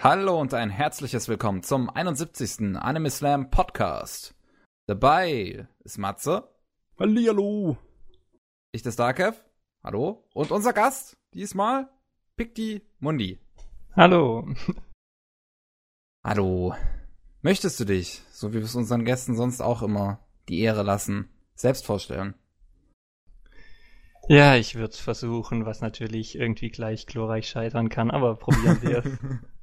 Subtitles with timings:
[0.00, 2.76] Hallo und ein herzliches Willkommen zum 71.
[2.76, 4.36] Anime Slam Podcast.
[4.86, 6.48] Dabei ist Matze.
[7.00, 7.76] Hallihallo.
[8.70, 9.34] Ich der Starkev.
[9.82, 10.24] Hallo.
[10.34, 11.88] Und unser Gast diesmal
[12.36, 13.40] Pikti Mundi.
[13.96, 14.48] Hallo.
[16.24, 16.76] Hallo.
[17.42, 21.28] Möchtest du dich, so wie wir es unseren Gästen sonst auch immer die Ehre lassen,
[21.56, 22.34] selbst vorstellen?
[24.28, 29.18] Ja, ich würde versuchen, was natürlich irgendwie gleich glorreich scheitern kann, aber probieren wir es.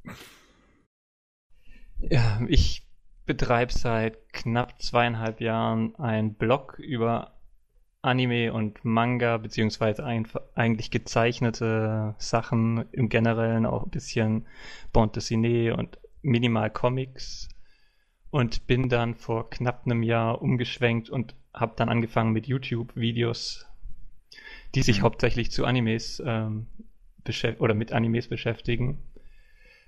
[2.00, 2.86] ja, ich
[3.26, 7.36] betreibe seit knapp zweieinhalb Jahren einen Blog über
[8.02, 14.46] Anime und Manga, beziehungsweise eigentlich gezeichnete Sachen im Generellen, auch ein bisschen
[14.94, 17.50] Bande dessinée und Minimal Comics
[18.30, 23.66] und bin dann vor knapp einem Jahr umgeschwenkt und habe dann angefangen mit YouTube-Videos,
[24.76, 25.04] die sich mhm.
[25.04, 26.68] hauptsächlich zu Animes ähm,
[27.58, 29.02] oder mit Animes beschäftigen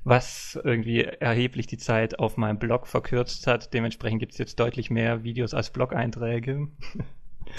[0.07, 3.73] was irgendwie erheblich die Zeit auf meinem Blog verkürzt hat.
[3.73, 6.69] Dementsprechend gibt es jetzt deutlich mehr Videos als Blog-Einträge.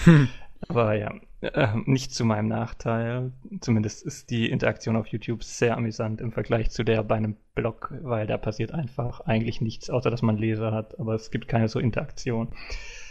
[0.03, 0.29] Hm.
[0.67, 3.31] Aber ja, äh, nicht zu meinem Nachteil.
[3.61, 7.93] Zumindest ist die Interaktion auf YouTube sehr amüsant im Vergleich zu der bei einem Blog,
[8.01, 11.69] weil da passiert einfach eigentlich nichts, außer dass man Leser hat, aber es gibt keine
[11.69, 12.49] so Interaktion.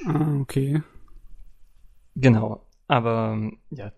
[0.06, 0.82] Ah, okay.
[2.16, 2.66] Genau.
[2.86, 3.38] Aber
[3.70, 3.92] ja,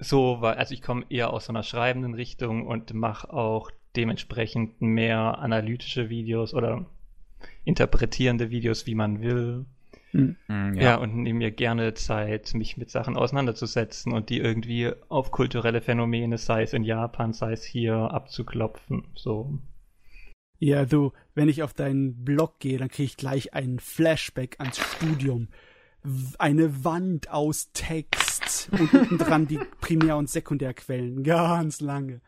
[0.00, 4.80] so war, also ich komme eher aus so einer schreibenden Richtung und mache auch dementsprechend
[4.80, 6.86] mehr analytische Videos oder
[7.64, 9.66] interpretierende Videos, wie man will.
[10.12, 10.36] Hm.
[10.46, 10.74] hm.
[10.74, 10.82] Ja.
[10.82, 15.80] ja, und nehme mir gerne Zeit, mich mit Sachen auseinanderzusetzen und die irgendwie auf kulturelle
[15.80, 19.04] Phänomene, sei es in Japan, sei es hier, abzuklopfen.
[19.14, 19.58] So.
[20.58, 24.78] Ja, du, wenn ich auf deinen Blog gehe, dann kriege ich gleich einen Flashback ans
[24.78, 25.48] Studium.
[26.38, 31.24] Eine Wand aus Text und unten dran die Primär- und Sekundärquellen.
[31.24, 32.20] Ganz lange.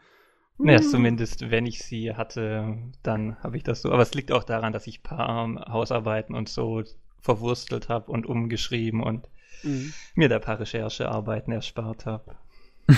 [0.60, 3.92] Ja, zumindest wenn ich sie hatte, dann habe ich das so.
[3.92, 6.82] Aber es liegt auch daran, dass ich paar Hausarbeiten und so
[7.20, 9.28] verwurstelt habe und umgeschrieben und
[9.62, 9.92] mhm.
[10.14, 12.36] mir da paar Recherchearbeiten erspart habe.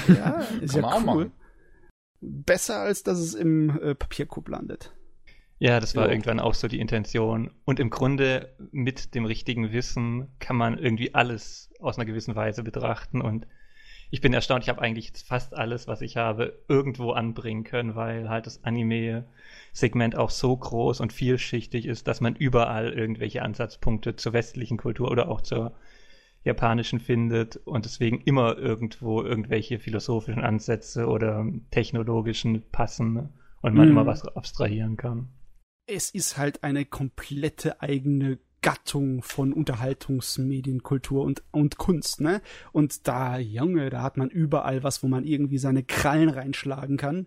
[0.08, 1.04] Ja, ist ja cool.
[1.04, 1.32] Machen.
[2.22, 4.94] Besser als dass es im äh, Papierkorb landet.
[5.58, 6.12] Ja, das war jo.
[6.12, 7.50] irgendwann auch so die Intention.
[7.66, 12.62] Und im Grunde mit dem richtigen Wissen kann man irgendwie alles aus einer gewissen Weise
[12.62, 13.46] betrachten und
[14.10, 18.28] ich bin erstaunt, ich habe eigentlich fast alles, was ich habe, irgendwo anbringen können, weil
[18.28, 24.32] halt das Anime-Segment auch so groß und vielschichtig ist, dass man überall irgendwelche Ansatzpunkte zur
[24.32, 25.74] westlichen Kultur oder auch zur
[26.42, 33.28] japanischen findet und deswegen immer irgendwo irgendwelche philosophischen Ansätze oder technologischen passen
[33.60, 33.90] und man mm.
[33.90, 35.28] immer was abstrahieren kann.
[35.86, 42.42] Es ist halt eine komplette eigene Gattung von Unterhaltungsmedienkultur und, und Kunst, ne?
[42.72, 47.26] Und da, Junge, da hat man überall was, wo man irgendwie seine Krallen reinschlagen kann.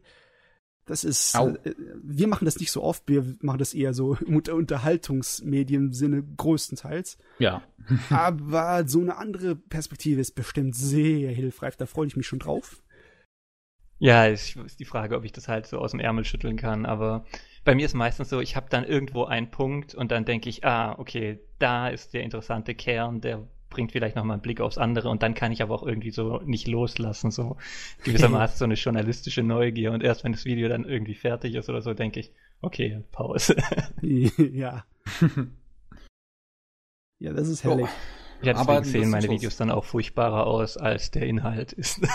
[0.86, 1.50] Das ist, Au.
[1.50, 7.18] äh, wir machen das nicht so oft, wir machen das eher so im Unterhaltungsmedien-Sinne größtenteils.
[7.40, 7.64] Ja.
[8.10, 12.84] Aber so eine andere Perspektive ist bestimmt sehr hilfreich, da freue ich mich schon drauf.
[14.00, 16.86] Ja, ist, ist die Frage, ob ich das halt so aus dem Ärmel schütteln kann,
[16.86, 17.26] aber
[17.64, 20.66] bei mir ist meistens so, ich habe dann irgendwo einen Punkt und dann denke ich,
[20.66, 25.10] ah, okay, da ist der interessante Kern, der bringt vielleicht nochmal einen Blick aufs andere
[25.10, 27.58] und dann kann ich aber auch irgendwie so nicht loslassen, so
[28.04, 31.82] gewissermaßen so eine journalistische Neugier und erst wenn das Video dann irgendwie fertig ist oder
[31.82, 32.32] so, denke ich,
[32.62, 33.56] okay, Pause.
[34.02, 34.86] ja.
[37.20, 37.88] ja, das ist herrlich.
[37.88, 38.46] Oh.
[38.46, 42.02] Ja, deswegen sehen meine Videos dann auch furchtbarer aus, als der Inhalt ist.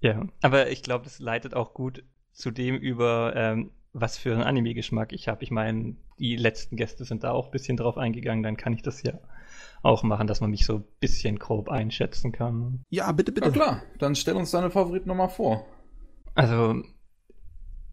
[0.00, 2.02] ja, aber ich glaube, das leitet auch gut
[2.34, 5.42] zu dem über, ähm, was für einen Anime-Geschmack ich habe.
[5.44, 8.82] Ich meine, die letzten Gäste sind da auch ein bisschen drauf eingegangen, dann kann ich
[8.82, 9.14] das ja
[9.82, 12.84] auch machen, dass man mich so ein bisschen grob einschätzen kann.
[12.90, 13.48] Ja, bitte, bitte.
[13.48, 15.66] Ja, klar, dann stell uns deine Favoriten nochmal vor.
[16.34, 16.82] Also,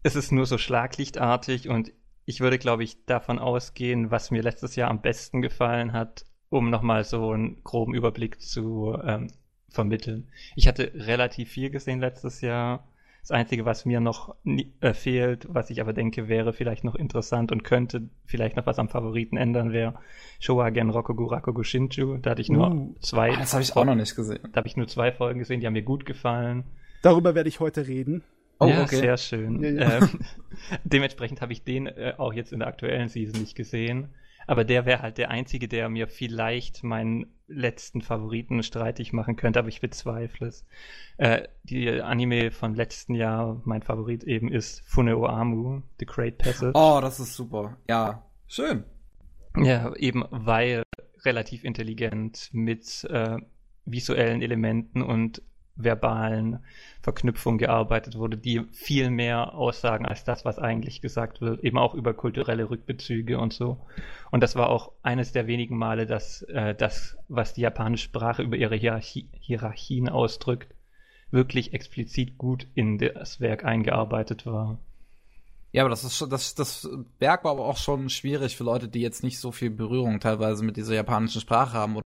[0.02, 1.92] es ist nur so schlaglichtartig und
[2.24, 6.70] ich würde, glaube ich, davon ausgehen, was mir letztes Jahr am besten gefallen hat, um
[6.70, 9.28] nochmal so einen groben Überblick zu ähm,
[9.68, 10.30] vermitteln.
[10.56, 12.88] Ich hatte relativ viel gesehen letztes Jahr
[13.22, 14.34] das Einzige, was mir noch
[14.80, 18.80] äh, fehlt, was ich aber denke, wäre vielleicht noch interessant und könnte vielleicht noch was
[18.80, 19.94] am Favoriten ändern, wäre
[20.40, 22.16] Showagen Rokogu Rakogu Shinju.
[22.16, 23.32] Da hatte ich nur uh, zwei.
[23.32, 24.40] Ah, das habe ich auch noch nicht gesehen.
[24.50, 26.64] Da habe ich nur zwei Folgen gesehen, die haben mir gut gefallen.
[27.02, 28.24] Darüber werde ich heute reden.
[28.58, 28.96] Oh, ja, okay.
[28.96, 29.62] sehr schön.
[29.62, 29.98] Ja, ja.
[29.98, 30.08] Ähm,
[30.84, 34.08] dementsprechend habe ich den äh, auch jetzt in der aktuellen Season nicht gesehen.
[34.46, 39.58] Aber der wäre halt der einzige, der mir vielleicht meinen letzten Favoriten streitig machen könnte,
[39.58, 40.66] aber ich bezweifle es.
[41.18, 46.72] Äh, die Anime von letzten Jahr, mein Favorit eben ist Funeo Amu, The Great Passage.
[46.74, 47.76] Oh, das ist super.
[47.88, 48.84] Ja, schön.
[49.56, 50.82] Ja, eben weil
[51.24, 53.36] relativ intelligent mit äh,
[53.84, 55.42] visuellen Elementen und
[55.76, 56.64] verbalen
[57.00, 61.94] Verknüpfung gearbeitet wurde, die viel mehr aussagen als das, was eigentlich gesagt wird, eben auch
[61.94, 63.80] über kulturelle Rückbezüge und so.
[64.30, 68.42] Und das war auch eines der wenigen Male, dass äh, das, was die japanische Sprache
[68.42, 70.74] über ihre Hierarchie Hierarchien ausdrückt,
[71.30, 74.78] wirklich explizit gut in das Werk eingearbeitet war.
[75.72, 76.86] Ja, aber das ist schon, das, das
[77.18, 80.62] Werk war aber auch schon schwierig für Leute, die jetzt nicht so viel Berührung teilweise
[80.62, 82.04] mit dieser japanischen Sprache haben oder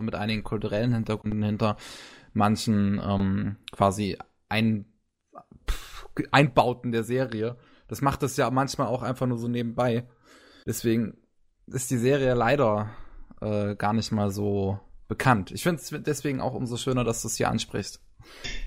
[0.00, 1.76] mit einigen kulturellen Hintergründen hinter
[2.38, 4.16] manchen ähm, quasi
[4.48, 4.86] ein,
[6.30, 7.56] Einbauten der Serie.
[7.88, 10.08] Das macht es ja manchmal auch einfach nur so nebenbei.
[10.66, 11.18] Deswegen
[11.66, 12.90] ist die Serie leider
[13.40, 15.50] äh, gar nicht mal so bekannt.
[15.50, 18.02] Ich finde es deswegen auch umso schöner, dass du es hier ansprichst.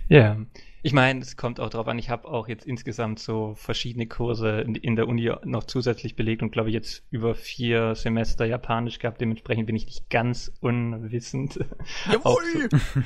[0.09, 0.37] Ja,
[0.83, 1.99] ich meine, es kommt auch drauf an.
[1.99, 6.41] Ich habe auch jetzt insgesamt so verschiedene Kurse in, in der Uni noch zusätzlich belegt
[6.41, 9.21] und glaube ich jetzt über vier Semester Japanisch gehabt.
[9.21, 11.59] Dementsprechend bin ich nicht ganz unwissend.
[12.11, 12.23] Jawohl!
[12.25, 12.41] auch,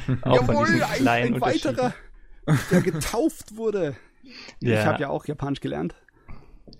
[0.08, 1.94] so, auch Jawohl, ein, ein weiterer,
[2.72, 3.96] der getauft wurde.
[4.62, 4.80] Ja.
[4.80, 5.96] Ich habe ja auch Japanisch gelernt.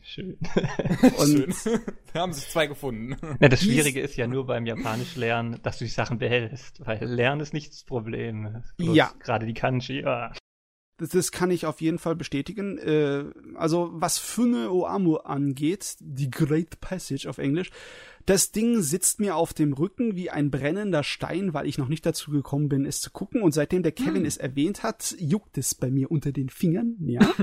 [0.02, 0.38] Schön.
[1.18, 1.80] Und Schön.
[2.14, 3.18] Da haben sich zwei gefunden.
[3.42, 7.04] Ja, das Schwierige ist ja nur beim Japanisch lernen, dass du die Sachen behältst, weil
[7.04, 8.64] Lernen ist nicht das Problem.
[8.78, 9.12] Bloß ja.
[9.20, 10.02] Gerade die Kanji.
[10.02, 10.32] Ja.
[10.98, 12.78] Das, das kann ich auf jeden Fall bestätigen.
[12.78, 17.70] Äh, also was Funne Oamu angeht, die Great Passage auf Englisch,
[18.26, 22.06] das Ding sitzt mir auf dem Rücken wie ein brennender Stein, weil ich noch nicht
[22.06, 23.42] dazu gekommen bin, es zu gucken.
[23.42, 24.26] Und seitdem der Kevin hm.
[24.26, 26.96] es erwähnt hat, juckt es bei mir unter den Fingern.
[27.02, 27.34] Ja.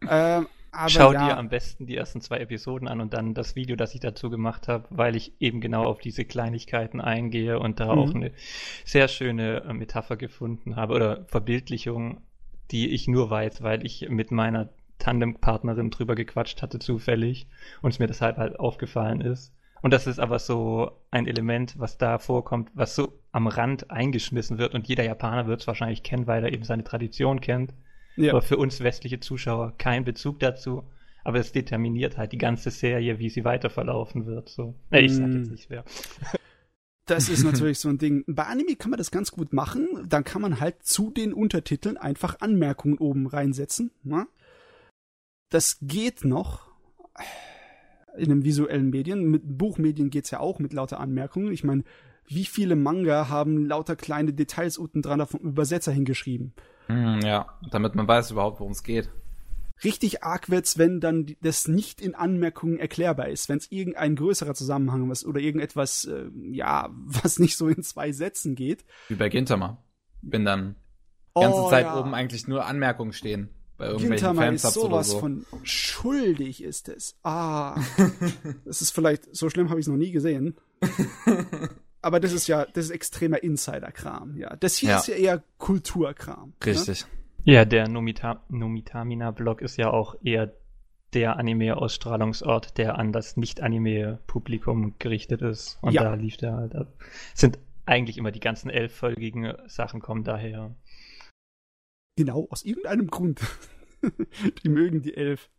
[0.40, 1.28] äh, aber Schau ja.
[1.28, 4.30] dir am besten die ersten zwei Episoden an und dann das Video, das ich dazu
[4.30, 8.00] gemacht habe, weil ich eben genau auf diese Kleinigkeiten eingehe und da mhm.
[8.00, 8.32] auch eine
[8.84, 12.20] sehr schöne äh, Metapher gefunden habe oder Verbildlichung
[12.70, 14.68] die ich nur weiß, weil ich mit meiner
[14.98, 17.46] Tandempartnerin drüber gequatscht hatte zufällig
[17.82, 19.54] und es mir deshalb halt aufgefallen ist.
[19.82, 24.58] Und das ist aber so ein Element, was da vorkommt, was so am Rand eingeschmissen
[24.58, 27.72] wird und jeder Japaner wird es wahrscheinlich kennen, weil er eben seine Tradition kennt.
[28.20, 28.32] Ja.
[28.32, 30.84] Aber für uns westliche Zuschauer kein Bezug dazu.
[31.22, 34.48] Aber es determiniert halt die ganze Serie, wie sie weiter verlaufen wird.
[34.48, 34.74] So.
[34.90, 35.52] Nee, ich sag jetzt mm.
[35.52, 35.84] nicht wer.
[37.06, 38.22] Das ist natürlich so ein Ding.
[38.28, 40.06] Bei Anime kann man das ganz gut machen.
[40.08, 43.90] Dann kann man halt zu den Untertiteln einfach Anmerkungen oben reinsetzen.
[44.04, 44.28] Ne?
[45.48, 46.68] Das geht noch
[48.16, 49.24] in einem visuellen Medien.
[49.28, 51.50] Mit Buchmedien geht's ja auch mit lauter Anmerkungen.
[51.50, 51.82] Ich meine,
[52.28, 56.52] wie viele Manga haben lauter kleine Details unten dran vom Übersetzer hingeschrieben?
[56.90, 59.10] Hm, ja, damit man weiß überhaupt, worum es geht
[59.84, 64.54] richtig arg wird's, wenn dann das nicht in Anmerkungen erklärbar ist, wenn es irgendein größerer
[64.54, 68.84] Zusammenhang ist oder irgendetwas, äh, ja, was nicht so in zwei Sätzen geht.
[69.08, 69.82] Wie bei Gintama.
[70.22, 70.76] Wenn dann
[71.36, 71.98] die ganze oh, Zeit ja.
[71.98, 73.50] oben eigentlich nur Anmerkungen stehen.
[73.78, 75.20] Bei irgendwelchen Gintama ist sowas so.
[75.20, 77.16] von schuldig ist es.
[77.22, 77.80] Ah,
[78.66, 80.56] das ist vielleicht, so schlimm habe ich es noch nie gesehen.
[82.02, 84.56] Aber das ist ja, das ist extremer Insider-Kram, ja.
[84.56, 84.98] Das hier ja.
[84.98, 86.54] ist ja eher Kulturkram.
[86.60, 86.66] Ne?
[86.66, 87.06] Richtig.
[87.44, 87.52] Ne?
[87.52, 90.52] Ja, der Nomita Nomitamina-Blog ist ja auch eher
[91.12, 95.78] der Anime-Ausstrahlungsort, der an das Nicht-Anime-Publikum gerichtet ist.
[95.80, 96.04] Und ja.
[96.04, 96.92] da lief der halt ab.
[97.34, 100.74] Sind eigentlich immer die ganzen elffolgigen Sachen kommen daher.
[102.16, 103.40] Genau, aus irgendeinem Grund.
[104.62, 105.50] die mögen die elf.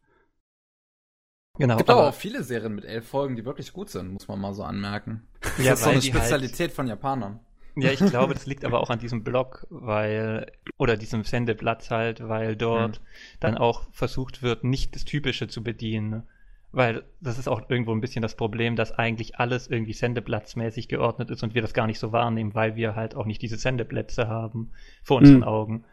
[1.62, 1.76] Genau.
[1.76, 4.42] Es gibt aber auch viele Serien mit elf Folgen, die wirklich gut sind, muss man
[4.42, 5.22] mal so anmerken.
[5.60, 7.40] Ja, das ist so eine halt Spezialität halt, von Japanern.
[7.76, 12.28] Ja, ich glaube, das liegt aber auch an diesem Blog, weil, oder diesem Sendeplatz halt,
[12.28, 13.06] weil dort mhm.
[13.42, 16.24] dann auch versucht wird, nicht das Typische zu bedienen.
[16.72, 21.30] Weil das ist auch irgendwo ein bisschen das Problem, dass eigentlich alles irgendwie sendeplatzmäßig geordnet
[21.30, 24.28] ist und wir das gar nicht so wahrnehmen, weil wir halt auch nicht diese Sendeplätze
[24.28, 24.72] haben
[25.04, 25.44] vor unseren mhm.
[25.44, 25.84] Augen.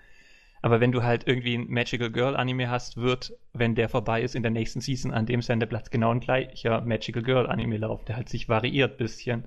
[0.61, 4.35] Aber wenn du halt irgendwie ein Magical Girl Anime hast, wird, wenn der vorbei ist,
[4.35, 8.17] in der nächsten Season an dem Sendeplatz genau ein gleicher Magical Girl Anime laufen, der
[8.17, 9.47] halt sich variiert bisschen.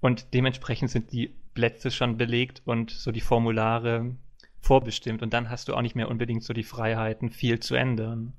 [0.00, 4.14] Und dementsprechend sind die Plätze schon belegt und so die Formulare
[4.60, 5.22] vorbestimmt.
[5.22, 8.32] Und dann hast du auch nicht mehr unbedingt so die Freiheiten, viel zu ändern.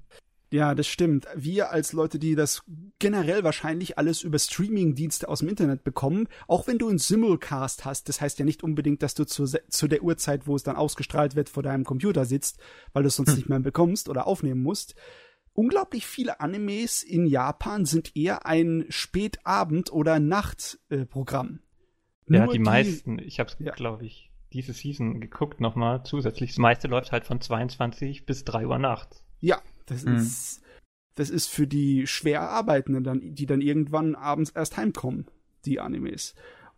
[0.52, 1.28] Ja, das stimmt.
[1.36, 2.64] Wir als Leute, die das
[2.98, 8.10] generell wahrscheinlich alles über Streaming-Dienste aus dem Internet bekommen, auch wenn du einen Simulcast hast,
[8.10, 11.36] das heißt ja nicht unbedingt, dass du zu, zu der Uhrzeit, wo es dann ausgestrahlt
[11.36, 12.58] wird, vor deinem Computer sitzt,
[12.94, 13.36] weil du es sonst hm.
[13.38, 14.96] nicht mehr bekommst oder aufnehmen musst
[15.60, 21.60] unglaublich viele Animes in Japan sind eher ein Spätabend- oder Nachtprogramm.
[22.30, 23.20] Äh, ja, die, die, meisten.
[23.20, 23.74] Ich habe es, ja.
[23.74, 26.52] glaube ich, diese Season geguckt nochmal zusätzlich.
[26.52, 29.24] Das meiste läuft halt von 22 bis 3 Uhr nachts.
[29.42, 30.16] Ja, das mhm.
[30.16, 30.62] ist
[31.20, 35.28] das ist für die schwer Arbeitenden, dann, die dann irgendwann abends erst heimkommen,
[35.66, 36.34] die Animes.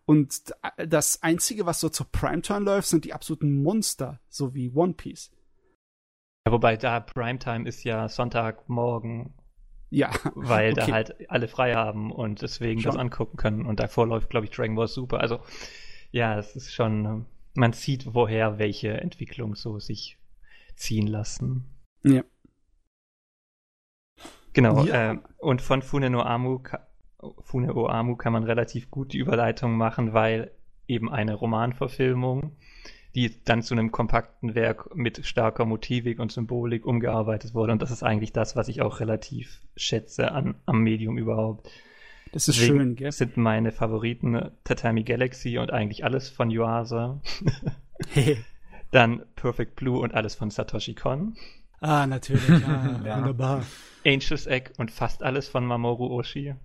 [0.06, 4.94] Und das Einzige, was so zur Primetime läuft, sind die absoluten Monster, so wie One
[4.94, 5.32] Piece.
[6.46, 9.36] Ja, wobei da Primetime ist ja Sonntagmorgen.
[9.91, 10.10] Ja.
[10.34, 10.88] Weil okay.
[10.88, 12.94] da halt alle frei haben und deswegen schon.
[12.94, 13.68] das angucken können.
[13.68, 15.20] Und davor läuft, glaube ich, Dragon Ball Super.
[15.20, 15.39] Also,
[16.10, 17.27] ja, es ist schon.
[17.53, 20.18] man sieht, woher welche Entwicklung so sich
[20.75, 21.65] ziehen lassen.
[22.03, 22.24] Ja.
[24.53, 25.13] Genau, Ja.
[25.13, 26.60] äh, und von Fune no Amu,
[27.43, 30.51] Fune o Amu kann man relativ gut die Überleitung machen, weil
[30.88, 32.51] eben eine Romanverfilmung,
[33.15, 37.74] die dann zu einem kompakten Werk mit starker Motivik und Symbolik umgearbeitet wurde.
[37.74, 41.70] Und das ist eigentlich das, was ich auch relativ schätze an, am Medium überhaupt.
[42.34, 43.12] Das ist Deswegen schön, gell?
[43.12, 47.22] sind meine Favoriten Tatami Galaxy und eigentlich alles von Yuasa.
[48.91, 51.36] Dann Perfect Blue und alles von Satoshi Kon.
[51.82, 52.50] Ah, natürlich.
[52.66, 53.18] Ah, Ja.
[53.18, 53.66] Wunderbar.
[54.06, 56.56] Angel's Egg und fast alles von Mamoru Oshii.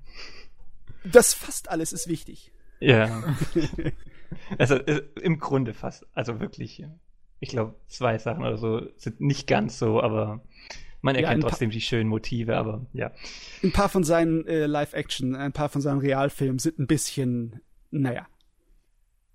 [1.05, 2.53] Das fast alles ist wichtig.
[2.81, 3.35] Ja.
[4.59, 6.07] also äh, im Grunde fast.
[6.15, 6.85] Also wirklich.
[7.41, 10.41] Ich glaube, zwei Sachen oder so sind nicht ganz so, aber
[11.03, 13.13] man Ja, erkennt paar- trotzdem die schönen Motive, aber ja.
[13.63, 18.27] Ein paar von seinen äh, Live-Action, ein paar von seinen Realfilmen sind ein bisschen, naja.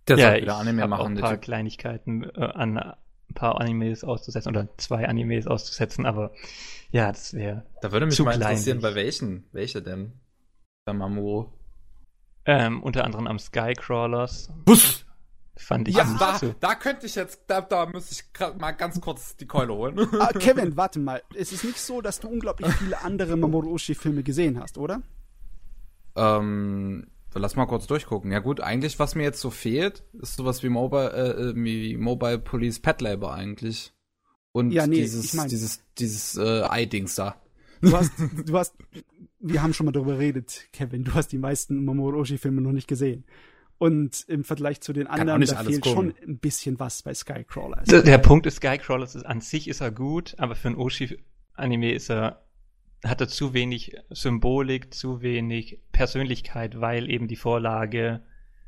[0.07, 1.17] Der ja, soll ich wieder Anime habe auch machen.
[1.17, 1.41] ein paar Typ.
[1.43, 2.93] Kleinigkeiten äh, an
[3.31, 6.31] ein paar Animes auszusetzen oder zwei Animes auszusetzen, aber
[6.91, 8.95] ja, das wäre Da würde mich zu mal interessieren, kleinlich.
[8.95, 9.45] bei welchen?
[9.51, 10.13] Welche denn?
[10.85, 11.47] Bei Mamoru.
[12.45, 14.51] ähm, unter anderem am Skycrawlers.
[14.65, 15.05] Bus!
[15.57, 16.55] Fand ich Ja, nicht da, so.
[16.59, 19.99] da könnte ich jetzt, da, da müsste ich grad mal ganz kurz die Keule holen.
[20.19, 21.21] Ah, Kevin, warte mal.
[21.35, 25.01] Es ist nicht so, dass du unglaublich viele andere Mamoru Oshii-Filme gesehen hast, oder?
[26.15, 27.07] ähm,
[27.39, 28.31] lass mal kurz durchgucken.
[28.31, 31.97] Ja gut, eigentlich, was mir jetzt so fehlt, ist sowas wie Mobile, äh, äh, wie
[31.97, 33.93] Mobile Police Pet Labor eigentlich.
[34.51, 37.35] Und Ja, nee, dieses, ich mein- dieses, dieses äh, Ei-Dings da.
[37.81, 38.11] Du hast,
[38.45, 38.75] du hast,
[39.39, 41.03] wir haben schon mal darüber geredet, Kevin.
[41.03, 43.23] Du hast die meisten Mamoru Oshii-Filme noch nicht gesehen.
[43.77, 46.13] Und im Vergleich zu den anderen, nicht da fehlt gucken.
[46.19, 47.87] schon ein bisschen was bei Skycrawlers.
[47.87, 51.93] Der, der Punkt ist, Skycrawlers ist, an sich ist er gut, aber für ein Oshi-Anime
[51.93, 52.43] ist er,
[53.03, 58.21] hat er zu wenig Symbolik, zu wenig Persönlichkeit, weil eben die Vorlage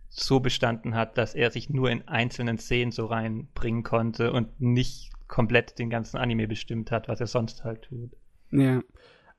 [0.09, 5.11] so bestanden hat, dass er sich nur in einzelnen Szenen so reinbringen konnte und nicht
[5.27, 8.11] komplett den ganzen Anime bestimmt hat, was er sonst halt tut.
[8.51, 8.83] Ja.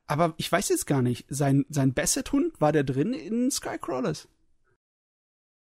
[0.06, 4.28] Aber ich weiß jetzt gar nicht, sein, sein Basset-Hund, war der drin in Skycrawlers?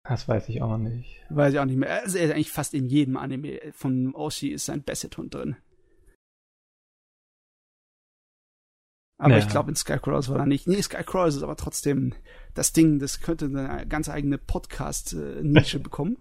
[0.03, 1.21] Das weiß ich auch nicht.
[1.29, 2.01] Weiß ich auch nicht mehr.
[2.01, 5.57] Also er ist eigentlich fast in jedem Anime von Oshii ist sein Basset-Hund drin.
[9.21, 9.39] Aber Ja.
[9.39, 10.67] ich glaube, in Skycrawlers war er nicht.
[10.67, 12.13] Nee, Skycrawlers ist aber trotzdem
[12.55, 16.17] das Ding, das könnte eine ganz eigene Podcast-Nische bekommen.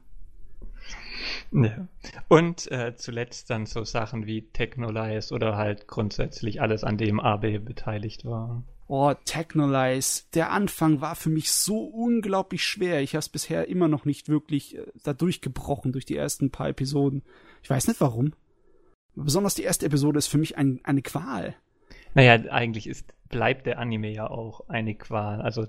[1.51, 1.89] Ja.
[2.29, 7.59] Und äh, zuletzt dann so Sachen wie Technolize oder halt grundsätzlich alles, an dem Abe
[7.59, 8.63] beteiligt war.
[8.87, 10.25] Oh, Technolize.
[10.35, 13.01] Der Anfang war für mich so unglaublich schwer.
[13.01, 16.69] Ich habe es bisher immer noch nicht wirklich äh, da durchgebrochen durch die ersten paar
[16.69, 17.23] Episoden.
[17.63, 18.35] Ich weiß nicht warum.
[19.15, 21.55] Besonders die erste Episode ist für mich ein, eine Qual.
[22.15, 25.41] Naja, eigentlich ist, bleibt der Anime ja auch eine Qual.
[25.41, 25.67] Also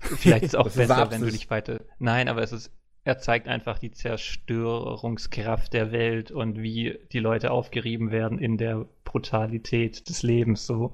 [0.00, 1.80] vielleicht ist es auch besser, wenn du nicht weiter.
[1.98, 2.70] Nein, aber es ist,
[3.04, 8.86] er zeigt einfach die Zerstörungskraft der Welt und wie die Leute aufgerieben werden in der
[9.04, 10.92] Brutalität des Lebens so.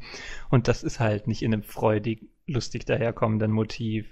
[0.50, 4.06] Und das ist halt nicht in einem freudig, lustig daherkommenden Motiv.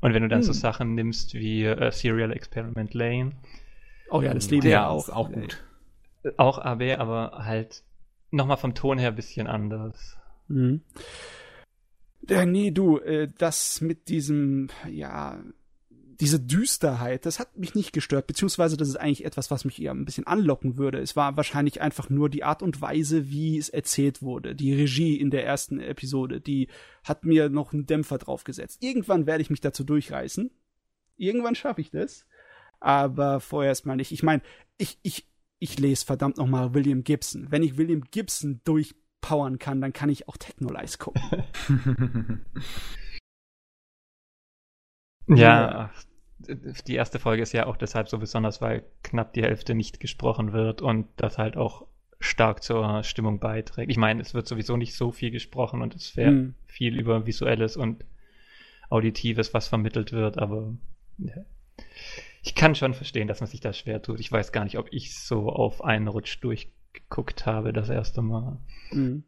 [0.00, 0.58] Und wenn du dann so Hm.
[0.58, 3.32] Sachen nimmst wie äh, Serial Experiment Lane,
[4.10, 5.04] Oh ja, das Leben Der ja auch.
[5.08, 5.62] ist auch gut.
[6.36, 7.82] auch AB, aber halt
[8.30, 10.16] nochmal vom Ton her ein bisschen anders.
[10.48, 10.82] Mhm.
[12.28, 15.42] Ja, nee, du, äh, das mit diesem, ja,
[16.20, 19.92] diese Düsterheit, das hat mich nicht gestört, beziehungsweise das ist eigentlich etwas, was mich eher
[19.92, 20.98] ein bisschen anlocken würde.
[20.98, 24.54] Es war wahrscheinlich einfach nur die Art und Weise, wie es erzählt wurde.
[24.54, 26.68] Die Regie in der ersten Episode, die
[27.04, 28.82] hat mir noch einen Dämpfer draufgesetzt.
[28.82, 30.50] Irgendwann werde ich mich dazu durchreißen.
[31.16, 32.26] Irgendwann schaffe ich das.
[32.80, 34.12] Aber vorerst mal nicht.
[34.12, 34.42] Ich meine,
[34.76, 35.26] ich, ich,
[35.60, 37.46] ich lese verdammt nochmal William Gibson.
[37.50, 41.22] Wenn ich William Gibson durchpowern kann, dann kann ich auch Technolize gucken.
[45.28, 45.90] Ja,
[46.86, 50.52] die erste Folge ist ja auch deshalb so besonders, weil knapp die Hälfte nicht gesprochen
[50.52, 51.86] wird und das halt auch
[52.18, 53.90] stark zur Stimmung beiträgt.
[53.90, 56.54] Ich meine, es wird sowieso nicht so viel gesprochen und es wäre Hm.
[56.66, 58.04] viel über Visuelles und
[58.88, 60.74] Auditives, was vermittelt wird, aber
[61.18, 61.44] ja.
[62.42, 64.20] Ich kann schon verstehen, dass man sich da schwer tut.
[64.20, 68.58] Ich weiß gar nicht, ob ich so auf einen Rutsch durchgeguckt habe das erste Mal.
[68.90, 69.24] Mhm.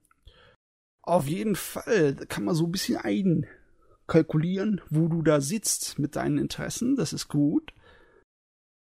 [1.02, 6.16] Auf jeden Fall da kann man so ein bisschen einkalkulieren, wo du da sitzt mit
[6.16, 6.96] deinen Interessen.
[6.96, 7.74] Das ist gut.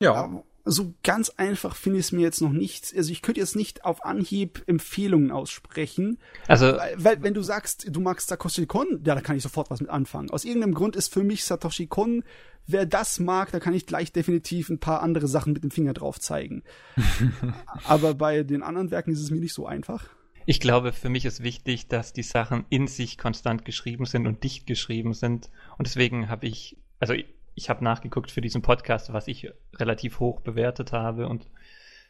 [0.02, 0.14] Ja.
[0.14, 2.94] Aber so ganz einfach finde ich es mir jetzt noch nicht.
[2.98, 6.18] Also ich könnte jetzt nicht auf Anhieb Empfehlungen aussprechen.
[6.48, 9.70] Also, Weil, weil wenn du sagst, du magst Satoshi Kon, ja, da kann ich sofort
[9.70, 10.32] was mit anfangen.
[10.32, 12.24] Aus irgendeinem Grund ist für mich Satoshi Kon,
[12.66, 15.94] wer das mag, da kann ich gleich definitiv ein paar andere Sachen mit dem Finger
[15.94, 16.64] drauf zeigen.
[17.84, 20.10] Aber bei den anderen Werken ist es mir nicht so einfach.
[20.48, 24.44] Ich glaube, für mich ist wichtig, dass die Sachen in sich konstant geschrieben sind und
[24.44, 25.50] dicht geschrieben sind.
[25.78, 27.14] Und deswegen habe ich, also
[27.56, 31.48] ich habe nachgeguckt für diesen Podcast, was ich relativ hoch bewertet habe und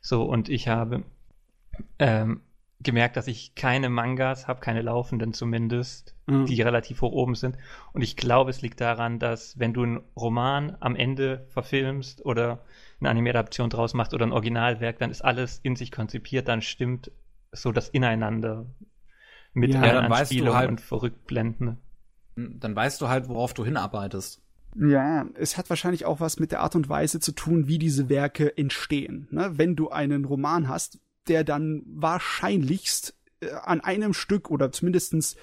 [0.02, 1.04] so, und ich habe
[2.00, 2.42] ähm,
[2.82, 6.46] gemerkt, dass ich keine Mangas habe, keine laufenden zumindest, mhm.
[6.46, 7.58] die relativ hoch oben sind.
[7.94, 12.64] Und ich glaube, es liegt daran, dass wenn du einen Roman am Ende verfilmst oder
[13.00, 17.12] eine Anime-Adaption draus machst oder ein Originalwerk, dann ist alles in sich konzipiert, dann stimmt
[17.52, 18.66] so das Ineinander
[19.54, 21.78] mit ja, weißt du halt, und Verrückblenden.
[22.36, 24.45] Dann weißt du halt, worauf du hinarbeitest.
[24.77, 28.10] Ja, es hat wahrscheinlich auch was mit der Art und Weise zu tun, wie diese
[28.10, 29.27] Werke entstehen.
[29.32, 29.51] Ne?
[29.55, 35.38] Wenn du einen Roman hast, der dann wahrscheinlichst äh, an einem Stück oder zumindestens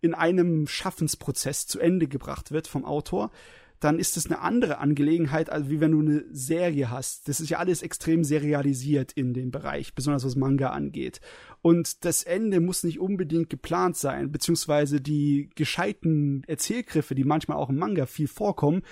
[0.00, 3.32] in einem Schaffensprozess zu Ende gebracht wird vom Autor,
[3.80, 7.28] dann ist es eine andere Angelegenheit, als wie wenn du eine Serie hast.
[7.28, 11.20] Das ist ja alles extrem serialisiert in dem Bereich, besonders was Manga angeht.
[11.66, 17.70] Und das Ende muss nicht unbedingt geplant sein, beziehungsweise die gescheiten Erzählgriffe, die manchmal auch
[17.70, 18.82] im Manga viel vorkommen,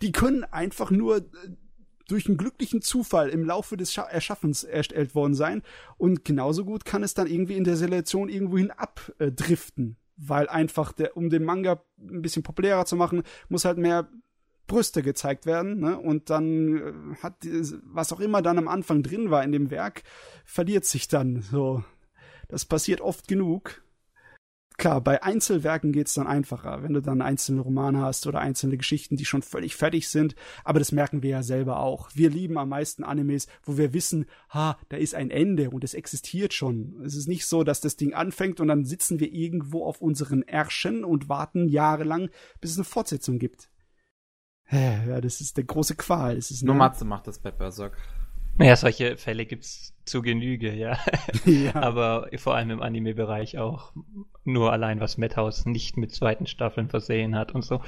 [0.00, 1.22] die können einfach nur äh,
[2.06, 5.62] durch einen glücklichen Zufall im Laufe des Erschaffens erstellt worden sein.
[5.96, 9.96] Und genauso gut kann es dann irgendwie in der Selektion irgendwohin abdriften.
[10.16, 14.08] Weil einfach, der, um den Manga ein bisschen populärer zu machen, muss halt mehr
[14.68, 15.98] Brüste gezeigt werden, ne?
[15.98, 17.44] Und dann äh, hat
[17.82, 20.04] was auch immer dann am Anfang drin war in dem Werk,
[20.44, 21.82] verliert sich dann so.
[22.50, 23.82] Das passiert oft genug.
[24.80, 29.16] Klar, bei Einzelwerken geht's dann einfacher, wenn du dann einzelne Romane hast oder einzelne Geschichten,
[29.16, 30.34] die schon völlig fertig sind.
[30.64, 32.08] Aber das merken wir ja selber auch.
[32.14, 35.92] Wir lieben am meisten Animes, wo wir wissen, ha, da ist ein Ende und es
[35.92, 37.02] existiert schon.
[37.04, 40.42] Es ist nicht so, dass das Ding anfängt und dann sitzen wir irgendwo auf unseren
[40.44, 42.30] Ärschen und warten jahrelang,
[42.62, 43.68] bis es eine Fortsetzung gibt.
[44.70, 46.36] Ja, das ist der große Qual.
[46.36, 47.98] Das ist Nur Matze macht das bei Berserk.
[48.56, 50.98] Naja, solche Fälle gibt's zu Genüge, ja.
[51.44, 51.74] ja.
[51.74, 53.92] Aber vor allem im Anime-Bereich auch.
[54.44, 57.80] Nur allein, was Madhouse nicht mit zweiten Staffeln versehen hat und so.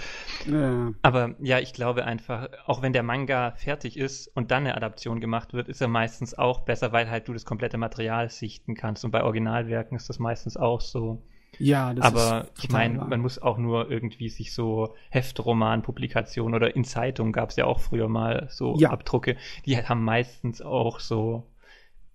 [0.50, 0.92] Ja.
[1.02, 5.20] Aber ja, ich glaube einfach, auch wenn der Manga fertig ist und dann eine Adaption
[5.20, 9.04] gemacht wird, ist er meistens auch besser, weil halt du das komplette Material sichten kannst.
[9.04, 11.22] Und bei Originalwerken ist das meistens auch so.
[11.58, 16.74] Ja, das Aber ist ich meine, man muss auch nur irgendwie sich so Heftroman-Publikationen oder
[16.74, 18.90] in Zeitungen gab es ja auch früher mal so ja.
[18.90, 19.36] Abdrucke,
[19.66, 21.46] die haben meistens auch so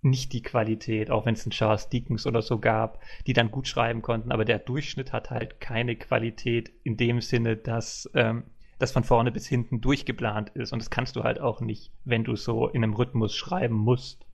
[0.01, 3.67] nicht die Qualität, auch wenn es einen Charles Dickens oder so gab, die dann gut
[3.67, 8.43] schreiben konnten, aber der Durchschnitt hat halt keine Qualität in dem Sinne, dass ähm,
[8.79, 12.23] das von vorne bis hinten durchgeplant ist und das kannst du halt auch nicht, wenn
[12.23, 14.25] du so in einem Rhythmus schreiben musst.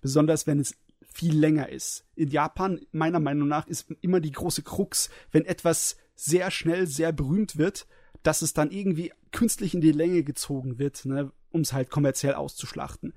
[0.00, 0.76] Besonders wenn es
[1.12, 2.04] viel länger ist.
[2.14, 7.12] In Japan, meiner Meinung nach, ist immer die große Krux, wenn etwas sehr schnell sehr
[7.12, 7.86] berühmt wird,
[8.22, 12.34] dass es dann irgendwie künstlich in die Länge gezogen wird, ne, um es halt kommerziell
[12.34, 13.14] auszuschlachten.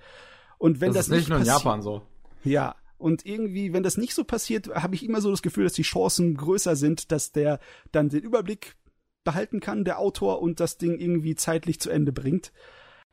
[0.57, 2.01] Und wenn das, das ist nicht nur in Japan so.
[2.43, 5.73] Ja, und irgendwie, wenn das nicht so passiert, habe ich immer so das Gefühl, dass
[5.73, 7.59] die Chancen größer sind, dass der
[7.91, 8.75] dann den Überblick
[9.23, 12.51] behalten kann, der Autor, und das Ding irgendwie zeitlich zu Ende bringt.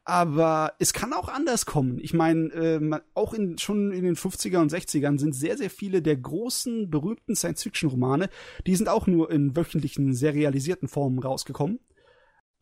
[0.05, 1.99] Aber es kann auch anders kommen.
[2.01, 6.03] Ich meine, äh, auch in, schon in den 50er und 60ern sind sehr, sehr viele
[6.03, 8.29] der großen, berühmten Science-Fiction-Romane,
[8.67, 11.79] die sind auch nur in wöchentlichen, serialisierten Formen rausgekommen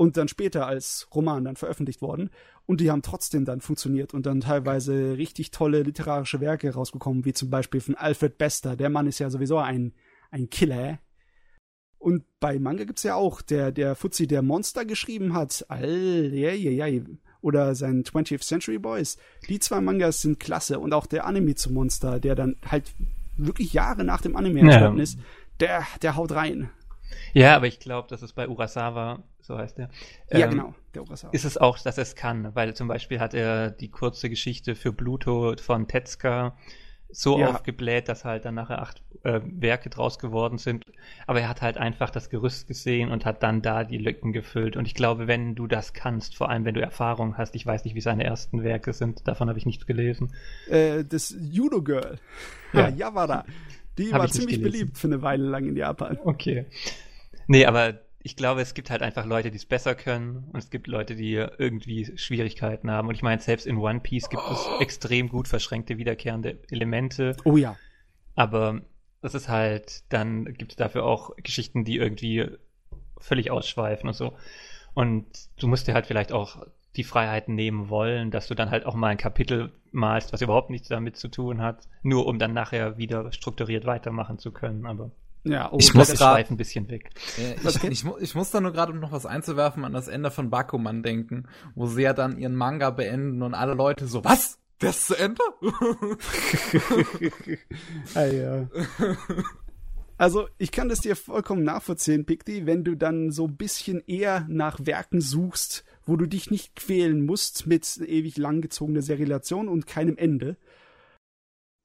[0.01, 2.31] und dann später als Roman dann veröffentlicht worden.
[2.65, 7.35] Und die haben trotzdem dann funktioniert und dann teilweise richtig tolle literarische Werke rausgekommen, wie
[7.35, 8.77] zum Beispiel von Alfred Bester.
[8.77, 9.93] Der Mann ist ja sowieso ein,
[10.31, 11.01] ein Killer.
[12.01, 15.67] Und bei Manga gibt's ja auch, der, der Fuzzi, der Monster geschrieben hat.
[15.69, 17.03] All, ja, ja, ja
[17.43, 19.19] oder sein 20th Century Boys.
[19.49, 22.93] Die zwei Mangas sind klasse und auch der Anime zum Monster, der dann halt
[23.37, 25.03] wirklich Jahre nach dem Anime entstanden ja.
[25.03, 25.19] ist,
[25.61, 26.71] der, der haut rein.
[27.33, 29.91] Ja, aber ich glaube, dass es bei Urasawa, so heißt der.
[30.31, 31.33] Ja, ähm, genau, der Urasawa.
[31.33, 34.75] Ist es auch, dass er es kann, weil zum Beispiel hat er die kurze Geschichte
[34.75, 36.57] für Bluto von Tetzka
[37.13, 37.49] so ja.
[37.49, 40.85] aufgebläht, dass halt dann nachher acht äh, Werke draus geworden sind.
[41.27, 44.77] Aber er hat halt einfach das Gerüst gesehen und hat dann da die Lücken gefüllt.
[44.77, 47.85] Und ich glaube, wenn du das kannst, vor allem wenn du Erfahrung hast, ich weiß
[47.85, 50.33] nicht, wie seine ersten Werke sind, davon habe ich nichts gelesen.
[50.69, 52.19] Äh, das Judo Girl.
[52.73, 53.45] Ja, Yawara.
[53.99, 56.19] Die Hab war ziemlich beliebt für eine Weile lang in Japan.
[56.25, 56.67] Okay.
[57.47, 60.71] Nee, aber ich glaube, es gibt halt einfach Leute, die es besser können und es
[60.71, 63.09] gibt Leute, die irgendwie Schwierigkeiten haben.
[63.09, 67.37] Und ich meine, selbst in One Piece gibt es extrem gut verschränkte, wiederkehrende Elemente.
[67.45, 67.77] Oh ja.
[68.35, 68.83] Aber
[69.23, 72.47] das ist halt, dann gibt es dafür auch Geschichten, die irgendwie
[73.19, 74.35] völlig ausschweifen und so.
[74.93, 75.27] Und
[75.59, 78.95] du musst dir halt vielleicht auch die Freiheiten nehmen wollen, dass du dann halt auch
[78.95, 82.99] mal ein Kapitel malst, was überhaupt nichts damit zu tun hat, nur um dann nachher
[82.99, 84.87] wieder strukturiert weitermachen zu können.
[84.87, 85.11] Aber
[85.45, 87.11] ja, oh, ich muss grad, ein bisschen weg.
[87.39, 90.31] Äh, ich, ich, ich, muss da nur gerade, um noch was einzuwerfen, an das Ende
[90.31, 94.59] von Bakuman denken, wo sie ja dann ihren Manga beenden und alle Leute so, was?
[94.81, 95.43] Der ist zu Ende?
[98.15, 98.67] ah, ja.
[100.17, 104.47] Also, ich kann das dir vollkommen nachvollziehen, Picti, wenn du dann so ein bisschen eher
[104.49, 110.17] nach Werken suchst, wo du dich nicht quälen musst mit ewig langgezogener Serialisation und keinem
[110.17, 110.57] Ende.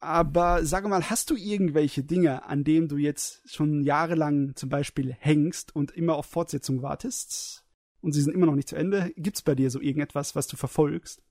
[0.05, 5.15] Aber sag mal, hast du irgendwelche Dinge, an denen du jetzt schon jahrelang zum Beispiel
[5.19, 7.65] hängst und immer auf Fortsetzung wartest?
[8.01, 9.11] Und sie sind immer noch nicht zu Ende.
[9.17, 11.23] Gibt's bei dir so irgendetwas, was du verfolgst?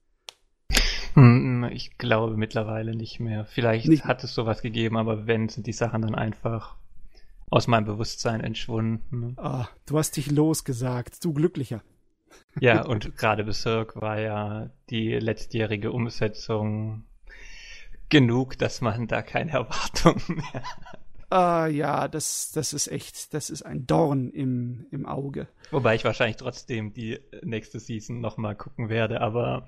[1.14, 3.44] Hm, ich glaube mittlerweile nicht mehr.
[3.44, 4.04] Vielleicht nicht.
[4.04, 6.76] hat es sowas gegeben, aber wenn, sind die Sachen dann einfach
[7.50, 9.36] aus meinem Bewusstsein entschwunden.
[9.40, 11.82] Oh, du hast dich losgesagt, du Glücklicher.
[12.58, 17.04] Ja, und gerade Berserk war ja die letztjährige Umsetzung
[18.08, 21.00] genug, dass man da keine Erwartungen mehr hat.
[21.30, 25.48] Ah ja, das, das ist echt, das ist ein Dorn im, im Auge.
[25.72, 29.66] Wobei ich wahrscheinlich trotzdem die nächste Season nochmal gucken werde, aber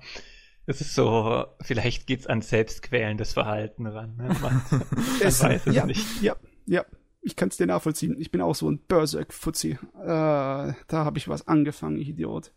[0.65, 4.15] es ist so, vielleicht geht's an selbstquälendes Verhalten ran.
[4.15, 4.27] Ne?
[4.41, 4.83] Man, man
[5.21, 6.21] es, weiß es ja, nicht.
[6.21, 6.35] Ja,
[6.67, 6.85] ja,
[7.21, 8.15] ich kann es dir nachvollziehen.
[8.19, 9.71] Ich bin auch so ein Berserk-Fuzzi.
[9.71, 12.53] Äh, da habe ich was angefangen, ich Idiot.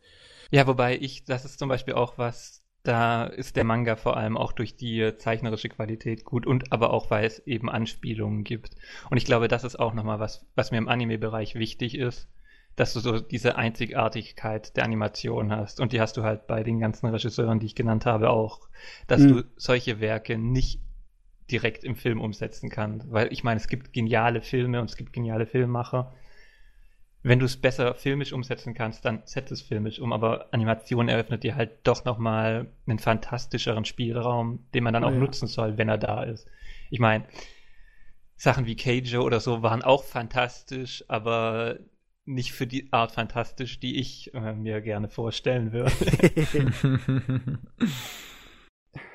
[0.50, 4.36] Ja, wobei ich, das ist zum Beispiel auch was, da ist der Manga vor allem
[4.36, 8.74] auch durch die zeichnerische Qualität gut und aber auch, weil es eben Anspielungen gibt.
[9.10, 12.28] Und ich glaube, das ist auch nochmal was, was mir im Anime-Bereich wichtig ist,
[12.76, 15.80] dass du so diese Einzigartigkeit der Animation hast.
[15.80, 18.60] Und die hast du halt bei den ganzen Regisseuren, die ich genannt habe, auch,
[19.06, 19.28] dass mhm.
[19.28, 20.80] du solche Werke nicht
[21.50, 23.04] direkt im Film umsetzen kann.
[23.08, 26.14] Weil ich meine, es gibt geniale Filme und es gibt geniale Filmmacher.
[27.22, 31.42] Wenn du es besser filmisch umsetzen kannst, dann setz es filmisch um, aber Animation eröffnet
[31.42, 35.18] dir halt doch nochmal einen fantastischeren Spielraum, den man dann oh, auch ja.
[35.18, 36.48] nutzen soll, wenn er da ist.
[36.90, 37.26] Ich meine,
[38.36, 41.78] Sachen wie Keijo oder so waren auch fantastisch, aber
[42.24, 45.92] nicht für die Art fantastisch, die ich äh, mir gerne vorstellen würde.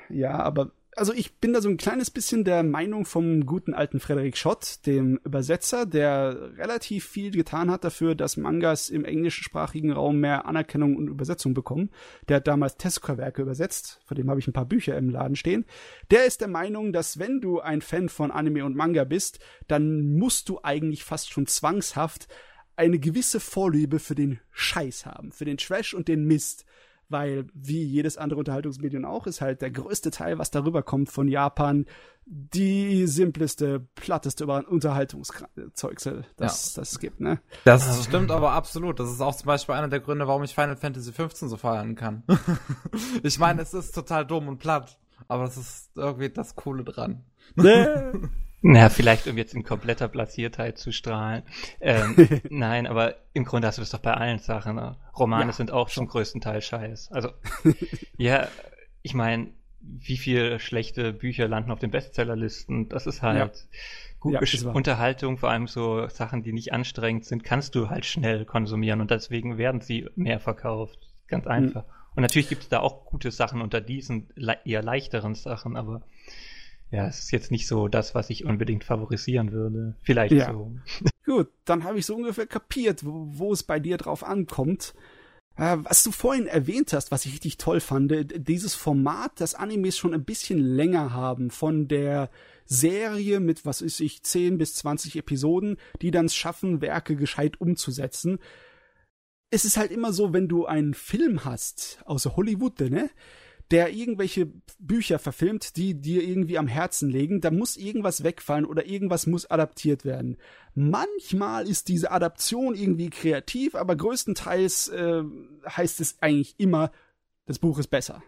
[0.08, 4.00] ja, aber also ich bin da so ein kleines bisschen der Meinung vom guten alten
[4.00, 10.20] Frederik Schott, dem Übersetzer, der relativ viel getan hat dafür, dass Mangas im englischsprachigen Raum
[10.20, 11.90] mehr Anerkennung und Übersetzung bekommen.
[12.28, 15.66] Der hat damals Tezuka-Werke übersetzt, von dem habe ich ein paar Bücher im Laden stehen.
[16.10, 20.16] Der ist der Meinung, dass wenn du ein Fan von Anime und Manga bist, dann
[20.16, 22.26] musst du eigentlich fast schon zwangshaft
[22.74, 26.64] eine gewisse Vorliebe für den Scheiß haben, für den Trash und den Mist
[27.08, 31.28] weil wie jedes andere Unterhaltungsmedium auch ist halt der größte Teil, was darüber kommt von
[31.28, 31.86] Japan,
[32.24, 36.80] die simpleste, platteste Unterhaltungszeugsel, das ja.
[36.80, 37.40] das gibt, ne?
[37.64, 38.98] Das stimmt aber absolut.
[38.98, 41.94] Das ist auch zum Beispiel einer der Gründe, warum ich Final Fantasy 15 so feiern
[41.94, 42.24] kann.
[43.22, 47.22] ich meine, es ist total dumm und platt, aber das ist irgendwie das Coole dran.
[47.54, 48.12] Ne?
[48.66, 51.42] Naja, vielleicht um jetzt in kompletter Blasiertheit zu strahlen.
[51.80, 54.76] Ähm, nein, aber im Grunde hast du das doch bei allen Sachen.
[54.76, 54.96] Ne?
[55.16, 57.10] Romane ja, sind auch zum größten Teil Scheiß.
[57.12, 57.30] Also,
[58.16, 58.48] ja,
[59.02, 59.48] ich meine,
[59.80, 62.88] wie viele schlechte Bücher landen auf den Bestsellerlisten?
[62.88, 63.78] Das ist halt ja.
[64.18, 68.44] gut ja, Unterhaltung, vor allem so Sachen, die nicht anstrengend sind, kannst du halt schnell
[68.44, 70.98] konsumieren und deswegen werden sie mehr verkauft.
[71.28, 71.50] Ganz mhm.
[71.50, 71.82] einfach.
[71.84, 71.92] Mhm.
[72.16, 74.30] Und natürlich gibt es da auch gute Sachen unter diesen
[74.64, 76.02] eher leichteren Sachen, aber
[76.90, 79.96] ja, es ist jetzt nicht so das, was ich unbedingt favorisieren würde.
[80.02, 80.52] Vielleicht ja.
[80.52, 80.72] so.
[81.24, 84.94] Gut, dann habe ich so ungefähr kapiert, wo, wo es bei dir drauf ankommt.
[85.56, 88.12] Äh, was du vorhin erwähnt hast, was ich richtig toll fand,
[88.48, 92.30] dieses Format, das Animes schon ein bisschen länger haben, von der
[92.66, 97.60] Serie mit, was ist ich, 10 bis 20 Episoden, die dann es schaffen, Werke gescheit
[97.60, 98.38] umzusetzen.
[99.50, 103.10] Es ist halt immer so, wenn du einen Film hast, außer Hollywood, ne?
[103.70, 108.86] Der irgendwelche Bücher verfilmt, die dir irgendwie am Herzen liegen, da muss irgendwas wegfallen oder
[108.86, 110.36] irgendwas muss adaptiert werden.
[110.74, 115.22] Manchmal ist diese Adaption irgendwie kreativ, aber größtenteils äh,
[115.68, 116.92] heißt es eigentlich immer,
[117.46, 118.22] das Buch ist besser.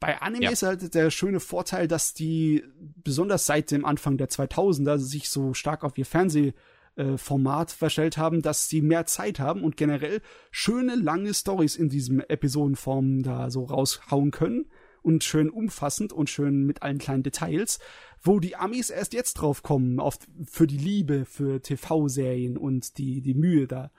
[0.00, 0.50] Bei Anime ja.
[0.50, 5.54] ist halt der schöne Vorteil, dass die besonders seit dem Anfang der 2000er sich so
[5.54, 6.52] stark auf ihr Fernseh
[6.96, 11.88] äh, Format verstellt haben, dass sie mehr Zeit haben und generell schöne lange Stories in
[11.88, 14.66] diesem Episodenform da so raushauen können
[15.02, 17.78] und schön umfassend und schön mit allen kleinen Details,
[18.22, 23.20] wo die Amis erst jetzt drauf kommen, oft für die Liebe für TV-Serien und die
[23.20, 23.90] die Mühe da.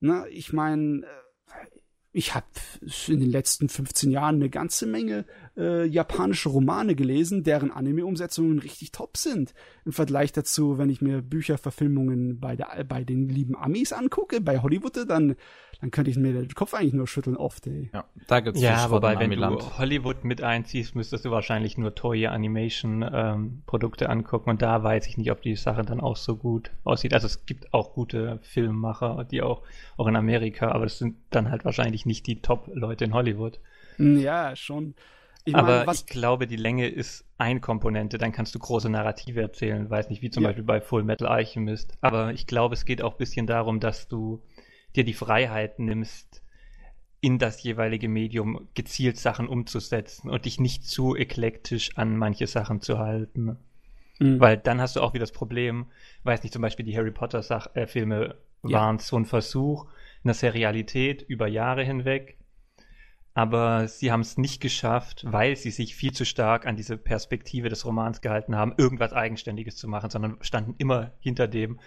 [0.00, 1.66] Na, ich meine, äh,
[2.12, 2.46] ich habe
[3.08, 8.92] in den letzten 15 Jahren eine ganze Menge äh, japanische Romane gelesen, deren Anime-Umsetzungen richtig
[8.92, 9.54] top sind.
[9.84, 14.60] Im Vergleich dazu, wenn ich mir Bücherverfilmungen bei, der, bei den lieben Amis angucke, bei
[14.60, 15.36] Hollywood, dann
[15.80, 17.90] dann könnte ich mir den Kopf eigentlich nur schütteln oft, ey.
[17.92, 22.26] Ja, da gibt's Ja, wobei, wenn du Hollywood mit einziehst, müsstest du wahrscheinlich nur Toy
[22.26, 26.70] Animation ähm, angucken und da weiß ich nicht, ob die Sache dann auch so gut
[26.84, 27.12] aussieht.
[27.12, 29.62] Also es gibt auch gute Filmmacher, die auch,
[29.96, 33.60] auch in Amerika, aber das sind dann halt wahrscheinlich nicht die Top-Leute in Hollywood.
[33.98, 34.94] Ja, schon.
[35.46, 39.40] Ich Aber mein, ich glaube, die Länge ist eine Komponente, dann kannst du große Narrative
[39.40, 40.48] erzählen, weiß nicht, wie zum ja.
[40.48, 41.96] Beispiel bei Full Metal Alchemist.
[42.00, 44.42] Aber ich glaube, es geht auch ein bisschen darum, dass du
[44.96, 46.42] dir die Freiheit nimmst,
[47.20, 52.80] in das jeweilige Medium gezielt Sachen umzusetzen und dich nicht zu eklektisch an manche Sachen
[52.80, 53.56] zu halten.
[54.18, 54.40] Mhm.
[54.40, 55.86] Weil dann hast du auch wieder das Problem,
[56.24, 58.28] weiß nicht, zum Beispiel die Harry Potter Sach äh, ja.
[58.64, 59.86] waren so ein Versuch
[60.24, 62.36] einer Serialität über Jahre hinweg
[63.36, 67.68] aber sie haben es nicht geschafft, weil sie sich viel zu stark an diese Perspektive
[67.68, 71.78] des Romans gehalten haben, irgendwas Eigenständiges zu machen, sondern standen immer hinter dem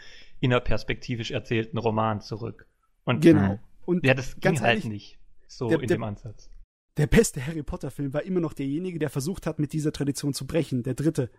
[0.42, 2.68] innerperspektivisch erzählten Roman zurück.
[3.04, 3.58] Und genau.
[3.88, 6.52] Und ja, das ging halt nicht so der, in der, dem Ansatz.
[6.98, 10.46] Der beste Harry Potter-Film war immer noch derjenige, der versucht hat, mit dieser Tradition zu
[10.46, 10.84] brechen.
[10.84, 11.32] Der dritte.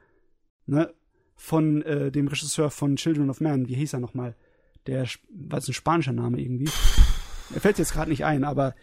[0.66, 0.92] Ne?
[1.36, 3.68] Von äh, dem Regisseur von Children of Man.
[3.68, 4.34] Wie hieß er nochmal?
[4.88, 6.68] Der, was ein spanischer Name irgendwie.
[7.54, 8.74] Er fällt jetzt gerade nicht ein, aber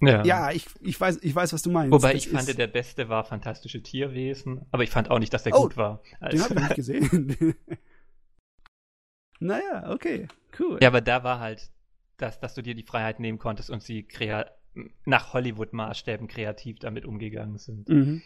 [0.00, 1.92] ja, ja ich, ich, weiß, ich weiß, was du meinst.
[1.92, 5.42] Wobei das ich fand, der beste war Fantastische Tierwesen, aber ich fand auch nicht, dass
[5.42, 6.02] der oh, gut war.
[6.20, 6.36] Also.
[6.36, 7.54] Den habe ich nicht gesehen.
[9.40, 10.78] naja, okay, cool.
[10.80, 11.70] Ja, aber da war halt,
[12.16, 14.06] dass, dass du dir die Freiheit nehmen konntest und sie
[15.04, 17.88] nach Hollywood-Maßstäben kreativ damit umgegangen sind.
[17.88, 18.22] Mhm.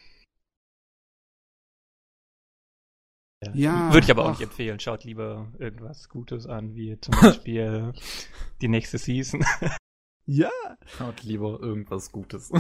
[3.52, 4.80] Ja, Würde ich aber auch nicht empfehlen.
[4.80, 7.92] Schaut lieber irgendwas Gutes an, wie zum Beispiel
[8.62, 9.44] die nächste Season.
[10.26, 10.50] Ja.
[10.86, 12.50] Schaut lieber irgendwas Gutes.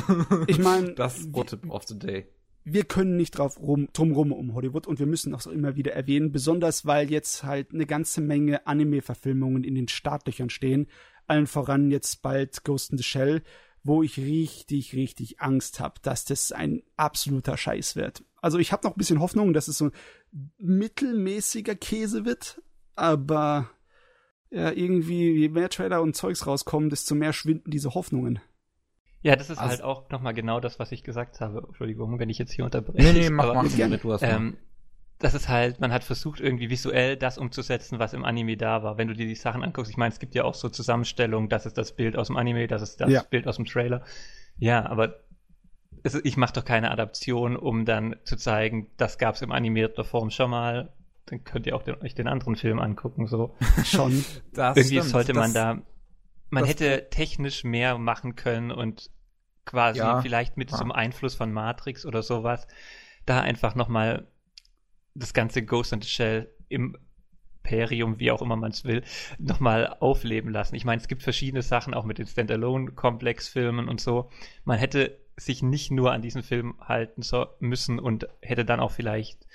[0.46, 2.26] Ich meine, das Tip of the Day.
[2.66, 5.92] Wir können nicht drauf rum, drum rum um Hollywood und wir müssen auch immer wieder
[5.92, 10.86] erwähnen, besonders weil jetzt halt eine ganze Menge Anime-Verfilmungen in den Startlöchern stehen.
[11.26, 13.42] Allen voran jetzt bald Ghost in the Shell,
[13.82, 18.24] wo ich richtig, richtig Angst habe, dass das ein absoluter Scheiß wird.
[18.40, 19.92] Also ich habe noch ein bisschen Hoffnung, dass es so ein
[20.58, 22.62] mittelmäßiger Käse wird,
[22.96, 23.70] aber
[24.50, 28.40] ja, irgendwie, je mehr Trailer und Zeugs rauskommen, desto mehr schwinden diese Hoffnungen.
[29.22, 31.64] Ja, das ist also, halt auch nochmal genau das, was ich gesagt habe.
[31.66, 33.12] Entschuldigung, wenn ich jetzt hier unterbreche.
[33.12, 33.98] Nee, nee, mach, aber, mach gerne.
[33.98, 34.58] Du hast ähm,
[35.18, 38.98] das ist halt, man hat versucht, irgendwie visuell das umzusetzen, was im Anime da war.
[38.98, 41.64] Wenn du dir die Sachen anguckst, ich meine, es gibt ja auch so Zusammenstellungen, das
[41.66, 43.22] ist das Bild aus dem Anime, das ist das ja.
[43.22, 44.02] Bild aus dem Trailer.
[44.58, 45.20] Ja, aber
[46.02, 50.04] es, ich mache doch keine Adaption, um dann zu zeigen, das gab es im animierter
[50.04, 50.92] Form schon mal
[51.26, 53.26] dann könnt ihr auch den, euch den anderen Film angucken.
[53.26, 53.54] So.
[53.84, 54.24] Schon.
[54.52, 55.10] Das Irgendwie stimmt.
[55.10, 55.82] sollte man das, da.
[56.50, 59.10] Man hätte technisch mehr machen können und
[59.64, 60.76] quasi ja, vielleicht mit ja.
[60.76, 62.66] zum Einfluss von Matrix oder sowas
[63.26, 64.26] da einfach nochmal
[65.14, 66.96] das ganze Ghost in the Shell im
[67.64, 69.02] Imperium, wie auch immer man es will,
[69.38, 70.74] nochmal aufleben lassen.
[70.74, 74.30] Ich meine, es gibt verschiedene Sachen, auch mit den Standalone-Komplex-Filmen und so.
[74.64, 78.90] Man hätte sich nicht nur an diesen Film halten so müssen und hätte dann auch
[78.90, 79.46] vielleicht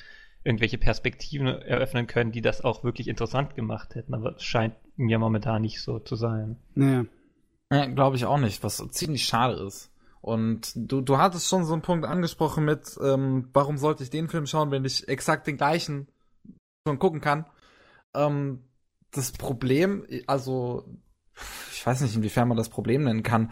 [0.43, 4.13] irgendwelche Perspektiven eröffnen können, die das auch wirklich interessant gemacht hätten.
[4.13, 6.58] Aber es scheint mir momentan nicht so zu sein.
[6.75, 7.06] Naja.
[7.71, 9.91] Ja, Glaube ich auch nicht, was ziemlich schade ist.
[10.21, 14.28] Und du, du hattest schon so einen Punkt angesprochen mit, ähm, warum sollte ich den
[14.28, 16.08] Film schauen, wenn ich exakt den gleichen
[16.88, 17.45] schon gucken kann.
[18.15, 18.63] Ähm,
[19.12, 20.86] das Problem, also
[21.71, 23.52] ich weiß nicht, inwiefern man das Problem nennen kann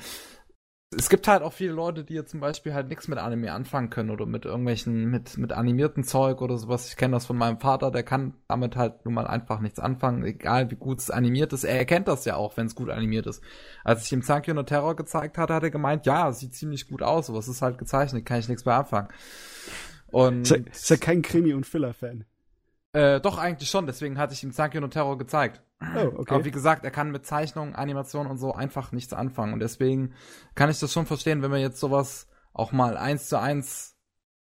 [0.95, 3.89] es gibt halt auch viele Leute, die jetzt zum Beispiel halt nichts mit Anime anfangen
[3.89, 6.87] können oder mit irgendwelchen, mit, mit animierten Zeug oder sowas.
[6.87, 10.23] Ich kenne das von meinem Vater, der kann damit halt nun mal einfach nichts anfangen,
[10.23, 11.65] egal wie gut es animiert ist.
[11.65, 13.43] Er erkennt das ja auch, wenn es gut animiert ist.
[13.83, 17.03] Als ich ihm Sankyo no Terror gezeigt hatte, hat er gemeint, ja, sieht ziemlich gut
[17.03, 19.09] aus, aber es ist halt gezeichnet, kann ich nichts mehr anfangen.
[20.07, 20.49] Und.
[20.51, 22.23] Ist ja kein Krimi- und Filler-Fan.
[22.93, 25.61] Äh, doch, eigentlich schon, deswegen hatte ich ihm Sankyo no Terror gezeigt.
[25.79, 26.33] Oh, okay.
[26.33, 29.53] Aber wie gesagt, er kann mit Zeichnungen, Animationen und so einfach nichts anfangen.
[29.53, 30.13] Und deswegen
[30.55, 33.95] kann ich das schon verstehen, wenn man jetzt sowas auch mal eins zu eins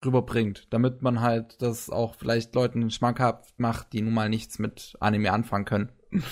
[0.06, 4.96] rüberbringt, damit man halt das auch vielleicht Leuten schmackhaft macht, die nun mal nichts mit
[5.00, 5.92] Anime anfangen können.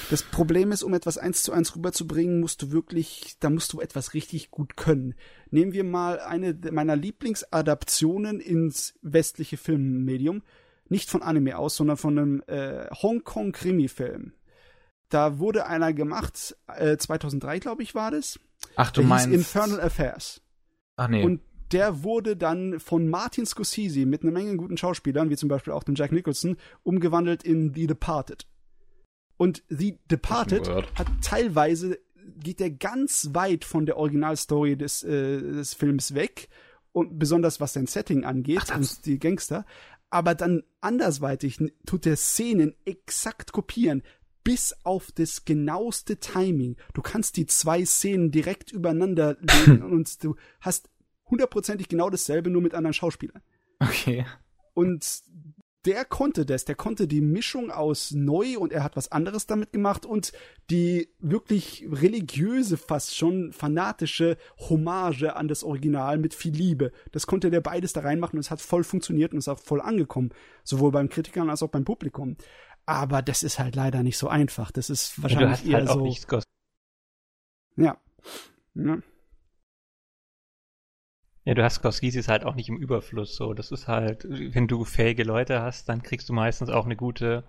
[0.10, 3.82] Das Problem ist, um etwas eins zu eins rüberzubringen, musst du wirklich, da musst du
[3.82, 5.16] etwas richtig gut können.
[5.50, 10.44] Nehmen wir mal eine meiner Lieblingsadaptionen ins westliche Filmmedium,
[10.88, 14.34] nicht von Anime aus, sondern von einem äh, Hongkong-Krimi-Film.
[15.10, 18.40] Da wurde einer gemacht, äh, 2003 glaube ich war das.
[18.76, 20.42] Ach du der meinst Infernal Affairs.
[20.96, 21.24] Ach nee.
[21.24, 25.74] Und der wurde dann von Martin Scorsese mit einer Menge guten Schauspielern, wie zum Beispiel
[25.74, 28.46] auch dem Jack Nicholson, umgewandelt in The Departed.
[29.38, 32.00] Und The Departed hat teilweise
[32.38, 36.48] geht der ganz weit von der Originalstory des, äh, des Films weg
[36.92, 39.66] und besonders was sein Setting angeht Ach, und die Gangster.
[40.10, 44.04] Aber dann andersweitig tut der Szenen exakt kopieren
[44.44, 46.76] bis auf das genaueste Timing.
[46.94, 50.90] Du kannst die zwei Szenen direkt übereinander legen und du hast
[51.30, 53.42] hundertprozentig genau dasselbe, nur mit anderen Schauspielern.
[53.80, 54.26] Okay.
[54.74, 55.24] Und
[55.86, 59.74] der konnte das, der konnte die Mischung aus neu und er hat was anderes damit
[59.74, 60.32] gemacht und
[60.70, 64.38] die wirklich religiöse, fast schon fanatische
[64.70, 66.94] Hommage an das Original mit viel Liebe.
[67.12, 69.82] Das konnte der beides da reinmachen und es hat voll funktioniert und ist auch voll
[69.82, 70.30] angekommen.
[70.64, 72.38] Sowohl beim Kritikern als auch beim Publikum.
[72.86, 74.72] Aber das ist halt leider nicht so einfach.
[74.72, 76.06] Das ist wahrscheinlich eher halt so.
[77.76, 77.98] Ja.
[78.76, 78.98] ja.
[81.46, 83.54] Ja, du hast Scorseses halt auch nicht im Überfluss so.
[83.54, 87.44] Das ist halt, wenn du fähige Leute hast, dann kriegst du meistens auch eine gute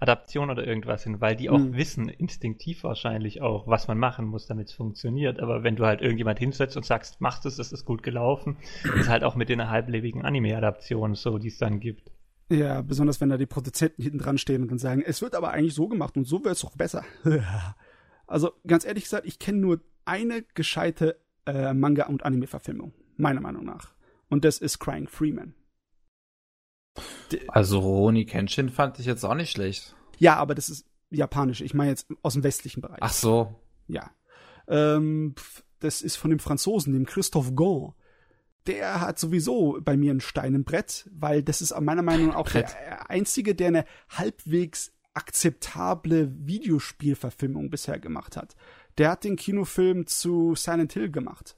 [0.00, 1.76] Adaption oder irgendwas hin, weil die auch mhm.
[1.76, 5.40] wissen, instinktiv wahrscheinlich auch, was man machen muss, damit es funktioniert.
[5.40, 8.56] Aber wenn du halt irgendjemand hinsetzt und sagst, machst es, das ist gut gelaufen,
[8.96, 12.10] ist halt auch mit den halblebigen Anime-Adaptionen so, die es dann gibt.
[12.50, 15.52] Ja, besonders wenn da die Produzenten hinten dran stehen und dann sagen, es wird aber
[15.52, 17.04] eigentlich so gemacht und so wird es doch besser.
[18.26, 23.64] also ganz ehrlich gesagt, ich kenne nur eine gescheite äh, Manga- und Anime-Verfilmung meiner Meinung
[23.64, 23.94] nach.
[24.28, 25.54] Und das ist Crying Freeman.
[27.48, 29.94] Also Roni Kenshin fand ich jetzt auch nicht schlecht.
[30.18, 31.60] Ja, aber das ist japanisch.
[31.60, 32.98] Ich meine jetzt aus dem westlichen Bereich.
[33.00, 33.54] Ach so.
[33.86, 34.10] Ja.
[34.68, 35.34] Ähm,
[35.78, 37.94] das ist von dem Franzosen, dem Christophe Gaunt.
[38.66, 42.36] Der hat sowieso bei mir ein Stein im Brett, weil das ist meiner Meinung nach
[42.36, 42.74] auch Brett.
[42.86, 48.54] der einzige, der eine halbwegs akzeptable Videospielverfilmung bisher gemacht hat.
[48.98, 51.56] Der hat den Kinofilm zu Silent Hill gemacht.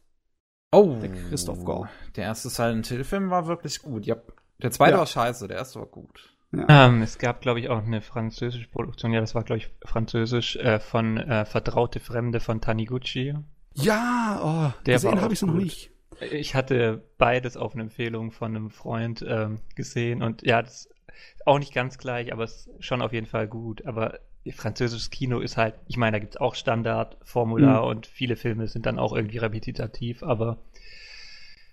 [0.72, 0.96] Oh.
[1.00, 1.88] Der Christoph Gore.
[2.16, 4.06] Der erste Silent Hill-Film war wirklich gut.
[4.06, 4.16] Ja.
[4.60, 4.98] Der zweite ja.
[4.98, 6.34] war scheiße, der erste war gut.
[6.52, 6.86] Ja.
[6.86, 10.56] Ähm, es gab, glaube ich, auch eine französische Produktion, ja, das war, glaube ich, französisch,
[10.56, 13.34] äh, von äh, Vertraute Fremde von Taniguchi.
[13.74, 15.90] Ja, oh, der gesehen habe ich noch nicht.
[16.20, 21.46] Ich hatte beides auf eine Empfehlung von einem Freund ähm, gesehen und ja, das ist
[21.46, 23.84] auch nicht ganz gleich, aber es ist schon auf jeden Fall gut.
[23.86, 24.18] Aber
[24.52, 27.88] französisches Kino ist halt, ich meine, da gibt es auch Standardformular mhm.
[27.88, 30.58] und viele Filme sind dann auch irgendwie repetitiv, aber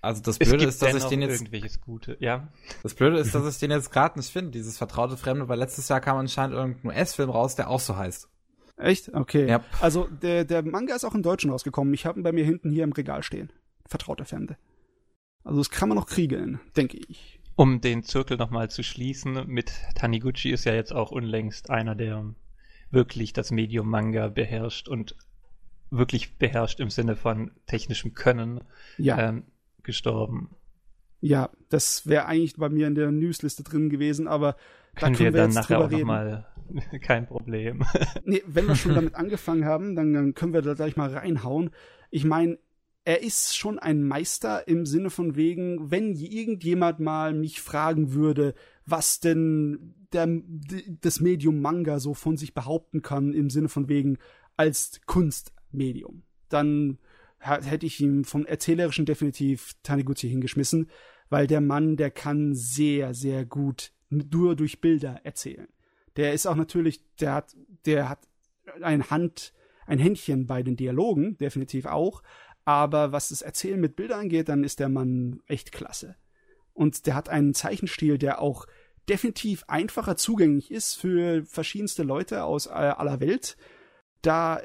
[0.00, 2.48] also das Blöde ist, dass ich den jetzt irgendwelches Gute, ja.
[2.82, 5.88] Das Blöde ist, dass ich den jetzt gerade nicht finde, dieses vertraute Fremde, weil letztes
[5.88, 8.28] Jahr kam anscheinend irgendein US-Film raus, der auch so heißt.
[8.78, 9.14] Echt?
[9.14, 9.48] Okay.
[9.48, 9.62] Ja.
[9.80, 11.94] Also der, der Manga ist auch im Deutschen rausgekommen.
[11.94, 13.52] Ich habe ihn bei mir hinten hier im Regal stehen.
[13.92, 14.56] Vertraute Fremde.
[15.44, 17.38] Also das kann man noch kriegen, denke ich.
[17.56, 22.34] Um den Zirkel nochmal zu schließen, mit Taniguchi ist ja jetzt auch unlängst einer der
[22.90, 25.14] wirklich das Medium Manga beherrscht und
[25.90, 28.62] wirklich beherrscht im Sinne von technischem Können
[28.96, 29.28] ja.
[29.28, 29.44] ähm,
[29.82, 30.56] gestorben.
[31.20, 34.60] Ja, das wäre eigentlich bei mir in der Newsliste drin gewesen, aber können,
[34.94, 36.46] da können wir, wir dann nachher auch nochmal
[37.02, 37.84] kein Problem.
[38.24, 41.70] nee, wenn wir schon damit angefangen haben, dann, dann können wir da gleich mal reinhauen.
[42.10, 42.58] Ich meine,
[43.04, 48.54] er ist schon ein Meister im Sinne von wegen, wenn irgendjemand mal mich fragen würde,
[48.86, 50.28] was denn der,
[51.00, 54.18] das Medium Manga so von sich behaupten kann, im Sinne von wegen
[54.56, 56.98] als Kunstmedium, dann
[57.38, 60.88] hätte ich ihm vom Erzählerischen definitiv Taniguchi hingeschmissen,
[61.28, 65.66] weil der Mann, der kann sehr, sehr gut nur durch Bilder erzählen.
[66.16, 68.28] Der ist auch natürlich, der hat, der hat
[68.80, 69.52] ein Hand,
[69.86, 72.22] ein Händchen bei den Dialogen, definitiv auch,
[72.64, 76.16] aber was das Erzählen mit Bildern angeht, dann ist der Mann echt klasse.
[76.74, 78.66] Und der hat einen Zeichenstil, der auch
[79.08, 83.56] definitiv einfacher zugänglich ist für verschiedenste Leute aus aller Welt.
[84.22, 84.62] Da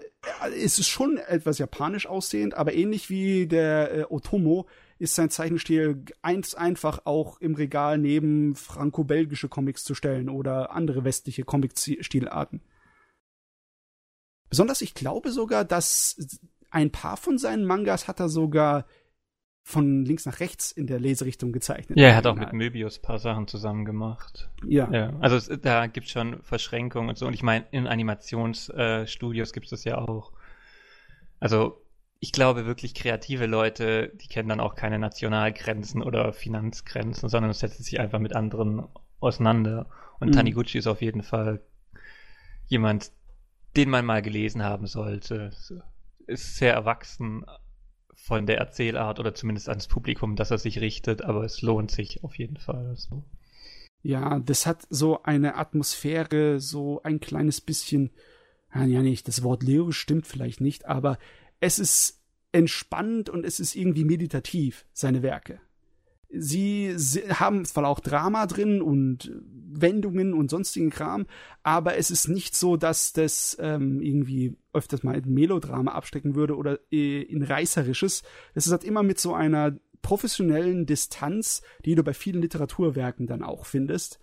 [0.56, 4.68] ist es schon etwas japanisch aussehend, aber ähnlich wie der äh, Otomo
[5.00, 11.04] ist sein Zeichenstil eins einfach auch im Regal neben franco-belgische Comics zu stellen oder andere
[11.04, 12.62] westliche Comic-Stilarten.
[14.50, 18.86] Besonders ich glaube sogar, dass ein paar von seinen Mangas hat er sogar
[19.68, 22.00] von links nach rechts in der Leserichtung gezeichnet.
[22.00, 24.50] Ja, er hat auch mit Möbius ein paar Sachen zusammen gemacht.
[24.66, 24.90] Ja.
[24.92, 27.28] ja also es, da gibt es schon Verschränkungen und so.
[27.28, 30.32] Und ich meine, in Animationsstudios äh, gibt es das ja auch.
[31.42, 31.82] Also
[32.22, 37.84] ich glaube wirklich kreative Leute, die kennen dann auch keine Nationalgrenzen oder Finanzgrenzen, sondern setzen
[37.84, 38.88] sich einfach mit anderen
[39.20, 39.88] auseinander.
[40.20, 40.34] Und mhm.
[40.34, 41.62] Taniguchi ist auf jeden Fall
[42.68, 43.12] jemand,
[43.76, 45.52] den man mal gelesen haben sollte.
[46.28, 47.46] Ist sehr erwachsen,
[48.28, 52.24] von der Erzählart oder zumindest ans Publikum, dass er sich richtet, aber es lohnt sich
[52.24, 52.94] auf jeden Fall.
[52.98, 53.24] So.
[54.02, 58.12] Ja, das hat so eine Atmosphäre, so ein kleines bisschen,
[58.74, 61.18] ja nicht, das Wort lyrisch stimmt vielleicht nicht, aber
[61.62, 65.62] es ist entspannend und es ist irgendwie meditativ, seine Werke.
[66.30, 66.94] Sie,
[67.30, 69.32] haben zwar auch Drama drin und
[69.70, 71.26] Wendungen und sonstigen Kram,
[71.64, 76.58] aber es ist nicht so, dass das ähm, irgendwie öfters mal in Melodrama abstecken würde
[76.58, 78.24] oder äh, in reißerisches.
[78.54, 83.44] Es ist halt immer mit so einer professionellen Distanz, die du bei vielen Literaturwerken dann
[83.44, 84.20] auch findest.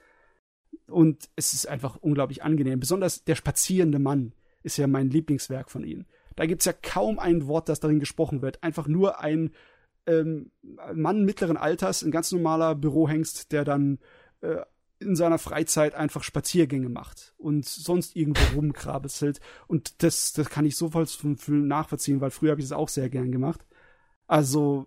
[0.87, 2.81] Und es ist einfach unglaublich angenehm.
[2.81, 4.33] Besonders der spazierende Mann
[4.63, 6.07] ist ja mein Lieblingswerk von ihnen.
[6.37, 8.63] Da gibt's ja kaum ein Wort, das darin gesprochen wird.
[8.63, 9.51] Einfach nur ein
[10.07, 10.51] ähm,
[10.95, 13.99] Mann mittleren Alters, ein ganz normaler Bürohengst, der dann
[14.41, 14.57] äh,
[14.99, 19.41] in seiner Freizeit einfach Spaziergänge macht und sonst irgendwo rumkrabelt.
[19.67, 23.33] Und das, das kann ich sofort nachvollziehen, weil früher habe ich das auch sehr gern
[23.33, 23.67] gemacht.
[24.27, 24.87] Also,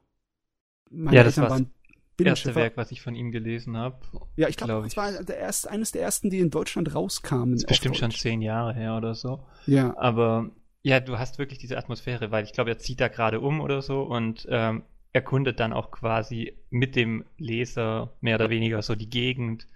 [0.89, 1.71] meine ja, das Eltern waren
[2.19, 3.99] erste Werk, was ich von ihm gelesen habe.
[4.35, 7.53] Ja, ich glaube, glaub das war der erste, eines der ersten, die in Deutschland rauskamen.
[7.53, 9.45] Das ist bestimmt schon zehn Jahre her oder so.
[9.67, 9.95] Ja.
[9.97, 10.49] Aber
[10.81, 13.81] ja, du hast wirklich diese Atmosphäre, weil ich glaube, er zieht da gerade um oder
[13.81, 14.83] so und ähm,
[15.17, 19.67] erkundet dann auch quasi mit dem Leser mehr oder weniger so die Gegend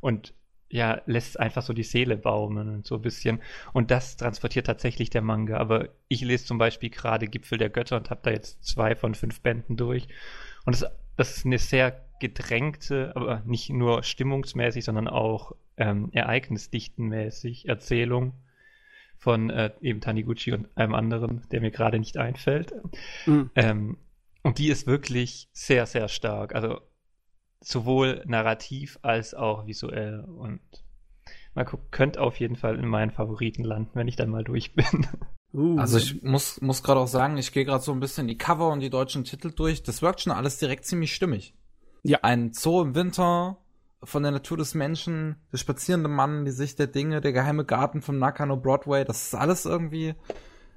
[0.00, 0.34] und
[0.70, 3.40] ja, lässt einfach so die Seele baumeln und so ein bisschen.
[3.72, 5.56] Und das transportiert tatsächlich der Manga.
[5.56, 9.14] Aber ich lese zum Beispiel gerade Gipfel der Götter und habe da jetzt zwei von
[9.14, 10.08] fünf Bänden durch.
[10.66, 10.84] Und das,
[11.16, 18.34] das ist eine sehr gedrängte, aber nicht nur stimmungsmäßig, sondern auch ähm, ereignisdichtenmäßig Erzählung
[19.16, 22.74] von äh, eben Taniguchi und einem anderen, der mir gerade nicht einfällt.
[23.24, 23.50] Mhm.
[23.54, 23.96] Ähm,
[24.42, 26.54] und die ist wirklich sehr, sehr stark.
[26.54, 26.80] Also
[27.60, 30.20] sowohl narrativ als auch visuell.
[30.20, 30.60] Und
[31.54, 34.74] mal gucken, könnte auf jeden Fall in meinen Favoriten landen, wenn ich dann mal durch
[34.74, 35.06] bin.
[35.54, 35.78] Uh.
[35.78, 38.68] Also ich muss, muss gerade auch sagen, ich gehe gerade so ein bisschen die Cover
[38.68, 39.82] und die deutschen Titel durch.
[39.82, 41.54] Das wirkt schon alles direkt ziemlich stimmig.
[42.02, 42.18] Ja.
[42.20, 43.56] Ein Zoo im Winter,
[44.02, 48.02] von der Natur des Menschen, der spazierende Mann, die Sicht der Dinge, der geheime Garten
[48.02, 50.14] von Nakano Broadway, das ist alles irgendwie.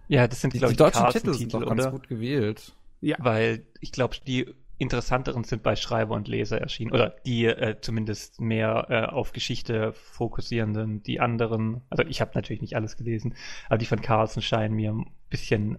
[0.07, 2.73] Ja, das sind die, die, die deutschen Titel sind doch ganz gut gewählt.
[3.01, 3.17] Ja.
[3.19, 4.47] Weil ich glaube, die
[4.77, 6.91] interessanteren sind bei Schreiber und Leser erschienen.
[6.91, 11.03] Oder die äh, zumindest mehr äh, auf Geschichte fokussierenden.
[11.03, 13.35] Die anderen, also ich habe natürlich nicht alles gelesen,
[13.67, 15.77] aber die von Carlsen scheinen mir ein bisschen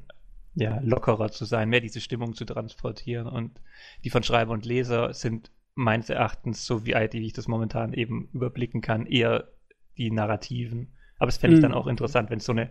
[0.55, 3.27] ja, lockerer zu sein, mehr diese Stimmung zu transportieren.
[3.27, 3.61] Und
[4.05, 8.29] die von Schreiber und Leser sind meines Erachtens, so wie, wie ich das momentan eben
[8.33, 9.49] überblicken kann, eher
[9.97, 10.93] die Narrativen.
[11.19, 11.79] Aber es fände ich dann mhm.
[11.79, 12.71] auch interessant, wenn es so eine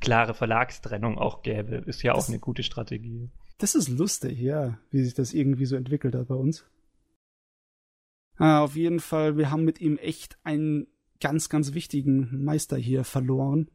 [0.00, 1.76] klare Verlagstrennung auch gäbe.
[1.86, 3.30] Ist ja das, auch eine gute Strategie.
[3.58, 6.64] Das ist lustig, ja, wie sich das irgendwie so entwickelt hat bei uns.
[8.36, 10.86] Ah, auf jeden Fall, wir haben mit ihm echt einen
[11.20, 13.68] ganz, ganz wichtigen Meister hier verloren.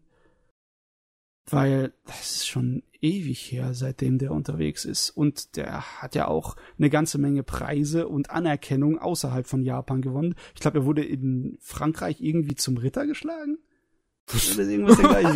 [1.50, 5.10] Weil das ist schon ewig her, seitdem der unterwegs ist.
[5.10, 10.36] Und der hat ja auch eine ganze Menge Preise und Anerkennung außerhalb von Japan gewonnen.
[10.56, 13.58] Ich glaube, er wurde in Frankreich irgendwie zum Ritter geschlagen.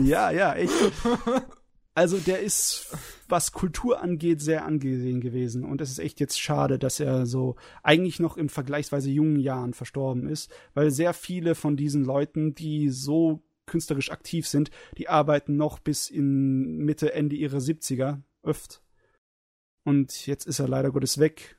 [0.08, 0.72] ja, ja, echt.
[1.98, 2.95] Also der ist,
[3.28, 5.66] was Kultur angeht, sehr angesehen gewesen.
[5.66, 9.74] Und es ist echt jetzt schade, dass er so eigentlich noch im vergleichsweise jungen Jahren
[9.74, 14.70] verstorben ist, weil sehr viele von diesen Leuten, die so künstlerisch aktiv sind,
[15.00, 18.84] die arbeiten noch bis in Mitte, Ende ihrer 70er, öft.
[19.84, 21.58] Und jetzt ist er leider Gottes weg.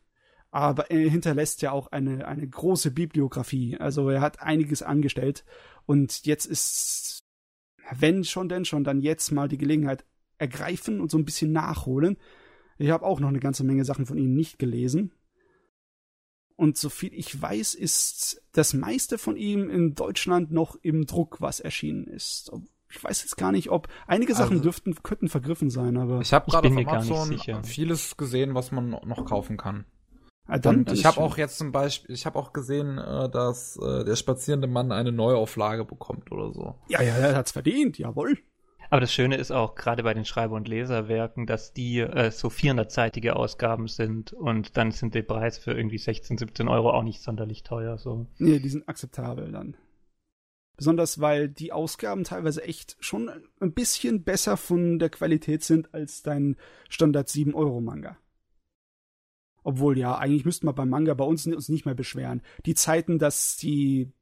[0.53, 3.76] Aber er hinterlässt ja auch eine, eine große Bibliografie.
[3.78, 5.45] Also er hat einiges angestellt.
[5.84, 7.24] Und jetzt ist,
[7.91, 10.05] wenn schon, denn schon, dann jetzt mal die Gelegenheit
[10.39, 12.16] ergreifen und so ein bisschen nachholen.
[12.78, 15.12] Ich habe auch noch eine ganze Menge Sachen von ihnen nicht gelesen.
[16.57, 21.61] Und soviel ich weiß, ist das meiste von ihm in Deutschland noch im Druck, was
[21.61, 22.51] erschienen ist.
[22.91, 26.32] Ich weiß jetzt gar nicht, ob einige Sachen also, dürften könnten vergriffen sein, aber ich
[26.32, 29.84] habe gerade auf Amazon vieles gesehen, was man noch kaufen kann.
[30.49, 33.76] Ah, dann, und ich habe auch jetzt zum Beispiel, ich habe auch gesehen, äh, dass
[33.76, 36.74] äh, der spazierende Mann eine Neuauflage bekommt oder so.
[36.89, 38.39] Ja, ja, er hat's verdient, jawohl.
[38.91, 42.49] Aber das Schöne ist auch gerade bei den Schreiber- und Leserwerken, dass die äh, so
[42.49, 47.20] 400-seitige Ausgaben sind und dann sind die Preise für irgendwie 16, 17 Euro auch nicht
[47.20, 47.99] sonderlich teuer.
[47.99, 48.26] So.
[48.39, 49.76] Nee, die sind akzeptabel dann.
[50.78, 53.30] Besonders weil die Ausgaben teilweise echt schon
[53.61, 56.57] ein bisschen besser von der Qualität sind als dein
[56.89, 58.16] Standard 7-Euro-Manga.
[59.64, 62.43] Obwohl ja, eigentlich müssten wir beim Manga bei uns, uns nicht mehr beschweren.
[62.64, 64.12] Die Zeiten, dass die,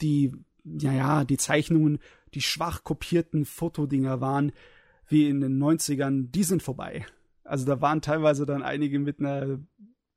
[0.00, 0.32] die,
[0.64, 1.98] ja, ja, die Zeichnungen
[2.34, 4.52] die schwach kopierten Fotodinger waren,
[5.06, 7.06] wie in den 90ern, die sind vorbei.
[7.44, 9.58] Also da waren teilweise dann einige mit einer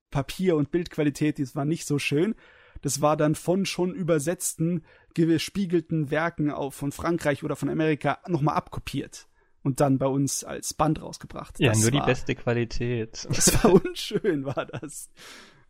[0.09, 2.35] Papier- und Bildqualität, die war nicht so schön.
[2.81, 4.83] Das war dann von schon übersetzten,
[5.13, 9.27] gespiegelten Werken auf, von Frankreich oder von Amerika nochmal abkopiert
[9.63, 11.59] und dann bei uns als Band rausgebracht.
[11.59, 13.27] Ja, das nur war, die beste Qualität.
[13.29, 15.09] Das war unschön, war das.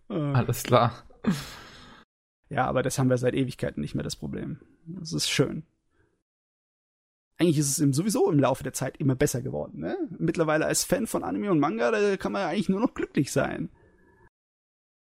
[0.10, 1.04] Alles klar.
[2.50, 4.60] Ja, aber das haben wir seit Ewigkeiten nicht mehr das Problem.
[4.86, 5.64] Das ist schön
[7.38, 9.80] eigentlich ist es sowieso im Laufe der Zeit immer besser geworden.
[9.80, 9.96] Ne?
[10.18, 13.32] Mittlerweile als Fan von Anime und Manga, da kann man ja eigentlich nur noch glücklich
[13.32, 13.70] sein.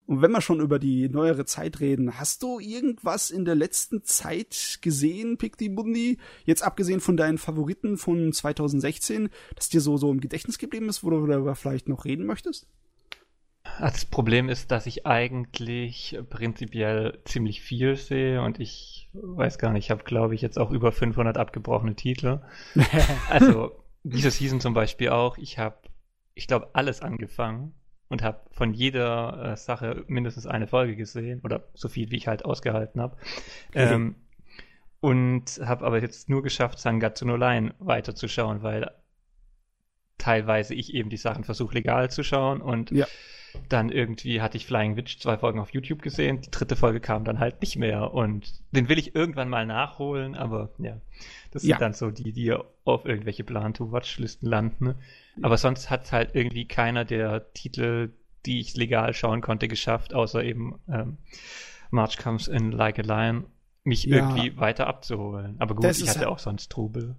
[0.07, 4.03] Und wenn wir schon über die neuere Zeit reden, hast du irgendwas in der letzten
[4.03, 10.11] Zeit gesehen, Pikti Mundi, jetzt abgesehen von deinen Favoriten von 2016, das dir so, so
[10.11, 12.67] im Gedächtnis geblieben ist, wo du darüber vielleicht noch reden möchtest?
[13.79, 19.85] Das Problem ist, dass ich eigentlich prinzipiell ziemlich viel sehe und ich weiß gar nicht,
[19.85, 22.41] ich habe glaube ich jetzt auch über 500 abgebrochene Titel.
[23.29, 23.71] also
[24.03, 25.37] diese Season zum Beispiel auch.
[25.37, 25.77] Ich habe,
[26.33, 27.73] ich glaube, alles angefangen
[28.09, 32.27] und habe von jeder äh, Sache mindestens eine Folge gesehen oder so viel, wie ich
[32.27, 33.17] halt ausgehalten habe.
[33.73, 34.15] Ähm,
[34.99, 38.91] und habe aber jetzt nur geschafft, Sangatsu no Line weiterzuschauen, weil
[40.21, 43.07] teilweise ich eben die Sachen versuche legal zu schauen und Ja.
[43.69, 47.25] dann irgendwie hatte ich Flying Witch zwei Folgen auf YouTube gesehen, die dritte Folge kam
[47.25, 50.97] dann halt nicht mehr und den will ich irgendwann mal nachholen, aber ja,
[51.51, 51.75] das Ja.
[51.75, 52.53] sind dann so die, die
[52.85, 54.85] auf irgendwelche Plan-to-Watch-Listen landen.
[54.85, 54.95] Ne?
[55.41, 58.11] Aber sonst hat halt irgendwie keiner der Titel,
[58.45, 61.17] die ich legal schauen konnte, geschafft, außer eben ähm,
[61.89, 63.45] March Comes in Like a Lion,
[63.83, 64.17] mich Ja.
[64.17, 65.55] irgendwie weiter abzuholen.
[65.59, 67.15] Aber gut, ich hatte halt- auch sonst Trubel.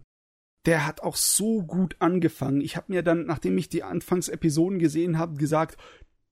[0.66, 2.60] Der hat auch so gut angefangen.
[2.60, 5.76] Ich habe mir dann, nachdem ich die Anfangsepisoden gesehen habe, gesagt,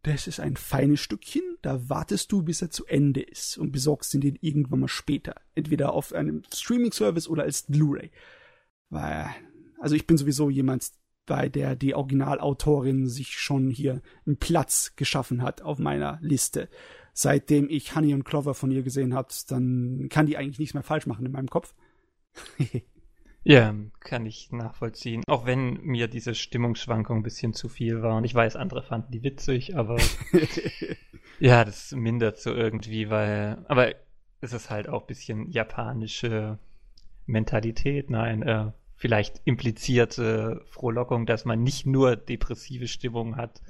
[0.02, 4.14] das ist ein feines Stückchen, da wartest du, bis er zu Ende ist und besorgst
[4.14, 5.34] ihn den irgendwann mal später.
[5.54, 8.10] Entweder auf einem Streaming-Service oder als Blu-ray.
[8.88, 9.28] Weil,
[9.78, 10.90] also ich bin sowieso jemand,
[11.26, 16.68] bei der die Originalautorin sich schon hier einen Platz geschaffen hat auf meiner Liste.
[17.12, 20.82] Seitdem ich Honey und Clover von ihr gesehen habe, dann kann die eigentlich nichts mehr
[20.82, 21.74] falsch machen in meinem Kopf.
[23.42, 25.22] Ja, kann ich nachvollziehen.
[25.26, 28.16] Auch wenn mir diese Stimmungsschwankung ein bisschen zu viel war.
[28.16, 29.96] Und ich weiß, andere fanden die witzig, aber
[31.40, 33.64] ja, das mindert so irgendwie, weil.
[33.68, 33.94] Aber
[34.42, 36.58] es ist halt auch ein bisschen japanische
[37.26, 38.10] Mentalität.
[38.10, 43.62] Nein, äh, vielleicht implizierte Frohlockung, dass man nicht nur depressive Stimmung hat,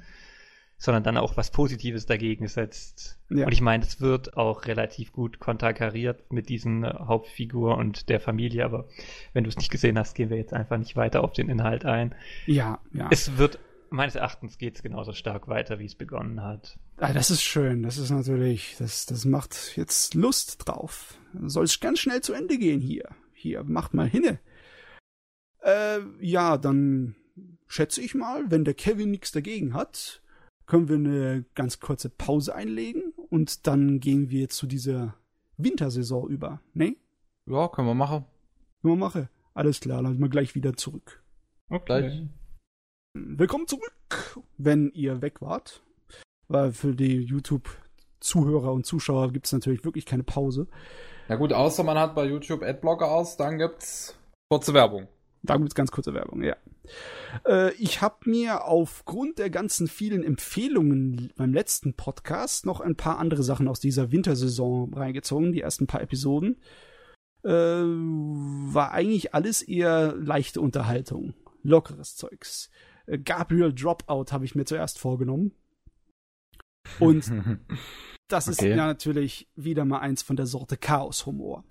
[0.81, 3.19] sondern dann auch was Positives dagegen setzt.
[3.29, 3.45] Ja.
[3.45, 8.19] Und ich meine, es wird auch relativ gut konterkariert mit diesen äh, Hauptfigur und der
[8.19, 8.87] Familie, aber
[9.33, 11.85] wenn du es nicht gesehen hast, gehen wir jetzt einfach nicht weiter auf den Inhalt
[11.85, 12.15] ein.
[12.47, 13.07] ja, ja.
[13.11, 13.59] Es wird,
[13.91, 16.79] meines Erachtens geht es genauso stark weiter, wie es begonnen hat.
[16.97, 17.83] Ah, das ist schön.
[17.83, 21.13] Das ist natürlich, das, das macht jetzt Lust drauf.
[21.45, 23.07] Soll es ganz schnell zu Ende gehen hier.
[23.35, 24.39] Hier, macht mal hinne.
[25.63, 27.15] Äh, ja, dann
[27.67, 30.20] schätze ich mal, wenn der Kevin nichts dagegen hat,
[30.71, 35.15] können wir eine ganz kurze Pause einlegen und dann gehen wir zu dieser
[35.57, 36.61] Wintersaison über.
[36.73, 36.95] Ne?
[37.45, 38.23] Ja, können wir machen.
[38.81, 39.27] Können wir machen.
[39.53, 41.21] Alles klar, dann sind wir gleich wieder zurück.
[41.83, 42.23] Gleich.
[43.13, 45.83] Willkommen zurück, wenn ihr weg wart.
[46.47, 50.67] Weil für die YouTube-Zuhörer und Zuschauer gibt es natürlich wirklich keine Pause.
[51.27, 54.17] Ja gut, außer man hat bei YouTube Adblocker aus, dann gibt's
[54.49, 55.09] kurze Werbung.
[55.43, 56.55] Da gibt's ganz kurze Werbung, ja.
[57.45, 63.19] Äh, ich habe mir aufgrund der ganzen vielen Empfehlungen beim letzten Podcast noch ein paar
[63.19, 66.57] andere Sachen aus dieser Wintersaison reingezogen, die ersten paar Episoden.
[67.43, 72.69] Äh, war eigentlich alles eher leichte Unterhaltung, lockeres Zeugs.
[73.07, 75.53] Äh, Gabriel Dropout habe ich mir zuerst vorgenommen.
[76.99, 77.31] Und
[78.27, 78.71] das ist Okay.
[78.71, 81.63] ja natürlich wieder mal eins von der Sorte Chaos-Humor.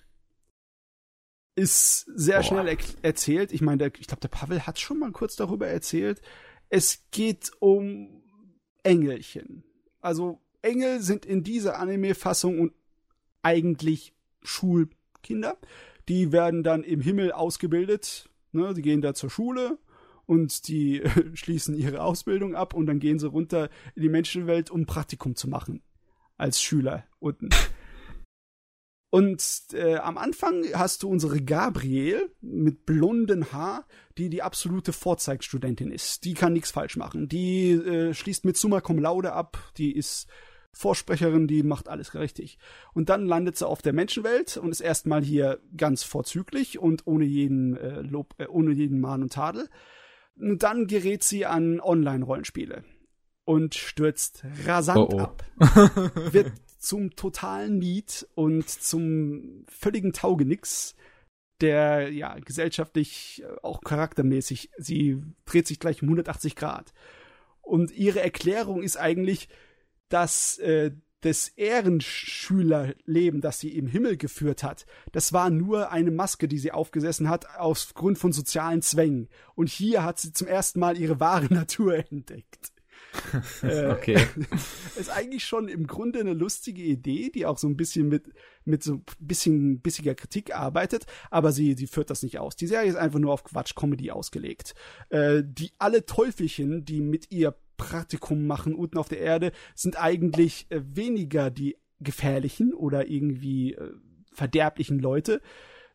[1.61, 2.43] Ist sehr Boah.
[2.43, 3.53] schnell er erzählt.
[3.53, 6.23] Ich meine, ich glaube, der Pavel hat schon mal kurz darüber erzählt.
[6.71, 8.23] Es geht um
[8.83, 9.63] Engelchen.
[10.01, 12.73] Also Engel sind in dieser Anime-Fassung und
[13.43, 15.59] eigentlich Schulkinder.
[16.09, 18.31] Die werden dann im Himmel ausgebildet.
[18.53, 18.73] Ne?
[18.73, 19.77] Die gehen da zur Schule
[20.25, 21.03] und die
[21.35, 25.47] schließen ihre Ausbildung ab und dann gehen sie runter in die Menschenwelt, um Praktikum zu
[25.47, 25.83] machen.
[26.39, 27.51] Als Schüler unten.
[29.11, 29.43] Und
[29.73, 33.85] äh, am Anfang hast du unsere Gabriel mit blonden Haar,
[34.17, 36.25] die die absolute Vorzeigstudentin ist.
[36.25, 37.29] Die kann nichts falsch machen.
[37.29, 39.59] Die äh, schließt mit Summa Cum Laude ab.
[39.79, 40.29] Die ist
[40.73, 42.59] Vorsprecherin, die macht alles richtig.
[42.95, 47.25] Und dann landet sie auf der Menschenwelt und ist erstmal hier ganz vorzüglich und ohne
[47.25, 49.69] jeden äh, Lob, äh, ohne jeden Mahn und Tadel.
[50.37, 52.85] Und dann gerät sie an Online-Rollenspiele
[53.45, 55.19] und stürzt rasant Oh, oh.
[55.19, 55.45] ab
[56.31, 60.97] wird zum totalen Need und zum völligen Taugenix,
[61.61, 66.93] der ja gesellschaftlich, äh, auch charaktermäßig, sie dreht sich gleich um 180 Grad.
[67.61, 69.49] Und ihre Erklärung ist eigentlich,
[70.09, 76.49] dass äh, das Ehrenschülerleben, das sie im Himmel geführt hat, das war nur eine Maske,
[76.49, 79.29] die sie aufgesessen hat, aufgrund von sozialen Zwängen.
[79.55, 82.73] Und hier hat sie zum ersten Mal ihre wahre Natur entdeckt.
[83.63, 84.19] Äh, Okay.
[84.99, 88.33] ist eigentlich schon im Grunde eine lustige Idee, die auch so ein bisschen mit,
[88.65, 92.57] mit so ein bisschen bissiger Kritik arbeitet, aber sie, sie führt das nicht aus.
[92.57, 94.75] Die Serie ist einfach nur auf Quatsch-Comedy ausgelegt.
[95.11, 100.67] Äh, die alle Teufelchen, die mit ihr Praktikum machen unten auf der Erde, sind eigentlich
[100.71, 103.93] äh, weniger die gefährlichen oder irgendwie äh,
[104.33, 105.41] verderblichen Leute.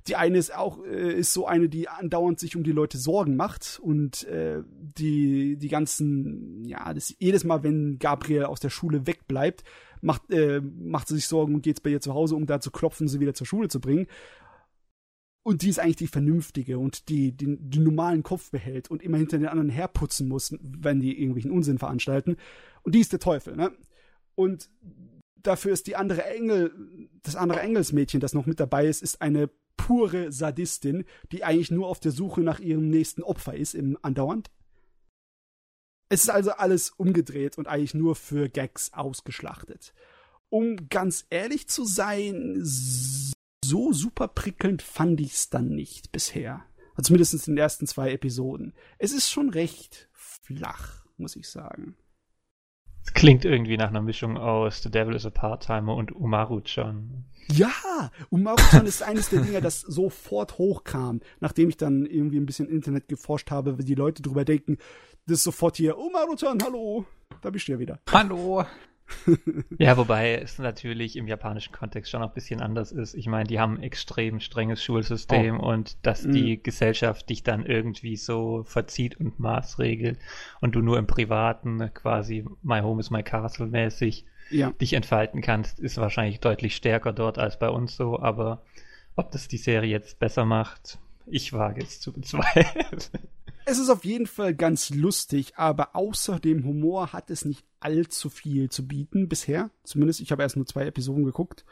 [0.08, 3.36] Die eine ist auch äh, ist so eine, die andauernd sich um die Leute Sorgen
[3.36, 9.08] macht und äh, die die ganzen ja das jedes Mal, wenn Gabriel aus der Schule
[9.08, 9.64] wegbleibt,
[10.02, 12.72] macht äh, macht sie sich Sorgen und geht's bei ihr zu Hause, um da zu
[12.72, 14.08] klopfen, sie wieder zur Schule zu bringen.
[15.48, 19.18] und die ist eigentlich die vernünftige und die, die den normalen Kopf behält und immer
[19.18, 22.38] hinter den anderen herputzen muss, wenn die irgendwelchen Unsinn veranstalten.
[22.82, 23.72] Und die ist der Teufel, ne?
[24.34, 24.72] Und
[25.36, 26.72] dafür ist die andere Engel,
[27.22, 29.50] das andere Engelsmädchen, das noch mit dabei ist, ist eine
[29.86, 34.50] pure Sadistin, die eigentlich nur auf der Suche nach ihrem nächsten Opfer ist, im andauernd.
[36.10, 39.94] Es ist also alles umgedreht und eigentlich nur für Gags ausgeschlachtet.
[40.50, 46.66] Um ganz ehrlich zu sein, so super prickelnd fand ich es dann nicht bisher.
[46.96, 48.74] Also zumindest in den ersten zwei Episoden.
[48.98, 51.96] Es ist schon recht flach, muss ich sagen.
[53.06, 57.24] Es klingt irgendwie nach einer Mischung aus The Devil is a Part-Timer und Umaru-chan.
[57.52, 62.68] Ja, Umaru-chan ist eines der Dinge, das sofort hochkam, nachdem ich dann irgendwie ein bisschen
[62.68, 64.78] Internet geforscht habe, wie die Leute drüber denken.
[65.28, 67.06] Das ist sofort hier, Umaru-chan, hallo,
[67.42, 68.00] da bist du ja wieder.
[68.12, 68.66] Hallo.
[69.78, 73.14] ja, wobei es natürlich im japanischen Kontext schon noch ein bisschen anders ist.
[73.14, 75.72] Ich meine, die haben ein extrem strenges Schulsystem oh.
[75.72, 76.32] und dass mm.
[76.32, 80.20] die Gesellschaft dich dann irgendwie so verzieht und maßregelt
[80.60, 84.72] und du nur im Privaten quasi My Home is My Castle mäßig ja.
[84.72, 88.64] dich entfalten kannst, ist wahrscheinlich deutlich stärker dort als bei uns so, aber
[89.16, 93.00] ob das die Serie jetzt besser macht, ich wage es zu bezweifeln.
[93.68, 98.30] Es ist auf jeden Fall ganz lustig, aber außer dem Humor hat es nicht allzu
[98.30, 99.70] viel zu bieten bisher.
[99.84, 101.66] Zumindest, ich habe erst nur zwei Episoden geguckt.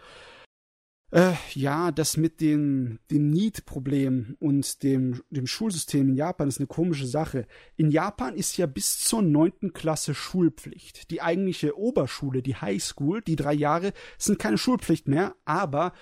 [1.11, 6.67] Äh, ja, das mit dem, dem Need-Problem und dem, dem Schulsystem in Japan ist eine
[6.67, 7.47] komische Sache.
[7.75, 11.11] In Japan ist ja bis zur neunten Klasse Schulpflicht.
[11.11, 15.93] Die eigentliche Oberschule, die High School, die drei Jahre, sind keine Schulpflicht mehr, aber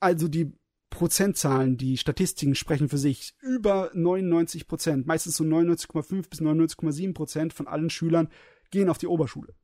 [0.00, 0.52] also die
[0.90, 3.34] Prozentzahlen, die Statistiken sprechen für sich.
[3.40, 8.28] Über 99 Prozent, meistens so 99,5 bis 99,7 Prozent von allen Schülern
[8.74, 9.54] gehen auf die Oberschule.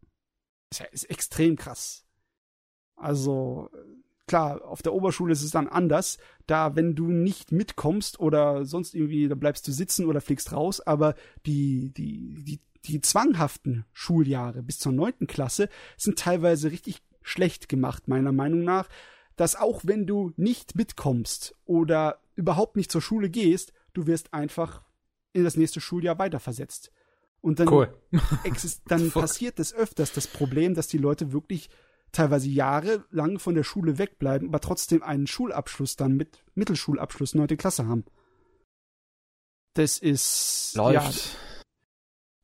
[0.71, 2.07] Das ist extrem krass.
[2.97, 3.69] Also,
[4.27, 6.19] klar, auf der Oberschule ist es dann anders.
[6.47, 10.81] Da, wenn du nicht mitkommst oder sonst irgendwie, da bleibst du sitzen oder fliegst raus,
[10.81, 17.69] aber die, die, die, die zwanghaften Schuljahre bis zur neunten Klasse sind teilweise richtig schlecht
[17.69, 18.89] gemacht, meiner Meinung nach
[19.41, 24.83] dass auch wenn du nicht mitkommst oder überhaupt nicht zur Schule gehst, du wirst einfach
[25.33, 26.93] in das nächste Schuljahr weiterversetzt.
[27.41, 27.95] Und dann, cool.
[28.87, 31.71] dann passiert es öfters das Problem, dass die Leute wirklich
[32.13, 37.87] teilweise jahrelang von der Schule wegbleiben, aber trotzdem einen Schulabschluss dann mit Mittelschulabschluss, neunte Klasse
[37.87, 38.05] haben.
[39.75, 40.95] Das ist Läuft.
[40.95, 41.11] Ja,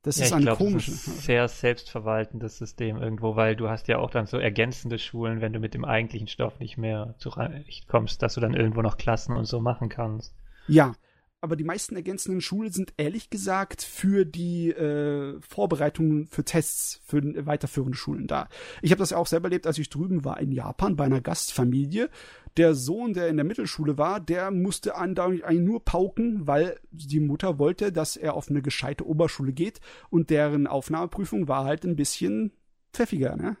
[0.03, 1.25] das ja, ist ein komisches.
[1.25, 5.59] sehr selbstverwaltendes System irgendwo, weil du hast ja auch dann so ergänzende Schulen, wenn du
[5.59, 9.59] mit dem eigentlichen Stoff nicht mehr zurechtkommst, dass du dann irgendwo noch Klassen und so
[9.59, 10.33] machen kannst.
[10.67, 10.95] Ja,
[11.41, 17.21] aber die meisten ergänzenden Schulen sind ehrlich gesagt für die äh, Vorbereitungen für Tests für
[17.45, 18.49] weiterführende Schulen da.
[18.81, 21.21] Ich habe das ja auch selber erlebt, als ich drüben war in Japan bei einer
[21.21, 22.09] Gastfamilie.
[22.57, 27.19] Der Sohn, der in der Mittelschule war, der musste andauernd eigentlich nur pauken, weil die
[27.19, 29.79] Mutter wollte, dass er auf eine gescheite Oberschule geht
[30.09, 32.51] und deren Aufnahmeprüfung war halt ein bisschen
[32.93, 33.57] pfeffiger, ne?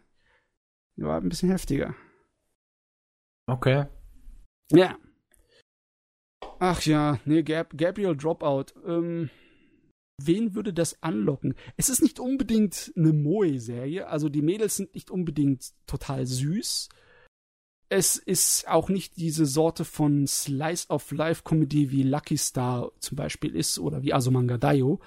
[0.95, 1.93] War ein bisschen heftiger.
[3.45, 3.85] Okay.
[4.71, 4.97] Ja.
[6.59, 8.73] Ach ja, nee, Gab Gabriel Dropout.
[8.85, 9.29] Ähm,
[10.19, 11.53] wen würde das anlocken?
[11.75, 16.89] Es ist nicht unbedingt eine Moe-Serie, also die Mädels sind nicht unbedingt total süß.
[17.89, 24.03] Es ist auch nicht diese Sorte von Slice-of-Life-Comedy wie Lucky Star zum Beispiel ist oder
[24.03, 24.99] wie Asumanga Daio.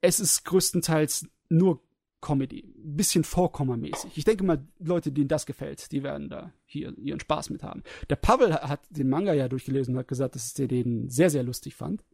[0.00, 1.82] Es ist größtenteils nur
[2.20, 4.16] Comedy, ein bisschen Vorkommermäßig.
[4.16, 7.82] Ich denke mal, Leute, denen das gefällt, die werden da hier ihren Spaß mit haben.
[8.10, 11.44] Der Pavel hat den Manga ja durchgelesen und hat gesagt, dass er den sehr, sehr
[11.44, 12.04] lustig fand.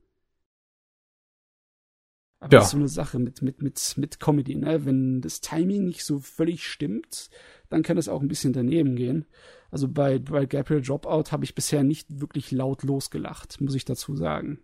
[2.40, 2.59] Aber ja.
[2.59, 4.84] das ist so eine Sache mit, mit, mit, mit Comedy, ne?
[4.84, 7.30] Wenn das Timing nicht so völlig stimmt,
[7.70, 9.24] dann kann es auch ein bisschen daneben gehen.
[9.70, 14.14] Also bei, bei Gabriel Dropout habe ich bisher nicht wirklich laut losgelacht, muss ich dazu
[14.14, 14.61] sagen.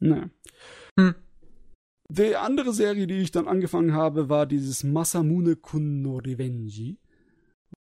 [0.00, 0.30] Ne.
[0.98, 1.14] Hm.
[2.08, 6.98] Die andere Serie, die ich dann angefangen habe, war dieses Masamune Kun no Revenji,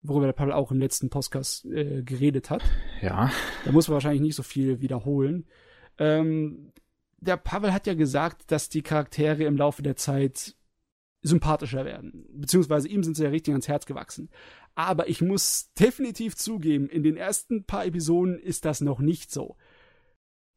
[0.03, 2.63] worüber der Paul auch im letzten Podcast äh, geredet hat.
[3.01, 3.31] Ja.
[3.65, 5.47] Da muss man wahrscheinlich nicht so viel wiederholen.
[5.99, 6.73] Ähm,
[7.19, 10.57] der Pavel hat ja gesagt, dass die Charaktere im Laufe der Zeit
[11.23, 12.27] sympathischer werden.
[12.33, 14.31] Beziehungsweise ihm sind sie ja richtig ans Herz gewachsen.
[14.75, 19.57] Aber ich muss definitiv zugeben, in den ersten paar Episoden ist das noch nicht so.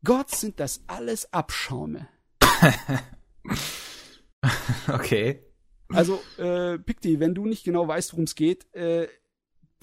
[0.05, 2.07] Gott sind das alles Abschaume.
[4.87, 5.43] okay.
[5.89, 9.07] Also, äh, Picti, wenn du nicht genau weißt, worum es geht, äh,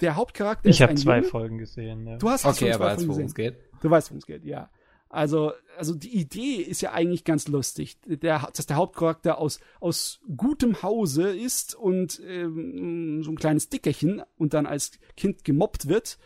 [0.01, 0.77] der Hauptcharakter ich ist.
[0.77, 1.27] Ich habe zwei Junge.
[1.27, 2.17] Folgen gesehen, ja.
[2.17, 3.55] Du hast okay, er weiß, worum es geht.
[3.81, 4.69] Du weißt, worum es geht, ja.
[5.09, 10.21] Also, also die Idee ist ja eigentlich ganz lustig, der, dass der Hauptcharakter aus, aus
[10.35, 16.17] gutem Hause ist und ähm, so ein kleines Dickerchen und dann als Kind gemobbt wird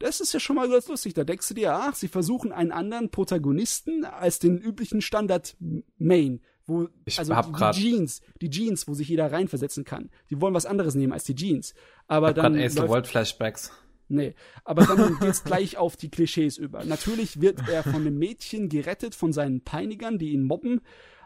[0.00, 1.14] das ist ja schon mal ganz lustig.
[1.14, 5.56] Da denkst du dir, ach, sie versuchen einen anderen Protagonisten als den üblichen Standard
[5.98, 6.40] Main,
[6.70, 10.08] wo Ich also hab die, grad- die Jeans, die Jeans, wo sich jeder reinversetzen kann.
[10.30, 11.74] Die wollen was anderes nehmen als die Jeans.
[12.06, 13.70] Aber hab dann Ace World Flashbacks.
[14.08, 16.84] Nee, aber dann geht's gleich auf die Klischees über.
[16.84, 20.80] Natürlich wird er von einem Mädchen gerettet von seinen Peinigern, die ihn mobben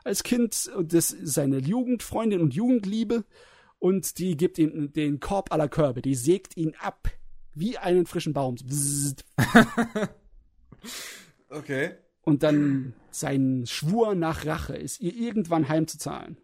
[0.05, 0.71] als Kind.
[0.77, 3.25] Und das ist seine Jugendfreundin und Jugendliebe.
[3.79, 6.03] Und die gibt ihm den Korb aller Körbe.
[6.03, 7.09] Die sägt ihn ab.
[7.55, 8.57] Wie einen frischen Baum.
[11.49, 11.93] Okay.
[12.25, 16.39] Und dann sein Schwur nach Rache ist, ihr irgendwann heimzuzahlen.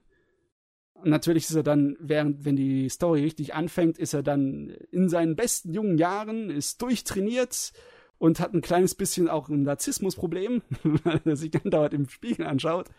[0.95, 5.09] Und natürlich ist er dann, während, wenn die Story richtig anfängt, ist er dann in
[5.09, 7.73] seinen besten jungen Jahren, ist durchtrainiert
[8.19, 12.47] und hat ein kleines bisschen auch ein Narzissmusproblem, weil er sich dann dauernd im Spiegel
[12.47, 12.91] anschaut.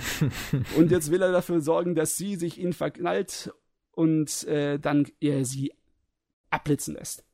[0.76, 3.52] und jetzt will er dafür sorgen, dass sie sich ihn verknallt
[3.90, 5.74] und äh, dann er sie
[6.48, 7.24] abblitzen lässt.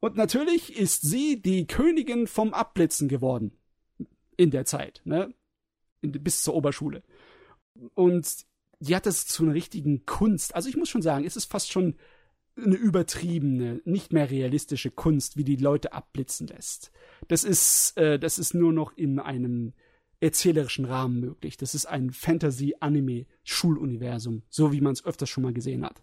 [0.00, 3.52] Und natürlich ist sie die Königin vom Abblitzen geworden.
[4.36, 5.32] In der Zeit, ne?
[6.02, 7.02] Bis zur Oberschule.
[7.94, 8.28] Und
[8.80, 10.54] die hat das zu einer richtigen Kunst.
[10.54, 11.96] Also ich muss schon sagen, es ist fast schon
[12.56, 16.92] eine übertriebene, nicht mehr realistische Kunst, wie die Leute abblitzen lässt.
[17.28, 19.72] Das ist, äh, das ist nur noch in einem
[20.20, 21.56] erzählerischen Rahmen möglich.
[21.56, 26.02] Das ist ein Fantasy-Anime-Schuluniversum, so wie man es öfters schon mal gesehen hat.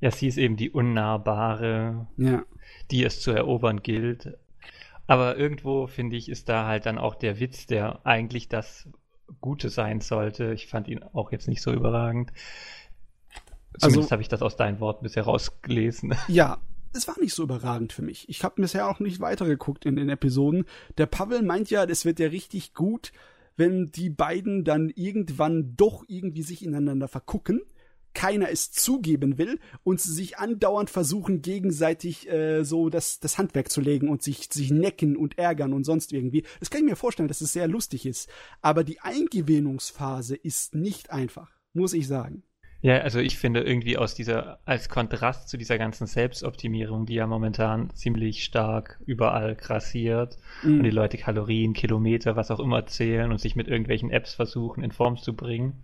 [0.00, 2.44] Ja, sie ist eben die unnahbare, Ja.
[2.90, 4.38] die es zu erobern gilt.
[5.06, 8.88] Aber irgendwo, finde ich, ist da halt dann auch der Witz, der eigentlich das
[9.40, 10.52] Gute sein sollte.
[10.52, 12.32] Ich fand ihn auch jetzt nicht so überragend.
[13.78, 16.14] Zumindest Also- habe ich das aus deinen Worten bisher rausgelesen.
[16.28, 16.58] Ja,
[16.92, 18.28] es war nicht so überragend für mich.
[18.28, 20.64] Ich habe bisher auch nicht weitergeguckt in den Episoden.
[20.96, 23.12] Der Pavel meint ja, das wird ja richtig gut,
[23.56, 27.60] wenn die beiden dann irgendwann doch irgendwie sich ineinander vergucken,
[28.16, 33.70] keiner es zugeben will und sie sich andauernd versuchen, gegenseitig äh, so das, das Handwerk
[33.70, 36.44] zu legen und sich, sich necken und ärgern und sonst irgendwie.
[36.58, 38.28] Das kann ich mir vorstellen, dass es sehr lustig ist.
[38.62, 42.42] Aber die Eingewöhnungsphase ist nicht einfach, muss ich sagen.
[42.82, 47.26] Ja, also ich finde irgendwie aus dieser, als Kontrast zu dieser ganzen Selbstoptimierung, die ja
[47.26, 50.78] momentan ziemlich stark überall grassiert Mhm.
[50.78, 54.82] und die Leute Kalorien, Kilometer, was auch immer zählen und sich mit irgendwelchen Apps versuchen,
[54.84, 55.82] in Form zu bringen,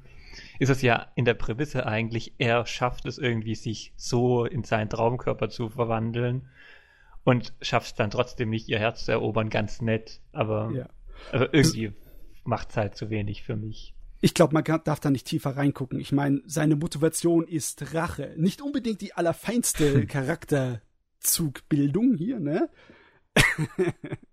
[0.59, 4.91] ist es ja in der Prämisse eigentlich, er schafft es irgendwie, sich so in seinen
[4.91, 6.49] Traumkörper zu verwandeln
[7.25, 10.89] und schafft es dann trotzdem nicht, ihr Herz zu erobern, ganz nett, aber, Ja.
[11.33, 11.93] aber irgendwie
[12.45, 13.95] macht es halt zu wenig für mich.
[14.21, 15.99] Ich glaube, man darf da nicht tiefer reingucken.
[15.99, 18.35] Ich meine, seine Motivation ist Rache.
[18.37, 20.07] Nicht unbedingt die allerfeinste
[21.23, 22.69] Charakterzugbildung hier, ne?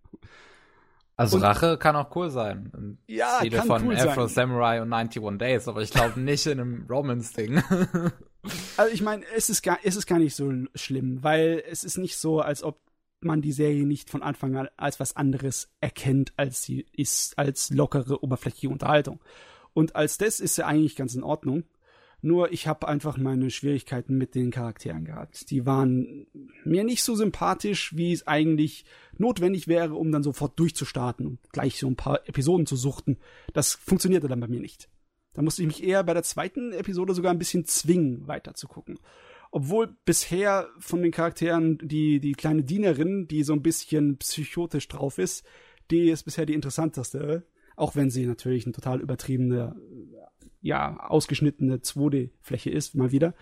[1.19, 2.71] Also Und- Rache kann auch cool sein.
[2.75, 4.35] Im Ja, Stile kann von cool Afro sein.
[4.49, 7.61] Samurai und 91 Days, aber ich glaube nicht in einem Romance-Ding.
[8.77, 11.97] Also ich meine, es ist gar, es ist gar nicht so schlimm, weil es ist
[11.97, 12.79] nicht so, als ob
[13.19, 17.69] man die Serie nicht von Anfang an als was anderes erkennt, als sie ist, als
[17.69, 19.19] lockere, oberflächliche Unterhaltung.
[19.73, 21.65] Und als das ist sie eigentlich ganz in Ordnung.
[22.21, 25.49] Nur ich habe einfach meine Schwierigkeiten mit den Charakteren gehabt.
[25.51, 26.27] Die waren
[26.65, 28.83] mir nicht so sympathisch, wie es eigentlich
[29.17, 33.17] notwendig wäre, um dann sofort durchzustarten und gleich so ein paar Episoden zu suchten.
[33.53, 34.89] Das funktionierte dann bei mir nicht.
[35.33, 38.99] Da musste ich mich eher bei der zweiten Episode sogar ein bisschen zwingen, weiterzugucken.
[39.51, 45.17] Obwohl bisher von den Charakteren die, die kleine Dienerin, die so ein bisschen psychotisch drauf
[45.17, 45.45] ist,
[45.89, 47.47] die ist bisher die interessanteste.
[47.75, 49.75] Auch wenn sie natürlich eine total übertriebene,
[50.61, 53.33] ja, ausgeschnittene 2D-Fläche ist, mal wieder.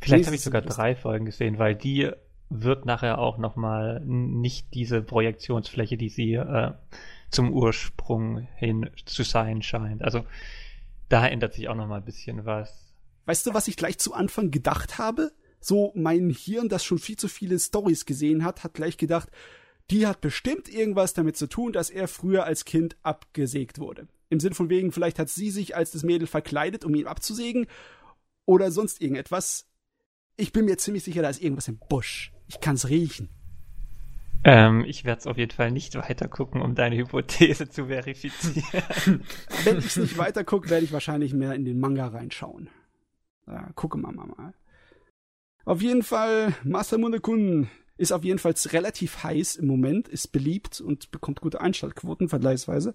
[0.00, 2.10] Vielleicht habe ich sogar drei Folgen gesehen, weil die
[2.48, 6.72] wird nachher auch nochmal nicht diese Projektionsfläche, die sie äh,
[7.30, 10.02] zum Ursprung hin zu sein scheint.
[10.02, 10.24] Also
[11.08, 12.94] da ändert sich auch nochmal ein bisschen was.
[13.24, 15.32] Weißt du, was ich gleich zu Anfang gedacht habe?
[15.60, 19.28] So mein Hirn, das schon viel zu viele Stories gesehen hat, hat gleich gedacht,
[19.90, 24.08] die hat bestimmt irgendwas damit zu tun, dass er früher als Kind abgesägt wurde.
[24.32, 27.66] Im Sinn von wegen, vielleicht hat sie sich als das Mädel verkleidet, um ihn abzusägen
[28.46, 29.68] oder sonst irgendetwas.
[30.38, 32.32] Ich bin mir ziemlich sicher, da ist irgendwas im Busch.
[32.48, 33.28] Ich kann's riechen.
[34.42, 39.22] Ähm, ich werde es auf jeden Fall nicht weiter gucken, um deine Hypothese zu verifizieren.
[39.64, 42.70] Wenn ich's nicht weiter gucke, werde ich wahrscheinlich mehr in den Manga reinschauen.
[43.46, 44.54] Ja, gucken wir mal.
[45.66, 47.68] Auf jeden Fall, Masamune-kun
[47.98, 52.94] ist auf jeden Fall relativ heiß im Moment, ist beliebt und bekommt gute Einschaltquoten vergleichsweise.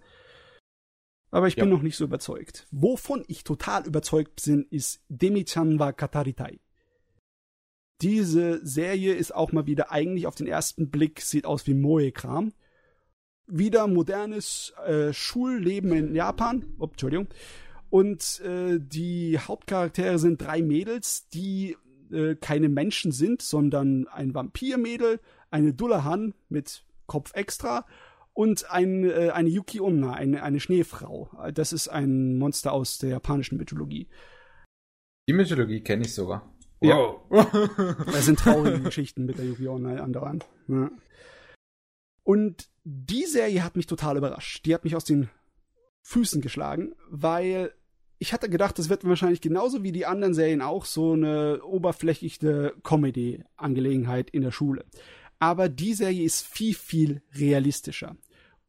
[1.30, 1.72] Aber ich bin Ja.
[1.76, 2.68] noch nicht so überzeugt.
[2.72, 6.60] Wovon ich total überzeugt bin, ist Demi-chan wa Kataritai.
[8.02, 12.54] Diese Serie ist auch mal wieder eigentlich auf den ersten Blick sieht aus wie Moe-Kram.
[13.48, 16.66] Wieder modernes äh, Schulleben in Japan.
[16.80, 17.28] Oh, Entschuldigung.
[17.90, 21.76] Und äh, die Hauptcharaktere sind drei Mädels, die
[22.12, 25.20] äh, keine Menschen sind, sondern ein Vampirmädel,
[25.50, 27.86] eine Dullahan mit Kopf extra
[28.38, 31.32] und ein, äh, eine Yuki Onna, eine, eine Schneefrau.
[31.56, 34.10] Das ist ein Monster aus der japanischen Mythologie.
[35.28, 36.48] Die Mythologie kenne ich sogar.
[36.80, 37.22] Wow.
[37.32, 37.98] Ja.
[38.06, 40.46] das sind traurige Geschichten mit der Yuki Onna andauernd.
[40.68, 40.92] Ja.
[42.22, 44.64] Und die Serie hat mich total überrascht.
[44.68, 45.30] Die hat mich aus den
[46.04, 47.74] Füßen geschlagen, weil
[48.20, 52.76] ich hatte gedacht, das wird wahrscheinlich genauso wie die anderen Serien auch so eine oberflächliche
[52.84, 54.86] Comedy-Angelegenheit in der Schule.
[55.40, 58.16] Aber die Serie ist viel, viel realistischer.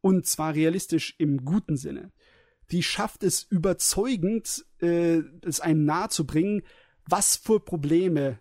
[0.09, 2.13] Und zwar realistisch im guten Sinne.
[2.71, 6.63] Die schafft es überzeugend, äh, es einem nahe zu bringen,
[7.05, 8.39] was für Probleme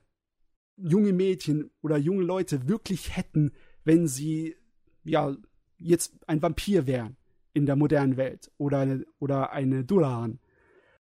[0.78, 3.52] junge Mädchen oder junge Leute wirklich hätten,
[3.84, 4.56] wenn sie
[5.04, 5.36] ja
[5.78, 7.18] jetzt ein Vampir wären
[7.52, 10.40] in der modernen Welt oder eine, oder eine Dulan.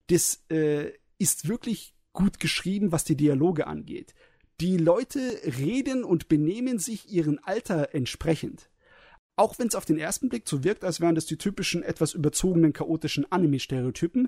[0.07, 4.15] Das äh, ist wirklich gut geschrieben, was die Dialoge angeht.
[4.61, 5.19] Die Leute
[5.59, 8.71] reden und benehmen sich ihrem Alter entsprechend.
[9.39, 12.13] Auch wenn es auf den ersten Blick so wirkt, als wären das die typischen, etwas
[12.13, 14.27] überzogenen, chaotischen Anime-Stereotypen,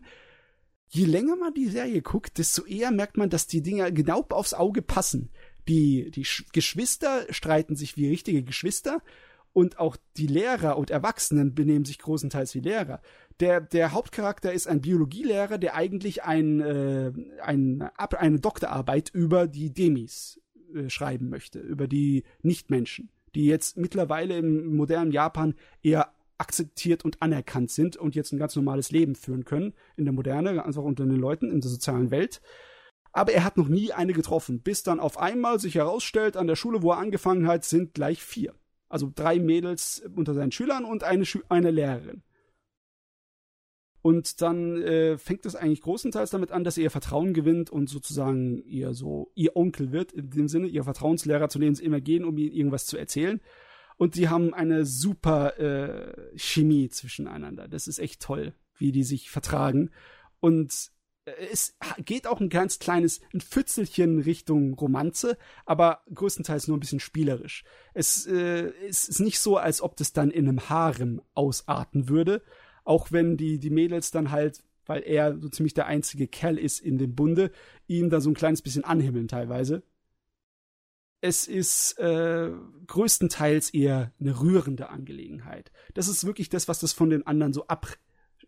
[0.87, 4.53] je länger man die Serie guckt, desto eher merkt man, dass die Dinger genau aufs
[4.53, 5.29] Auge passen.
[5.67, 9.03] Die, die Geschwister streiten sich wie richtige Geschwister
[9.51, 13.01] und auch die Lehrer und Erwachsenen benehmen sich großenteils wie Lehrer.
[13.41, 17.11] Der, der Hauptcharakter ist ein Biologielehrer, der eigentlich ein, äh,
[17.43, 20.39] ein, eine Doktorarbeit über die Demis
[20.73, 27.21] äh, schreiben möchte, über die Nichtmenschen die jetzt mittlerweile im modernen Japan eher akzeptiert und
[27.21, 31.05] anerkannt sind und jetzt ein ganz normales Leben führen können in der Moderne, einfach unter
[31.05, 32.41] den Leuten in der sozialen Welt.
[33.13, 36.55] Aber er hat noch nie eine getroffen, bis dann auf einmal sich herausstellt, an der
[36.55, 38.55] Schule, wo er angefangen hat, sind gleich vier.
[38.89, 42.23] Also drei Mädels unter seinen Schülern und eine, Schü eine Lehrerin.
[44.01, 48.63] Und dann äh, fängt es eigentlich großenteils damit an, dass ihr Vertrauen gewinnt und sozusagen
[48.65, 52.25] ihr so ihr Onkel wird, in dem Sinne, ihr Vertrauenslehrer, zu denen sie immer gehen,
[52.25, 53.39] um ihnen irgendwas zu erzählen.
[53.97, 57.67] Und sie haben eine super äh, Chemie zwischeneinander.
[57.67, 59.91] Das ist echt toll, wie die sich vertragen.
[60.39, 60.89] Und
[61.25, 65.37] äh, es geht auch ein ganz kleines, ein Pfützelchen Richtung Romanze,
[65.67, 67.63] aber größtenteils nur ein bisschen spielerisch.
[67.93, 72.41] Es, äh, es ist nicht so, als ob das dann in einem Harem ausarten würde,
[72.83, 76.79] auch wenn die, die Mädels dann halt, weil er so ziemlich der einzige Kerl ist
[76.79, 77.51] in dem Bunde,
[77.87, 79.83] ihm da so ein kleines bisschen anhimmeln teilweise.
[81.21, 82.51] Es ist äh,
[82.87, 85.71] größtenteils eher eine rührende Angelegenheit.
[85.93, 87.99] Das ist wirklich das, was das von den anderen so abhebt.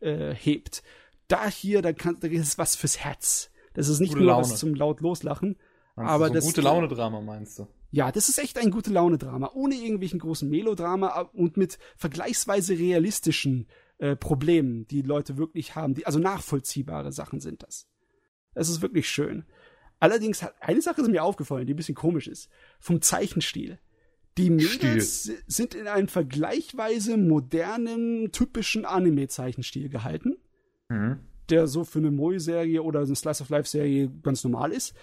[0.02, 0.88] Äh,
[1.28, 3.52] da hier, da, kann, da ist was fürs Herz.
[3.74, 4.44] Das ist nicht gute nur Laune.
[4.44, 5.58] was zum laut loslachen.
[5.96, 7.68] Meinst aber so das gute Laune Drama meinst du?
[7.92, 12.78] Ja, das ist echt ein gute Laune Drama, ohne irgendwelchen großen Melodrama und mit vergleichsweise
[12.78, 13.68] realistischen
[13.98, 17.88] äh, Problemen, die Leute wirklich haben, die, also nachvollziehbare Sachen sind das.
[18.54, 19.46] Es ist wirklich schön.
[20.00, 22.50] Allerdings hat eine Sache ist mir aufgefallen, die ein bisschen komisch ist.
[22.80, 23.80] Vom Zeichenstil.
[24.38, 25.44] Die Mädels Stil.
[25.48, 30.38] sind in einem vergleichweise modernen, typischen Anime-Zeichenstil gehalten.
[30.90, 31.20] Mhm.
[31.50, 34.94] Der so für eine Moe-Serie oder eine Slice-of-Life-Serie ganz normal ist.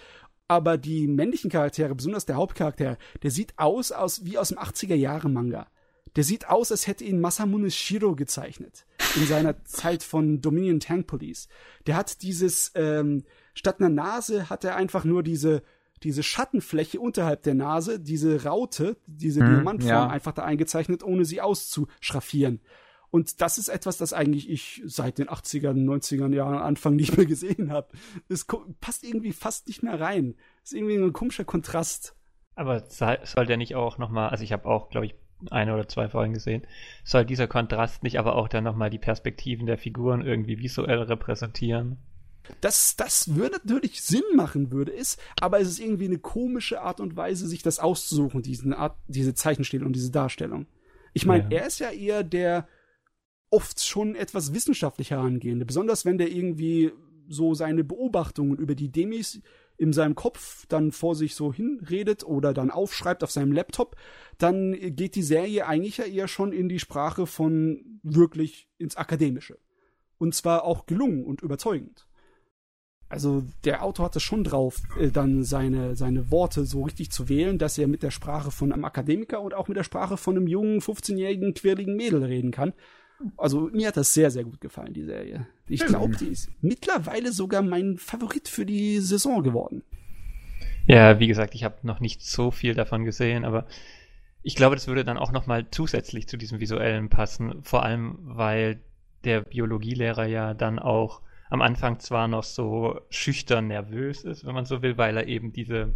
[0.47, 5.67] Aber die männlichen Charaktere, besonders der Hauptcharakter, der sieht aus, aus wie aus dem 80er-Jahre-Manga.
[6.15, 8.85] Der sieht aus, als hätte ihn Masamune Shiro gezeichnet.
[9.15, 11.47] In seiner Zeit von Dominion Tank Police.
[11.87, 15.63] Der hat dieses, ähm, statt einer Nase hat er einfach nur diese,
[16.03, 20.07] diese Schattenfläche unterhalb der Nase, diese Raute, diese hm, Diamantform ja.
[20.07, 22.61] einfach da eingezeichnet, ohne sie auszuschraffieren.
[23.11, 27.25] Und das ist etwas, das eigentlich ich seit den 80er, 90er Jahren Anfang nicht mehr
[27.25, 27.89] gesehen habe.
[28.29, 28.47] Es
[28.79, 30.35] passt irgendwie fast nicht mehr rein.
[30.63, 32.15] ist irgendwie ein komischer Kontrast.
[32.55, 35.15] Aber soll der nicht auch nochmal, also ich habe auch, glaube ich,
[35.49, 36.63] eine oder zwei Folgen gesehen,
[37.03, 41.97] soll dieser Kontrast nicht aber auch dann nochmal die Perspektiven der Figuren irgendwie visuell repräsentieren?
[42.59, 46.99] Das, das würde natürlich Sinn machen, würde es, aber es ist irgendwie eine komische Art
[46.99, 50.65] und Weise, sich das auszusuchen, diesen Art, diese Zeichenstil und diese Darstellung.
[51.13, 51.59] Ich meine, ja.
[51.61, 52.67] er ist ja eher der
[53.49, 56.91] oft schon etwas wissenschaftlich herangehende, besonders wenn der irgendwie
[57.27, 59.41] so seine Beobachtungen über die Demis
[59.81, 63.95] in seinem Kopf dann vor sich so hinredet oder dann aufschreibt auf seinem Laptop,
[64.37, 69.57] dann geht die Serie eigentlich ja eher schon in die Sprache von wirklich ins Akademische.
[70.19, 72.07] Und zwar auch gelungen und überzeugend.
[73.09, 77.27] Also der Autor hat es schon drauf, äh, dann seine, seine Worte so richtig zu
[77.27, 80.37] wählen, dass er mit der Sprache von einem Akademiker und auch mit der Sprache von
[80.37, 82.73] einem jungen, 15-jährigen, quirligen Mädel reden kann.
[83.35, 85.47] Also mir hat das sehr, sehr gut gefallen, die Serie.
[85.71, 89.83] Ich glaube, die ist mittlerweile sogar mein Favorit für die Saison geworden.
[90.87, 93.65] Ja, wie gesagt, ich habe noch nicht so viel davon gesehen, aber
[94.43, 97.63] ich glaube, das würde dann auch nochmal zusätzlich zu diesem visuellen passen.
[97.63, 98.81] Vor allem, weil
[99.23, 104.65] der Biologielehrer ja dann auch am Anfang zwar noch so schüchtern nervös ist, wenn man
[104.65, 105.93] so will, weil er eben diese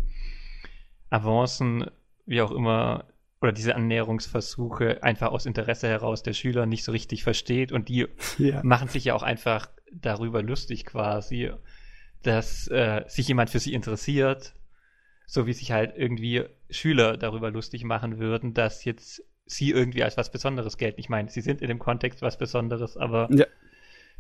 [1.10, 1.86] Avancen,
[2.26, 3.06] wie auch immer,
[3.46, 8.08] oder diese Annäherungsversuche einfach aus Interesse heraus der Schüler nicht so richtig versteht und die
[8.40, 8.62] ja.
[8.64, 11.52] machen sich ja auch einfach darüber lustig quasi,
[12.24, 14.56] dass äh, sich jemand für sie interessiert,
[15.28, 20.18] so wie sich halt irgendwie Schüler darüber lustig machen würden, dass jetzt sie irgendwie als
[20.18, 21.00] was Besonderes gelten.
[21.00, 23.46] Ich meine, sie sind in dem Kontext was Besonderes, aber ja.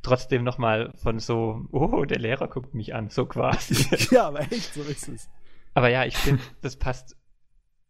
[0.03, 3.87] trotzdem nochmal von so, oh, der Lehrer guckt mich an, so quasi.
[4.13, 5.29] ja, aber echt, so ist es.
[5.73, 7.17] Aber ja, ich finde, das passt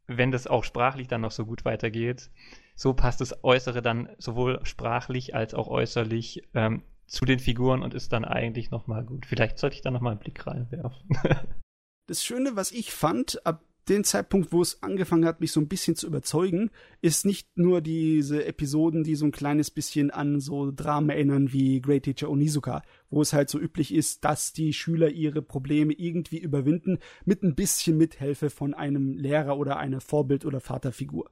[0.07, 2.29] wenn das auch sprachlich dann noch so gut weitergeht,
[2.75, 7.93] so passt das Äußere dann sowohl sprachlich als auch äußerlich ähm, zu den Figuren und
[7.93, 9.25] ist dann eigentlich nochmal gut.
[9.25, 11.17] Vielleicht sollte ich da nochmal einen Blick reinwerfen.
[12.07, 15.67] das Schöne, was ich fand, ab den Zeitpunkt, wo es angefangen hat, mich so ein
[15.67, 16.71] bisschen zu überzeugen,
[17.01, 21.81] ist nicht nur diese Episoden, die so ein kleines bisschen an so Dramen erinnern wie
[21.81, 26.39] Great Teacher Onizuka, wo es halt so üblich ist, dass die Schüler ihre Probleme irgendwie
[26.39, 31.29] überwinden mit ein bisschen Mithilfe von einem Lehrer oder einer Vorbild- oder Vaterfigur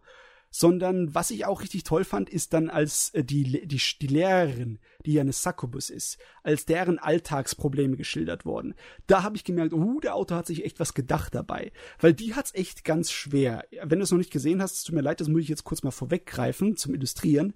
[0.55, 4.77] sondern was ich auch richtig toll fand, ist dann als äh, die, die, die Lehrerin,
[5.03, 8.75] die ja eine Succubus ist, als deren Alltagsprobleme geschildert worden.
[9.07, 12.35] Da habe ich gemerkt, uh, der Autor hat sich echt was gedacht dabei, weil die
[12.35, 13.65] hat's echt ganz schwer.
[13.81, 15.63] Wenn du es noch nicht gesehen hast, es tut mir leid, das muss ich jetzt
[15.63, 17.55] kurz mal vorweggreifen zum Illustrieren.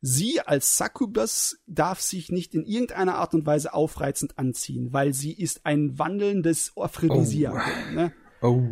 [0.00, 5.32] Sie als Succubus darf sich nicht in irgendeiner Art und Weise aufreizend anziehen, weil sie
[5.32, 7.60] ist ein wandelndes Aphrodisiakum.
[7.62, 8.12] Oh, ne?
[8.42, 8.62] oh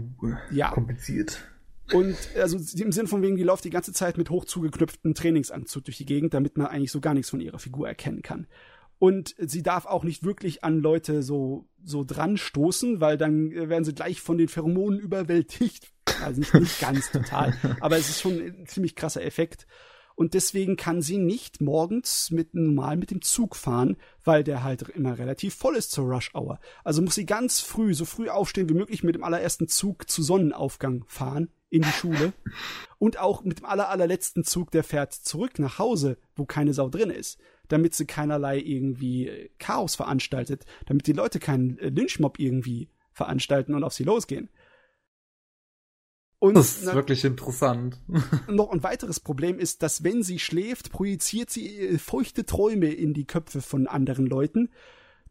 [0.51, 0.71] ja.
[0.73, 1.41] kompliziert.
[1.93, 5.85] Und also im Sinn von wegen, die läuft die ganze Zeit mit hoch zugeknüpftem Trainingsanzug
[5.85, 8.47] durch die Gegend, damit man eigentlich so gar nichts von ihrer Figur erkennen kann.
[8.99, 13.85] Und sie darf auch nicht wirklich an Leute so, so dran stoßen, weil dann werden
[13.85, 15.93] sie gleich von den Pheromonen überwältigt.
[16.23, 19.67] Also nicht, nicht ganz total, aber es ist schon ein ziemlich krasser Effekt
[20.17, 24.83] und deswegen kann sie nicht morgens mit normal mit dem Zug fahren, weil der halt
[24.89, 26.59] immer relativ voll ist zur Rush Hour.
[26.85, 30.23] Also muss sie ganz früh, so früh aufstehen wie möglich mit dem allerersten Zug zu
[30.23, 32.33] Sonnenaufgang fahren in die Schule
[32.99, 36.89] und auch mit dem aller, allerletzten Zug, der fährt zurück nach Hause, wo keine Sau
[36.89, 42.39] drin ist, damit sie keinerlei irgendwie äh, Chaos veranstaltet, damit die Leute keinen äh, Lynchmob
[42.39, 44.49] irgendwie veranstalten und auf sie losgehen.
[46.39, 47.99] Und das ist wirklich interessant.
[48.49, 53.15] Noch ein weiteres Problem ist, dass wenn sie schläft, projiziert sie äh, feuchte Träume in
[53.15, 54.71] die Köpfe von anderen Leuten,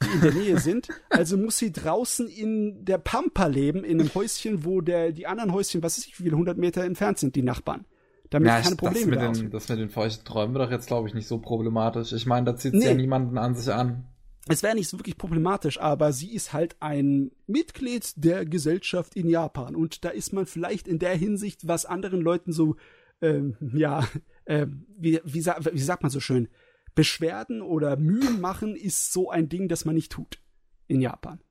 [0.04, 0.90] die in der Nähe sind.
[1.10, 5.54] Also muss sie draußen in der Pampa leben, in einem Häuschen, wo der, die anderen
[5.54, 7.86] Häuschen, was weiß ich, wie viele hundert Meter entfernt sind, die Nachbarn.
[8.30, 10.88] Damit ja, keine Probleme das mit, den, das mit den feuchten Träumen wird doch jetzt,
[10.88, 12.12] glaube ich, nicht so problematisch.
[12.12, 12.86] Ich meine, da zieht nee.
[12.86, 14.06] ja niemanden an sich an
[14.48, 19.28] es wäre nicht so wirklich problematisch, aber sie ist halt ein Mitglied der Gesellschaft in
[19.28, 22.76] Japan und da ist man vielleicht in der Hinsicht, was anderen Leuten so,
[23.22, 24.08] ähm, ja,
[24.46, 24.68] äh,
[24.98, 26.48] wie, wie, wie sagt man so schön,
[26.96, 30.40] Beschwerden oder Mühen machen ist so ein Ding, das man nicht tut
[30.88, 31.42] in Japan.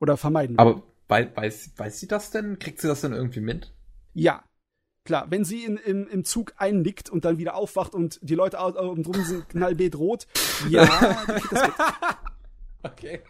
[0.00, 0.58] Oder vermeiden.
[0.58, 2.58] Aber weiß, weiß sie das denn?
[2.58, 3.72] Kriegt sie das denn irgendwie mit?
[4.14, 4.44] Ja,
[5.04, 8.58] Klar, wenn sie in, im, im Zug einnickt und dann wieder aufwacht und die Leute
[8.58, 9.96] um drum sind knallbeet
[10.68, 10.86] ja,
[11.50, 11.72] das mit.
[12.84, 13.20] Okay.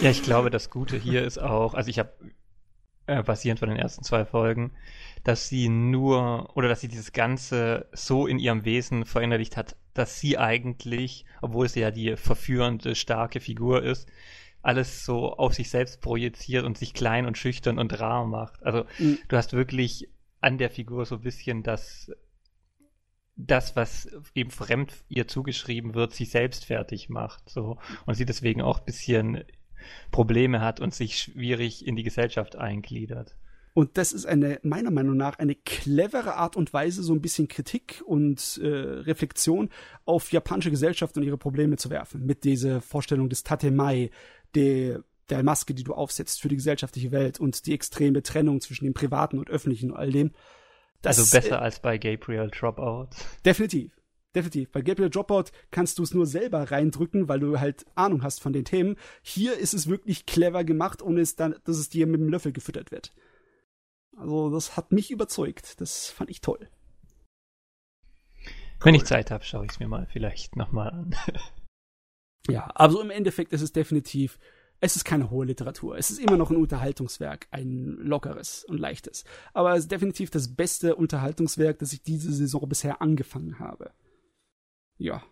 [0.00, 2.12] Ja, ich glaube, das Gute hier ist auch, also ich habe
[3.06, 4.72] äh, basierend von den ersten zwei Folgen,
[5.28, 10.18] dass sie nur oder dass sie dieses Ganze so in ihrem Wesen verinnerlicht hat, dass
[10.18, 14.08] sie eigentlich, obwohl sie ja die verführende, starke Figur ist,
[14.62, 18.62] alles so auf sich selbst projiziert und sich klein und schüchtern und rar macht.
[18.62, 19.18] Also mhm.
[19.28, 20.08] du hast wirklich
[20.40, 22.10] an der Figur so ein bisschen das,
[23.36, 27.50] das, was eben fremd ihr zugeschrieben wird, sie selbst fertig macht.
[27.50, 27.76] So.
[28.06, 29.44] Und sie deswegen auch ein bisschen
[30.10, 33.36] Probleme hat und sich schwierig in die Gesellschaft eingliedert.
[33.78, 37.46] Und das ist eine, meiner Meinung nach, eine clevere Art und Weise, so ein bisschen
[37.46, 39.68] Kritik und äh, Reflexion
[40.04, 42.26] auf japanische Gesellschaft und ihre Probleme zu werfen.
[42.26, 44.10] Mit dieser Vorstellung des Tatemai,
[44.56, 48.84] der, der Maske, die du aufsetzt für die gesellschaftliche Welt und die extreme Trennung zwischen
[48.84, 50.32] dem Privaten und Öffentlichen und all dem.
[51.00, 53.10] Das, also besser äh, als bei Gabriel Dropout.
[53.46, 53.92] Definitiv.
[54.34, 54.72] Definitiv.
[54.72, 58.52] Bei Gabriel Dropout kannst du es nur selber reindrücken, weil du halt Ahnung hast von
[58.52, 58.96] den Themen.
[59.22, 62.50] Hier ist es wirklich clever gemacht, ohne es dann, dass es dir mit dem Löffel
[62.50, 63.12] gefüttert wird.
[64.18, 65.80] Also, das hat mich überzeugt.
[65.80, 66.68] Das fand ich toll.
[68.80, 71.14] Wenn ich Zeit habe, schaue ich es mir mal vielleicht nochmal an.
[72.50, 74.38] Ja, also im Endeffekt ist es definitiv,
[74.80, 75.98] es ist keine hohe Literatur.
[75.98, 79.24] Es ist immer noch ein Unterhaltungswerk, ein lockeres und leichtes.
[79.52, 83.92] Aber es ist definitiv das beste Unterhaltungswerk, das ich diese Saison bisher angefangen habe.
[84.96, 85.22] Ja.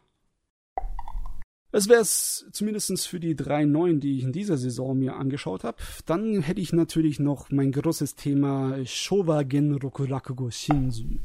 [1.73, 5.64] Das wäre es zumindest für die drei neuen, die ich in dieser Saison mir angeschaut
[5.64, 5.79] habe.
[6.07, 11.19] Dann hätte ich natürlich noch mein großes Thema Showa Gen Rokurakugo Shinzu.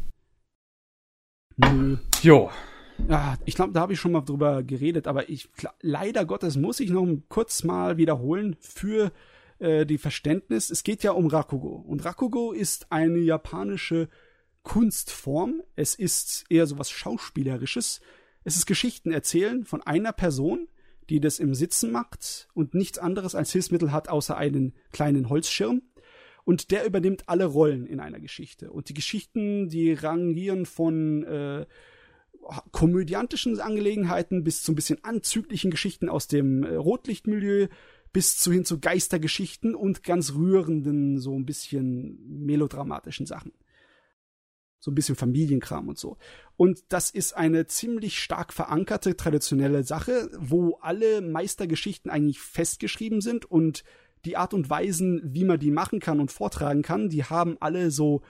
[1.58, 1.98] Nö.
[2.22, 2.50] Jo.
[3.08, 5.50] Ja, ich glaube, da habe ich schon mal drüber geredet, aber ich
[5.82, 9.12] leider Gottes muss ich noch kurz mal wiederholen für
[9.60, 10.70] äh, die Verständnis.
[10.70, 14.10] Es geht ja um Rakugo und Rakugo ist eine japanische
[14.64, 15.64] Kunstform.
[15.76, 18.02] Es ist eher so was schauspielerisches.
[18.44, 20.68] Es ist Geschichten erzählen von einer Person,
[21.10, 25.82] die das im Sitzen macht und nichts anderes als Hilfsmittel hat außer einen kleinen Holzschirm
[26.44, 28.72] und der übernimmt alle Rollen in einer Geschichte.
[28.72, 31.66] Und die Geschichten, die rangieren von äh,
[32.72, 37.68] komödiantischen Angelegenheiten bis zu ein bisschen anzüglichen Geschichten aus dem äh, Rotlichtmilieu
[38.14, 43.54] bis zu hin zu Geistergeschichten und ganz rührenden, so ein bisschen melodramatischen Sachen.
[44.82, 46.18] So ein bisschen Familienkram und so.
[46.58, 53.46] Und das ist eine ziemlich stark verankerte traditionelle Sache, wo alle Meistergeschichten eigentlich festgeschrieben sind
[53.46, 53.84] und
[54.26, 57.92] die Art und Weisen, wie man die machen kann und vortragen kann, die haben alle
[57.92, 58.22] so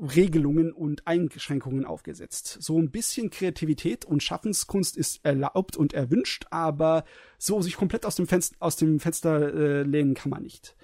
[0.00, 2.58] Regelungen und Einschränkungen aufgesetzt.
[2.60, 7.04] So ein bisschen Kreativität und Schaffenskunst ist erlaubt und erwünscht, aber
[7.38, 10.76] so sich komplett aus dem, Fenster, aus dem Fenster äh, lehnen kann man nicht.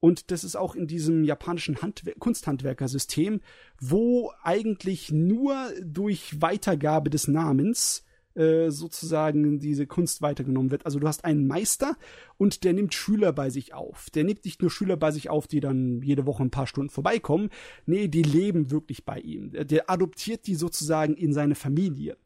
[0.00, 3.40] Und das ist auch in diesem japanischen Handwer Kunsthandwerkersystem,
[3.78, 10.86] wo eigentlich nur durch Weitergabe des Namens äh, sozusagen diese Kunst weitergenommen wird.
[10.86, 11.96] Also du hast einen Meister
[12.38, 14.08] und der nimmt Schüler bei sich auf.
[14.10, 16.90] Der nimmt nicht nur Schüler bei sich auf, die dann jede Woche ein paar Stunden
[16.90, 17.50] vorbeikommen.
[17.84, 19.50] Nee, die leben wirklich bei ihm.
[19.52, 22.16] Der adoptiert die sozusagen in seine Familie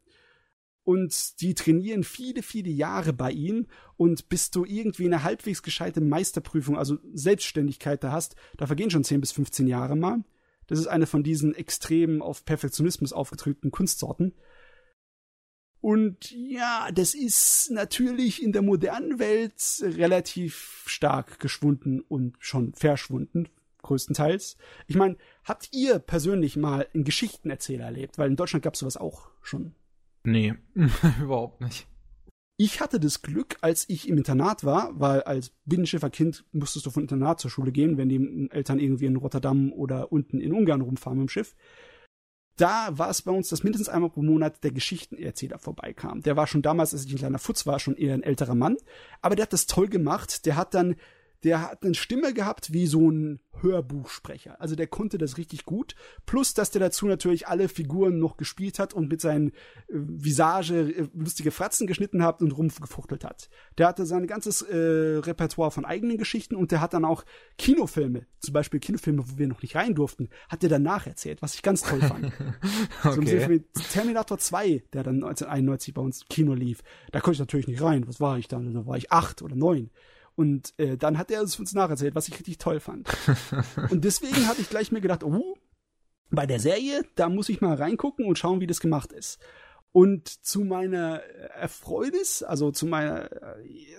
[0.85, 3.65] und die trainieren viele, viele Jahre bei ihm
[3.97, 9.03] und bis du irgendwie eine halbwegs gescheite Meisterprüfung, also Selbstständigkeit da hast, da vergehen schon
[9.03, 10.23] 10 bis 15 Jahre mal.
[10.67, 14.33] Das ist eine von diesen extrem auf Perfektionismus aufgetrübten Kunstsorten.
[15.81, 23.49] Und ja, das ist natürlich in der modernen Welt relativ stark geschwunden und schon verschwunden,
[23.81, 24.57] größtenteils.
[24.87, 28.19] Ich meine, habt ihr persönlich mal einen Geschichtenerzähler erlebt?
[28.19, 29.73] Weil in Deutschland gab es sowas auch schon.
[30.25, 30.55] Nee,
[31.21, 31.87] überhaupt nicht.
[32.57, 37.03] Ich hatte das Glück, als ich im Internat war, weil als Binnenschifferkind musstest du von
[37.03, 41.19] Internat zur Schule gehen, wenn die Eltern irgendwie in Rotterdam oder unten in Ungarn rumfahren
[41.19, 41.55] mit dem Schiff
[42.57, 46.21] da war es bei uns, dass mindestens einmal pro Monat der Geschichtenerzähler vorbeikam.
[46.21, 48.77] Der war schon damals, als ich ein kleiner Futz war, schon eher ein älterer Mann.
[49.21, 50.45] Aber der hat das toll gemacht.
[50.45, 50.95] Der hat dann
[51.45, 54.59] der hat eine Stimme gehabt wie so ein Hörbuchsprecher.
[54.59, 55.95] Also der konnte das richtig gut.
[56.25, 59.53] Plus, dass der dazu natürlich alle Figuren noch gespielt hat und mit seinen äh,
[59.89, 63.49] Visage äh, lustige Fratzen geschnitten hat und rumgefuchtelt hat.
[63.77, 67.23] Der hatte sein ganzes äh, Repertoire von eigenen Geschichten und der hat dann auch
[67.59, 71.53] Kinofilme, zum Beispiel Kinofilme, wo wir noch nicht rein durften, hat der danach erzählt, was
[71.53, 72.31] ich ganz toll fand.
[73.03, 73.61] okay.
[73.73, 76.81] So Terminator 2, der dann 1991 bei uns im Kino lief.
[77.11, 78.07] Da konnte ich natürlich nicht rein.
[78.07, 78.73] Was war ich dann?
[78.73, 79.91] Da war ich acht oder neun.
[80.35, 83.07] Und äh, dann hat er es uns nacherzählt, was ich richtig toll fand.
[83.89, 85.57] und deswegen hatte ich gleich mir gedacht, oh,
[86.29, 89.39] bei der Serie, da muss ich mal reingucken und schauen, wie das gemacht ist.
[89.95, 91.21] Und zu meiner
[91.57, 93.29] Erfreunis, also zu meiner,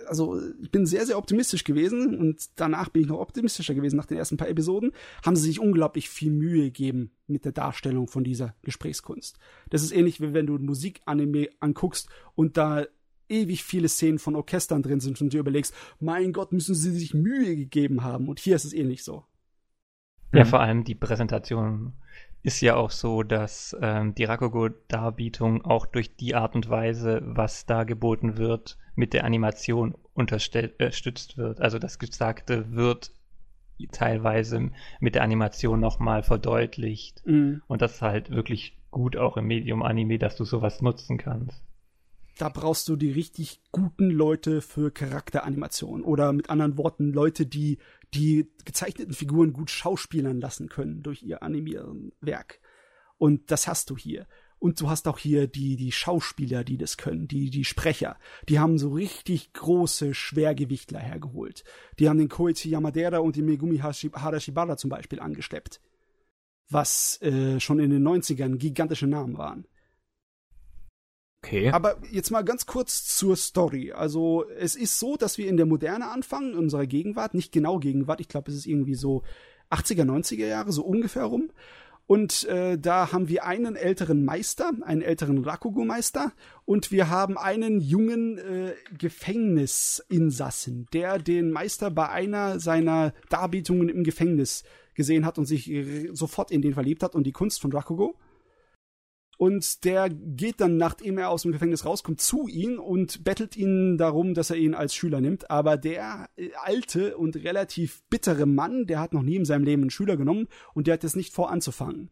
[0.05, 4.05] also ich bin sehr, sehr optimistisch gewesen und danach bin ich noch optimistischer gewesen nach
[4.05, 4.91] den ersten paar Episoden,
[5.25, 9.39] haben sie sich unglaublich viel Mühe gegeben mit der Darstellung von dieser Gesprächskunst.
[9.71, 12.85] Das ist ähnlich wie wenn du Musikanime anguckst und da
[13.29, 17.13] ewig viele Szenen von Orchestern drin sind und du überlegst, mein Gott, müssen sie sich
[17.13, 18.27] Mühe gegeben haben.
[18.27, 19.23] Und hier ist es ähnlich so.
[20.33, 20.49] Ja, mhm.
[20.49, 21.93] vor allem die Präsentation
[22.43, 27.65] ist ja auch so, dass ähm, die Rakugo-Darbietung auch durch die Art und Weise, was
[27.65, 31.61] da geboten wird, mit der Animation unterstützt äh, wird.
[31.61, 33.11] Also das Gesagte wird
[33.91, 37.21] teilweise mit der Animation nochmal verdeutlicht.
[37.25, 37.61] Mhm.
[37.67, 41.66] Und das ist halt wirklich gut auch im Medium Anime, dass du sowas nutzen kannst
[42.37, 47.79] da brauchst du die richtig guten Leute für Charakteranimation oder mit anderen Worten Leute, die
[48.13, 52.59] die gezeichneten Figuren gut schauspielern lassen können durch ihr animieren Werk.
[53.17, 54.27] Und das hast du hier.
[54.59, 58.17] Und du hast auch hier die, die Schauspieler, die das können, die, die Sprecher.
[58.49, 61.63] Die haben so richtig große Schwergewichtler hergeholt.
[61.99, 65.79] Die haben den Koichi Yamadera und den Megumi Harashibara zum Beispiel angeschleppt.
[66.69, 69.67] Was äh, schon in den 90ern gigantische Namen waren.
[71.43, 71.69] Okay.
[71.69, 73.91] Aber jetzt mal ganz kurz zur Story.
[73.91, 77.79] Also es ist so, dass wir in der Moderne anfangen, in unserer Gegenwart, nicht genau
[77.79, 79.23] Gegenwart, ich glaube, es ist irgendwie so
[79.69, 81.51] 80er, 90er Jahre, so ungefähr rum.
[82.07, 86.31] Und äh, da haben wir einen älteren Meister, einen älteren Rakugo-Meister,
[86.63, 94.05] und wir haben einen jungen äh, Gefängnisinsassen, der den Meister bei einer seiner Darbietungen im
[94.05, 94.63] Gefängnis
[94.95, 95.69] gesehen hat und sich
[96.13, 98.15] sofort in den verliebt hat und die Kunst von Rakugo.
[99.37, 103.97] Und der geht dann, nachdem er aus dem Gefängnis rauskommt, zu ihm und bettelt ihn
[103.97, 105.51] darum, dass er ihn als Schüler nimmt.
[105.51, 109.83] Aber der äh, alte und relativ bittere Mann, der hat noch nie in seinem Leben
[109.83, 112.09] einen Schüler genommen und der hat es nicht vor anzufangen.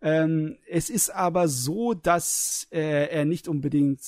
[0.00, 4.00] Ähm, es ist aber so, dass äh, er nicht unbedingt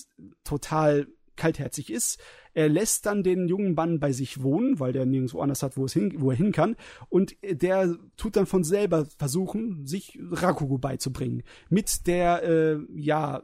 [0.44, 1.08] total
[1.42, 2.20] kaltherzig ist.
[2.54, 5.86] Er lässt dann den jungen Mann bei sich wohnen, weil der nirgendwo anders hat, wo,
[5.86, 6.76] es hin, wo er hin kann.
[7.08, 11.42] Und der tut dann von selber versuchen, sich Rakugo beizubringen.
[11.68, 13.42] Mit der, äh, ja,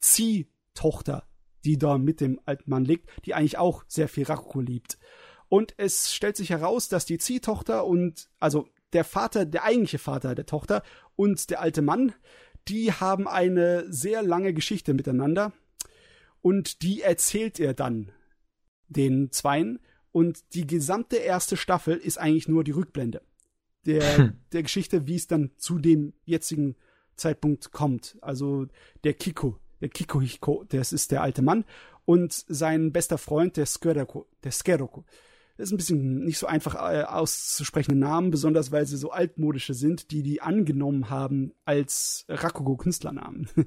[0.00, 1.24] Ziehtochter,
[1.66, 4.98] die da mit dem alten Mann liegt, die eigentlich auch sehr viel Rakugo liebt.
[5.50, 10.34] Und es stellt sich heraus, dass die Ziehtochter und, also der Vater, der eigentliche Vater
[10.34, 10.82] der Tochter
[11.14, 12.14] und der alte Mann,
[12.68, 15.52] die haben eine sehr lange Geschichte miteinander.
[16.44, 18.12] Und die erzählt er dann
[18.88, 19.78] den Zweien.
[20.12, 23.22] Und die gesamte erste Staffel ist eigentlich nur die Rückblende
[23.86, 24.32] der, hm.
[24.52, 26.76] der Geschichte, wie es dann zu dem jetzigen
[27.16, 28.18] Zeitpunkt kommt.
[28.20, 28.66] Also
[29.04, 31.64] der Kiko, der Kiko Hiko, das ist der alte Mann
[32.04, 35.06] und sein bester Freund, der Skeroko, der Skeroko.
[35.56, 39.72] Das ist ein bisschen nicht so einfach äh, auszusprechende Namen, besonders weil sie so altmodische
[39.72, 43.48] sind, die die angenommen haben als Rakugo-Künstlernamen.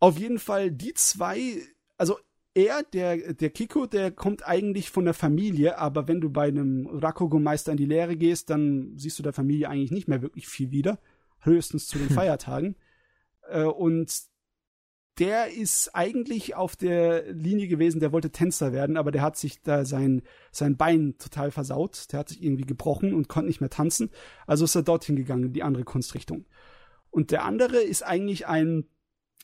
[0.00, 1.62] Auf jeden Fall die zwei,
[1.96, 2.16] also
[2.54, 6.86] er, der, der Kiko, der kommt eigentlich von der Familie, aber wenn du bei einem
[6.86, 10.70] Rakugo-Meister in die Lehre gehst, dann siehst du der Familie eigentlich nicht mehr wirklich viel
[10.70, 10.98] wieder.
[11.40, 12.76] Höchstens zu den Feiertagen.
[13.48, 14.10] Äh, und
[15.18, 19.60] der ist eigentlich auf der Linie gewesen, der wollte Tänzer werden, aber der hat sich
[19.60, 22.10] da sein, sein Bein total versaut.
[22.10, 24.10] Der hat sich irgendwie gebrochen und konnte nicht mehr tanzen.
[24.46, 26.46] Also ist er dorthin gegangen, in die andere Kunstrichtung.
[27.10, 28.86] Und der andere ist eigentlich ein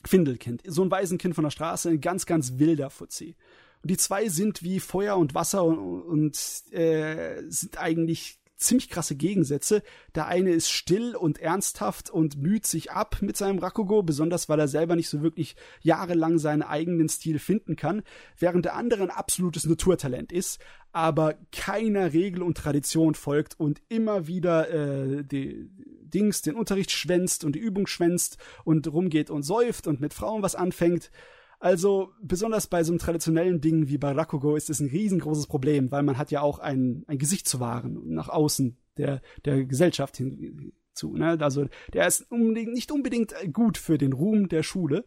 [0.05, 3.37] Findelkind, so ein Waisenkind von der Straße, ein ganz, ganz wilder Fuzzi.
[3.83, 9.17] Und die zwei sind wie Feuer und Wasser und, und äh, sind eigentlich ziemlich krasse
[9.17, 9.83] Gegensätze.
[10.15, 14.59] Der eine ist still und ernsthaft und müht sich ab mit seinem Rakugo, besonders weil
[14.59, 18.03] er selber nicht so wirklich jahrelang seinen eigenen Stil finden kann,
[18.39, 20.59] während der andere ein absolutes Naturtalent ist,
[20.93, 25.71] aber keiner Regel und Tradition folgt und immer wieder äh, die
[26.17, 30.43] Dings den Unterricht schwänzt und die Übung schwänzt und rumgeht und säuft und mit Frauen
[30.43, 31.11] was anfängt.
[31.59, 35.91] Also besonders bei so einem traditionellen Ding wie bei Rakugo ist es ein riesengroßes Problem,
[35.91, 40.17] weil man hat ja auch ein, ein Gesicht zu wahren nach außen der, der Gesellschaft
[40.17, 41.17] hinzu.
[41.17, 41.39] Ne?
[41.41, 45.07] Also der ist unbedingt, nicht unbedingt gut für den Ruhm der Schule.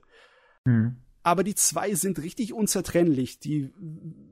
[0.65, 0.97] Mhm.
[1.21, 3.39] Aber die zwei sind richtig unzertrennlich.
[3.39, 3.71] Die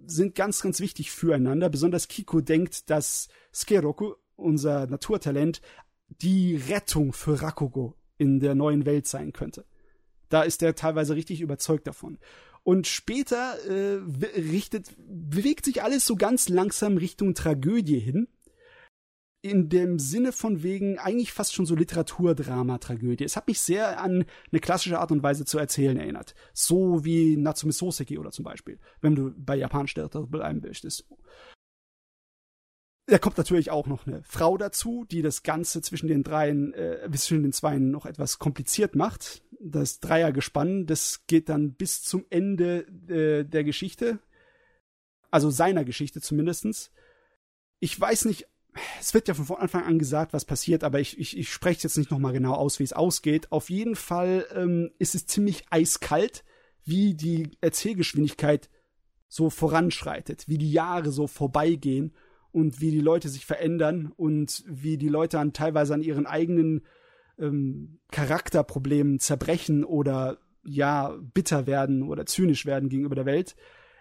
[0.05, 1.69] sind ganz, ganz wichtig füreinander.
[1.69, 5.61] Besonders Kiko denkt, dass Skeroku, unser Naturtalent,
[6.07, 9.65] die Rettung für Rakugo in der neuen Welt sein könnte.
[10.29, 12.17] Da ist er teilweise richtig überzeugt davon.
[12.63, 14.01] Und später äh,
[14.37, 18.27] richtet, bewegt sich alles so ganz langsam Richtung Tragödie hin.
[19.41, 23.23] In dem Sinne von wegen eigentlich fast schon so Literaturdrama-Tragödie.
[23.23, 26.35] Es hat mich sehr an eine klassische Art und Weise zu erzählen erinnert.
[26.53, 31.05] So wie Natsume Soseki oder zum Beispiel, wenn du bei japanisch bleiben möchtest.
[33.09, 37.09] Da kommt natürlich auch noch eine Frau dazu, die das Ganze zwischen den dreien, äh,
[37.13, 39.43] zwischen den Zweien noch etwas kompliziert macht.
[39.61, 44.19] Das Dreiergespann, das geht dann bis zum Ende äh, der Geschichte.
[45.31, 46.91] Also seiner Geschichte zumindestens.
[47.79, 48.45] Ich weiß nicht,
[48.99, 51.97] es wird ja von Anfang an gesagt, was passiert, aber ich, ich, ich spreche jetzt
[51.97, 53.53] nicht nochmal genau aus, wie es ausgeht.
[53.53, 56.43] Auf jeden Fall ähm, ist es ziemlich eiskalt,
[56.83, 58.69] wie die Erzählgeschwindigkeit
[59.29, 62.13] so voranschreitet, wie die Jahre so vorbeigehen
[62.51, 66.85] und wie die Leute sich verändern und wie die Leute an teilweise an ihren eigenen
[67.37, 73.55] ähm, Charakterproblemen zerbrechen oder ja bitter werden oder zynisch werden gegenüber der Welt.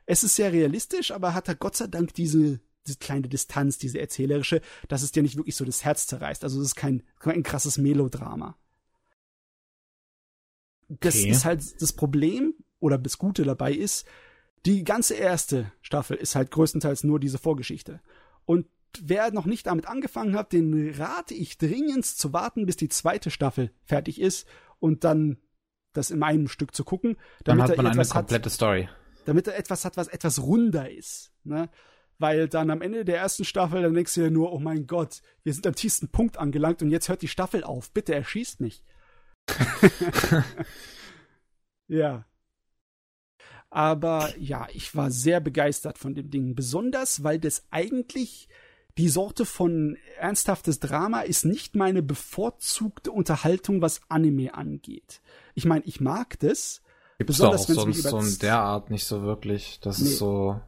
[0.06, 4.00] Es ist sehr realistisch, aber hat er Gott sei Dank diese, diese kleine Distanz, diese
[4.00, 6.44] erzählerische, dass es dir nicht wirklich so das Herz zerreißt.
[6.44, 8.56] Also es ist kein, kein krasses Melodrama.
[10.88, 11.30] Das okay.
[11.30, 14.06] ist halt das Problem oder das Gute dabei ist,
[14.64, 18.00] die ganze erste Staffel ist halt größtenteils nur diese Vorgeschichte.
[18.46, 18.66] Und
[19.00, 23.30] wer noch nicht damit angefangen hat, den rate ich dringend zu warten, bis die zweite
[23.30, 24.48] Staffel fertig ist
[24.78, 25.38] und dann
[25.92, 27.16] das in einem Stück zu gucken.
[27.44, 28.88] Damit dann hat man eine komplette hat, Story.
[29.24, 31.32] Damit er etwas hat, was etwas runder ist.
[31.44, 31.68] Ne?
[32.18, 35.20] Weil dann am Ende der ersten Staffel, dann denkst du dir nur, oh mein Gott,
[35.42, 37.90] wir sind am tiefsten Punkt angelangt und jetzt hört die Staffel auf.
[37.92, 38.84] Bitte erschießt mich.
[41.88, 42.24] ja.
[43.70, 46.54] Aber ja, ich war sehr begeistert von dem Ding.
[46.54, 48.48] Besonders, weil das eigentlich
[48.98, 55.20] die Sorte von ernsthaftes Drama ist nicht meine bevorzugte Unterhaltung, was Anime angeht.
[55.54, 56.82] Ich meine, ich mag das.
[57.18, 59.80] Gibt es auch sonst so in der Art nicht so wirklich.
[59.80, 60.08] Das nee.
[60.08, 60.60] ist so,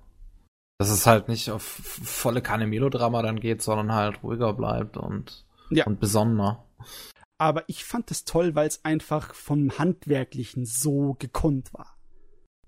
[0.78, 5.44] dass es halt nicht auf volle Kanne Melodrama dann geht, sondern halt ruhiger bleibt und,
[5.70, 5.86] ja.
[5.86, 6.64] und besonderer.
[7.38, 11.97] Aber ich fand es toll, weil es einfach vom Handwerklichen so gekonnt war.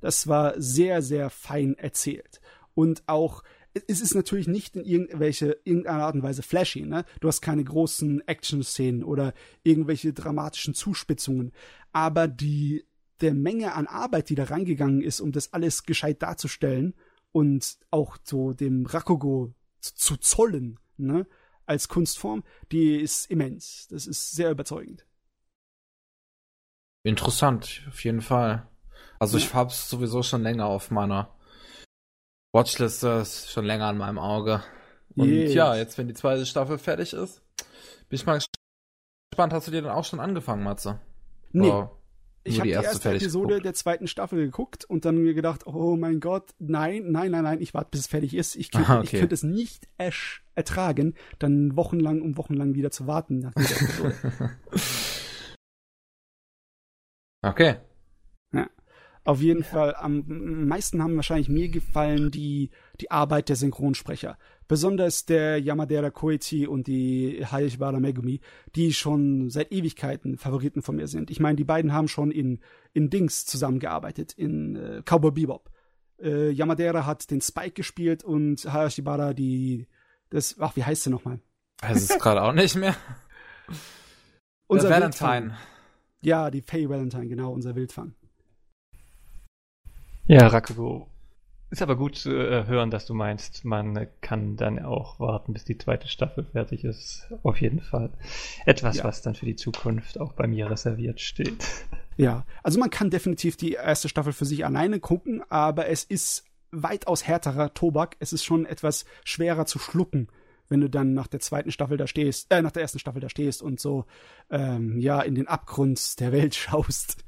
[0.00, 2.40] Das war sehr, sehr fein erzählt.
[2.74, 3.42] Und auch,
[3.86, 7.04] es ist natürlich nicht in irgendwelche, irgendeiner Art und Weise flashy, ne?
[7.20, 9.32] Du hast keine großen Action-Szenen oder
[9.62, 11.52] irgendwelche dramatischen Zuspitzungen.
[11.92, 12.86] Aber die,
[13.20, 16.94] der Menge an Arbeit, die da reingegangen ist, um das alles gescheit darzustellen
[17.32, 21.26] und auch so dem Rakugo zu, zollen, ne?
[21.66, 23.86] Als Kunstform, die ist immens.
[23.88, 25.06] Das ist sehr überzeugend.
[27.04, 28.68] Interessant, auf jeden Fall.
[29.20, 29.44] Also ja.
[29.44, 31.28] ich hab's sowieso schon länger auf meiner
[32.52, 34.62] Watchliste, ist schon länger an meinem Auge.
[35.14, 35.54] Und yes.
[35.54, 37.42] ja, jetzt, wenn die zweite Staffel fertig ist,
[38.08, 38.40] bin ich mal
[39.30, 39.52] gespannt.
[39.52, 41.00] Hast du dir dann auch schon angefangen, Matze?
[41.52, 41.68] Nee.
[41.68, 41.92] Oder
[42.42, 43.64] ich habe die erste, erste Episode geguckt?
[43.66, 47.60] der zweiten Staffel geguckt und dann mir gedacht, oh mein Gott, nein, nein, nein, nein,
[47.60, 48.56] ich warte, bis es fertig ist.
[48.56, 49.02] Ich könnte, okay.
[49.04, 49.86] ich könnte es nicht
[50.54, 54.14] ertragen, dann wochenlang um wochenlang wieder zu warten nach dieser Episode.
[57.42, 57.76] okay.
[59.24, 59.32] Ja.
[59.32, 60.24] Auf jeden Fall, am
[60.66, 62.70] meisten haben wahrscheinlich mir gefallen die,
[63.00, 64.38] die Arbeit der Synchronsprecher.
[64.66, 68.40] Besonders der Yamadera Koichi und die Hayashibara Megumi,
[68.76, 71.30] die schon seit Ewigkeiten Favoriten von mir sind.
[71.30, 72.60] Ich meine, die beiden haben schon in,
[72.92, 75.70] in Dings zusammengearbeitet, in äh, Cowboy Bebop.
[76.18, 79.86] Äh, Yamadera hat den Spike gespielt und Hayashibara die,
[80.30, 81.40] das, ach, wie heißt sie nochmal?
[81.82, 82.96] Weiß es gerade auch nicht mehr.
[84.66, 85.56] unser Valentine.
[86.22, 88.14] Ja, die Faye Valentine, genau, unser Wildfang.
[90.30, 91.08] Ja, Rakugo.
[91.70, 95.64] Ist aber gut zu äh, hören, dass du meinst, man kann dann auch warten, bis
[95.64, 97.26] die zweite Staffel fertig ist.
[97.42, 98.10] Auf jeden Fall.
[98.64, 99.04] Etwas, ja.
[99.04, 101.66] was dann für die Zukunft auch bei mir reserviert steht.
[102.16, 106.44] Ja, also man kann definitiv die erste Staffel für sich alleine gucken, aber es ist
[106.70, 108.16] weitaus härterer Tobak.
[108.20, 110.28] Es ist schon etwas schwerer zu schlucken,
[110.68, 113.28] wenn du dann nach der zweiten Staffel da stehst, äh, nach der ersten Staffel da
[113.28, 114.04] stehst und so,
[114.48, 117.24] ähm, ja, in den Abgrund der Welt schaust.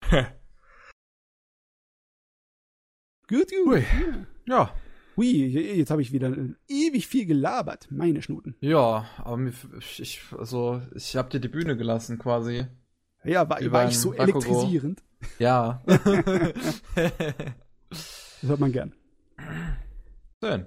[3.32, 3.66] Gut, gut.
[3.66, 3.84] Ui.
[4.46, 4.74] Ja.
[5.16, 6.36] Ui, jetzt habe ich wieder
[6.68, 8.54] ewig viel gelabert, meine Schnuten.
[8.60, 12.66] Ja, aber ich, also, ich habe dir die Bühne gelassen quasi.
[13.24, 14.38] Ja, war, war ich so Bakugo.
[14.38, 15.02] elektrisierend?
[15.38, 15.82] Ja.
[17.88, 18.92] das hört man gern.
[20.42, 20.66] Schön.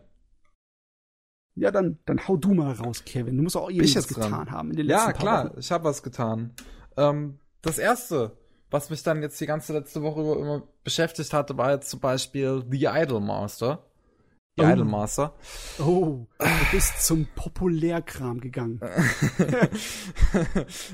[1.54, 3.38] Ja, dann, dann hau du mal raus, Kevin.
[3.38, 4.52] Du musst auch irgendwas getan dran.
[4.52, 5.60] haben in den letzten Ja, klar, Wochen.
[5.60, 6.54] ich habe was getan.
[6.98, 8.38] Ähm, das erste,
[8.72, 12.00] was mich dann jetzt die ganze letzte Woche über immer beschäftigt hatte, war jetzt zum
[12.00, 13.86] Beispiel The Idol Master.
[14.58, 14.70] The oh.
[14.70, 15.34] Idol Master.
[15.80, 18.80] Oh, du bist zum Populärkram gegangen.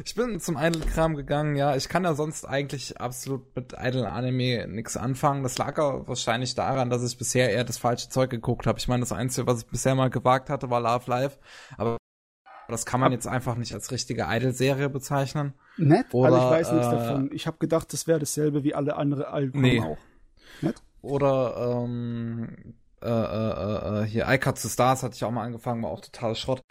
[0.03, 1.75] ich bin zum Idol-Kram gegangen, ja.
[1.75, 5.43] Ich kann ja sonst eigentlich absolut mit Idol-Anime nichts anfangen.
[5.43, 8.79] Das lag auch wahrscheinlich daran, dass ich bisher eher das falsche Zeug geguckt habe.
[8.79, 11.37] Ich meine, das Einzige, was ich bisher mal gewagt hatte, war Love Live.
[11.77, 11.97] Aber
[12.71, 15.53] das kann man jetzt einfach nicht als richtige Idol-Serie bezeichnen.
[15.77, 16.13] Nett?
[16.13, 17.29] Oder, also ich weiß nichts äh, davon.
[17.33, 19.79] Ich habe gedacht, das wäre dasselbe wie alle andere Alben nee.
[19.79, 19.97] auch.
[20.61, 20.81] Nett?
[21.01, 25.83] Oder ähm, äh, äh, äh, hier I Cut the Stars hatte ich auch mal angefangen,
[25.83, 26.61] war auch total Schrott.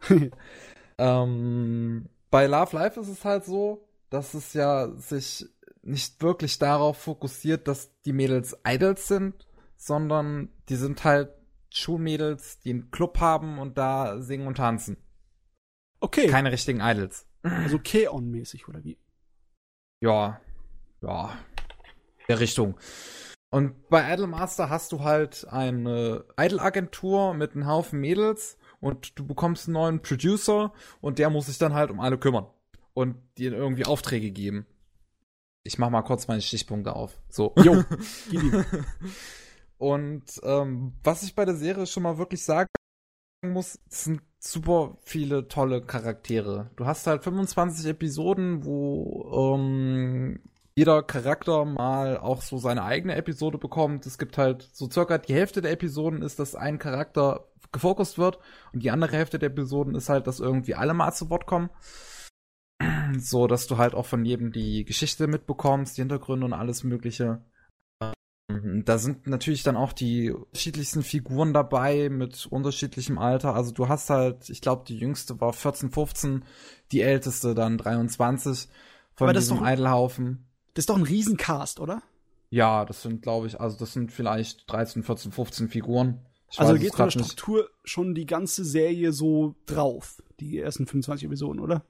[0.98, 5.46] ähm, bei Love Life ist es halt so, dass es ja sich
[5.82, 9.46] nicht wirklich darauf fokussiert, dass die Mädels Idols sind,
[9.76, 11.30] sondern die sind halt
[11.70, 14.96] Schulmädels, die einen Club haben und da singen und tanzen.
[16.00, 16.26] Okay.
[16.26, 17.26] Keine richtigen Idols.
[17.42, 18.98] Also Keon-mäßig, oder wie?
[20.00, 20.40] Ja.
[21.00, 21.38] Ja.
[22.28, 22.76] Der Richtung.
[23.50, 29.66] Und bei Idolmaster hast du halt eine Idol-Agentur mit einem Haufen Mädels und du bekommst
[29.66, 32.46] einen neuen Producer und der muss sich dann halt um alle kümmern
[32.92, 34.66] und dir irgendwie Aufträge geben.
[35.62, 37.20] Ich mach mal kurz meine Stichpunkte auf.
[37.28, 37.54] So.
[37.56, 37.84] Jo.
[39.78, 42.68] und ähm, was ich bei der Serie schon mal wirklich sagen
[43.42, 46.70] muss, sind super viele tolle Charaktere.
[46.76, 50.40] Du hast halt 25 Episoden, wo ähm,
[50.74, 54.04] jeder Charakter mal auch so seine eigene Episode bekommt.
[54.06, 58.38] Es gibt halt so circa die Hälfte der Episoden ist, dass ein Charakter gefokust wird
[58.72, 61.70] und die andere Hälfte der Episoden ist halt, dass irgendwie alle mal zu Wort kommen.
[63.18, 67.40] So, dass du halt auch von jedem die Geschichte mitbekommst, die Hintergründe und alles Mögliche.
[68.48, 73.54] Mhm, da sind natürlich dann auch die unterschiedlichsten Figuren dabei mit unterschiedlichem Alter.
[73.54, 76.44] Also du hast halt, ich glaube, die jüngste war 14, 15,
[76.92, 78.68] die älteste dann 23
[79.14, 80.46] von diesem Eidelhaufen.
[80.74, 82.02] Das ist doch ein Riesencast, oder?
[82.50, 86.20] Ja, das sind, glaube ich, also das sind vielleicht 13, 14, 15 Figuren.
[86.52, 87.70] Ich also geht von der Struktur nicht.
[87.82, 91.84] schon die ganze Serie so drauf, die ersten 25 Episoden, oder?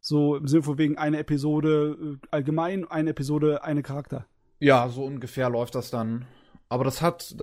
[0.00, 4.26] So im Sinne von wegen eine Episode äh, allgemein, eine Episode, eine Charakter.
[4.58, 6.26] Ja, so ungefähr läuft das dann.
[6.68, 7.36] Aber das hat,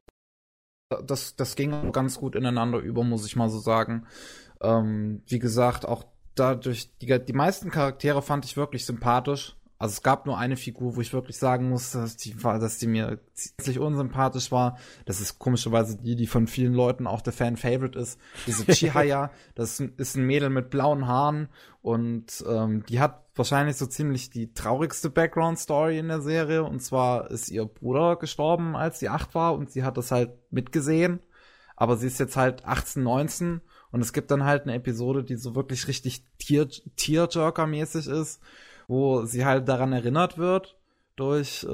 [1.05, 4.05] das, das ging ganz gut ineinander über, muss ich mal so sagen.
[4.61, 9.55] Ähm, wie gesagt, auch dadurch, die, die meisten Charaktere fand ich wirklich sympathisch.
[9.77, 12.87] Also es gab nur eine Figur, wo ich wirklich sagen muss, dass die, dass die
[12.87, 14.77] mir ziemlich unsympathisch war.
[15.05, 18.17] Das ist komischerweise die, die von vielen Leuten auch der Fan-Favorite ist.
[18.47, 21.49] Diese Chihaya, das ist ein Mädel mit blauen Haaren
[21.81, 26.63] und ähm, die hat wahrscheinlich so ziemlich die traurigste Background-Story in der Serie.
[26.63, 30.31] Und zwar ist ihr Bruder gestorben, als sie acht war und sie hat das halt
[30.51, 31.19] mitgesehen.
[31.75, 33.61] Aber sie ist jetzt halt 18, 19
[33.91, 38.41] und es gibt dann halt eine Episode, die so wirklich richtig Tearjerker-mäßig ist
[38.87, 40.77] wo sie halt daran erinnert wird
[41.15, 41.67] durch, äh,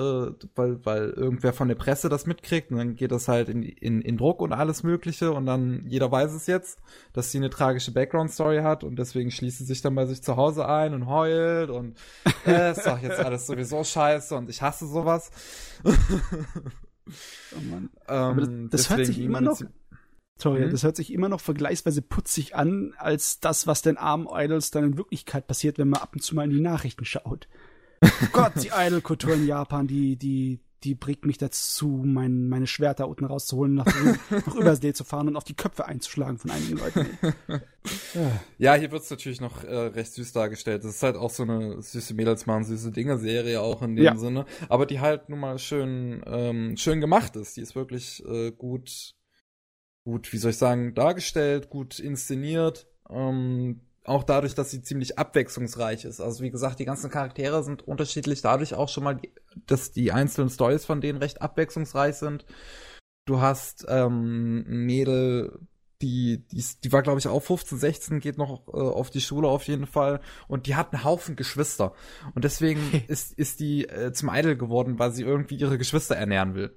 [0.55, 4.01] weil, weil irgendwer von der Presse das mitkriegt und dann geht das halt in, in,
[4.01, 6.79] in Druck und alles Mögliche und dann jeder weiß es jetzt,
[7.13, 10.35] dass sie eine tragische Background-Story hat und deswegen schließt sie sich dann bei sich zu
[10.35, 11.97] Hause ein und heult und
[12.45, 15.31] äh, ist doch jetzt alles sowieso scheiße und ich hasse sowas.
[15.85, 15.91] oh
[17.69, 17.89] Mann.
[18.07, 19.61] Ähm, das, das hört sich immer noch
[20.41, 20.71] Sorry, mhm.
[20.71, 24.85] das hört sich immer noch vergleichsweise putzig an, als das, was den armen Idols dann
[24.85, 27.49] in Wirklichkeit passiert, wenn man ab und zu mal in die Nachrichten schaut.
[28.31, 33.25] Gott, die Idol-Kultur in Japan, die, die, die bringt mich dazu, mein, meine Schwerter unten
[33.25, 33.85] rauszuholen, nach,
[34.29, 37.05] nach Übersee zu fahren und auf die Köpfe einzuschlagen von einigen Leuten.
[38.57, 40.83] ja, hier wird's natürlich noch äh, recht süß dargestellt.
[40.83, 44.15] Das ist halt auch so eine süße Mädels machen süße Dinge-Serie auch in dem ja.
[44.15, 44.45] Sinne.
[44.69, 47.57] Aber die halt nun mal schön, ähm, schön gemacht ist.
[47.57, 49.15] Die ist wirklich äh, gut
[50.09, 52.87] gut, wie soll ich sagen, dargestellt, gut inszeniert.
[53.09, 56.19] Ähm, auch dadurch, dass sie ziemlich abwechslungsreich ist.
[56.19, 59.19] Also wie gesagt, die ganzen Charaktere sind unterschiedlich, dadurch auch schon mal,
[59.67, 62.45] dass die einzelnen Stories von denen recht abwechslungsreich sind.
[63.25, 65.59] Du hast ähm, ein Mädel,
[66.01, 69.47] die, die, die war, glaube ich, auch 15, 16, geht noch äh, auf die Schule
[69.47, 70.21] auf jeden Fall.
[70.47, 71.93] Und die hat einen Haufen Geschwister.
[72.33, 76.55] Und deswegen ist, ist die äh, zum Idol geworden, weil sie irgendwie ihre Geschwister ernähren
[76.55, 76.75] will.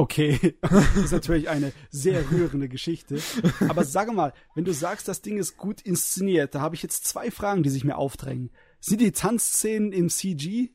[0.00, 3.20] Okay, das ist natürlich eine sehr rührende Geschichte.
[3.68, 7.06] Aber sag mal, wenn du sagst, das Ding ist gut inszeniert, da habe ich jetzt
[7.06, 8.50] zwei Fragen, die sich mir aufdrängen.
[8.80, 10.70] Sind die Tanzszenen im CG?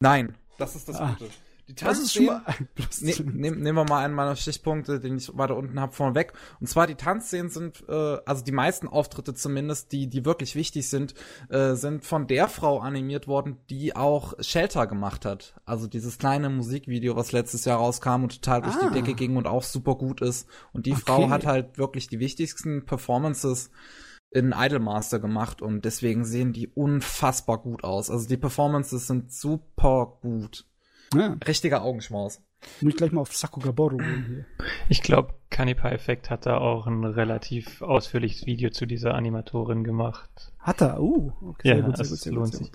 [0.00, 1.14] Nein, das ist das ah.
[1.16, 1.30] Gute.
[1.68, 2.42] Die Tanzszenen,
[3.00, 6.32] ne, nehmen nehm wir mal einen meiner Stichpunkte, den ich weiter unten habe, vorne weg.
[6.60, 10.88] Und zwar die Tanzszenen sind, äh, also die meisten Auftritte zumindest, die, die wirklich wichtig
[10.88, 11.14] sind,
[11.48, 15.54] äh, sind von der Frau animiert worden, die auch Shelter gemacht hat.
[15.64, 18.88] Also dieses kleine Musikvideo, was letztes Jahr rauskam und total durch ah.
[18.88, 20.48] die Decke ging und auch super gut ist.
[20.72, 21.02] Und die okay.
[21.04, 23.70] Frau hat halt wirklich die wichtigsten Performances
[24.30, 28.10] in Idolmaster gemacht und deswegen sehen die unfassbar gut aus.
[28.10, 30.64] Also die Performances sind super gut.
[31.14, 31.36] Ja.
[31.46, 32.42] Richtiger Augenschmaus.
[32.80, 34.66] Muss ich gleich mal auf Sakugaboru gehen hier.
[34.88, 40.52] Ich glaube, Kanipa Effect hat da auch ein relativ ausführliches Video zu dieser Animatorin gemacht.
[40.58, 41.00] Hat er?
[41.00, 41.68] Uh, okay.
[41.68, 42.72] Ja, gut, sehr gut, sehr lohnt gut, sich.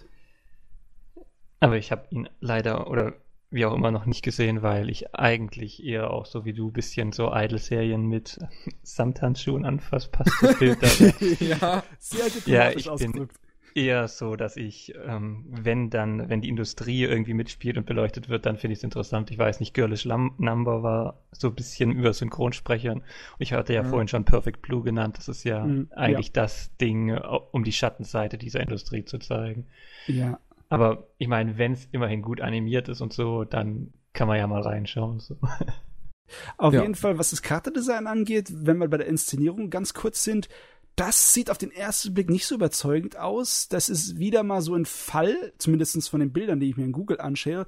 [1.60, 3.14] Aber ich habe ihn leider oder
[3.50, 7.12] wie auch immer noch nicht gesehen, weil ich eigentlich eher auch so wie du bisschen
[7.12, 8.40] so Idol-Serien mit
[8.82, 10.88] Samthandschuhen anfasst, passt das Bild da.
[11.40, 13.36] ja, sehr diplomatisch ja, ich ausgedrückt.
[13.74, 18.46] Eher so, dass ich, ähm, wenn dann, wenn die Industrie irgendwie mitspielt und beleuchtet wird,
[18.46, 19.32] dann finde ich es interessant.
[19.32, 23.00] Ich weiß nicht, Girlish Number war so ein bisschen über Synchronsprechern.
[23.00, 23.06] Und
[23.40, 23.90] ich hatte ja mhm.
[23.90, 25.18] vorhin schon Perfect Blue genannt.
[25.18, 26.34] Das ist ja mhm, eigentlich ja.
[26.34, 27.22] das Ding, äh,
[27.52, 29.68] um die Schattenseite dieser Industrie zu zeigen.
[30.08, 30.40] Ja.
[30.70, 34.48] Aber ich meine, wenn es immerhin gut animiert ist und so, dann kann man ja
[34.48, 35.20] mal reinschauen.
[35.20, 35.38] So.
[36.58, 36.82] Auf ja.
[36.82, 40.50] jeden Fall, was das Kartendesign angeht, wenn wir bei der Inszenierung ganz kurz sind,
[40.96, 43.68] das sieht auf den ersten Blick nicht so überzeugend aus.
[43.68, 46.92] Das ist wieder mal so ein Fall, zumindest von den Bildern, die ich mir in
[46.92, 47.66] Google anschaue.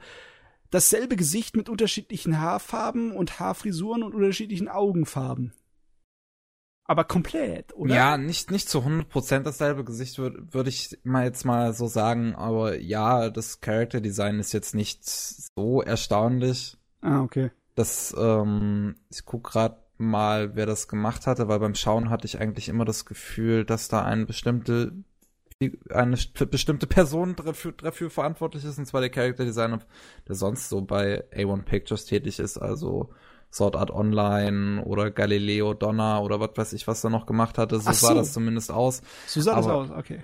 [0.70, 5.54] Dasselbe Gesicht mit unterschiedlichen Haarfarben und Haarfrisuren und unterschiedlichen Augenfarben.
[6.86, 7.96] Aber komplett, oder?
[7.96, 12.36] Ja, nicht, nicht zu 100% dasselbe Gesicht, würde würd ich mal jetzt mal so sagen.
[12.36, 16.78] Aber ja, das Character Design ist jetzt nicht so erstaunlich.
[17.02, 17.52] Ah, okay.
[17.76, 22.40] Das, ähm, ich guck grad mal, wer das gemacht hatte, weil beim Schauen hatte ich
[22.40, 24.94] eigentlich immer das Gefühl, dass da eine bestimmte
[25.90, 26.18] eine
[26.50, 29.80] bestimmte Person dafür, dafür verantwortlich ist, und zwar der Character Designer,
[30.28, 33.14] der sonst so bei A1 Pictures tätig ist, also
[33.52, 37.80] Sword Art Online oder Galileo Donna oder was weiß ich, was er noch gemacht hatte.
[37.80, 38.08] So, so.
[38.08, 39.02] sah das zumindest aus.
[39.28, 40.24] So sah aber, das aus, okay.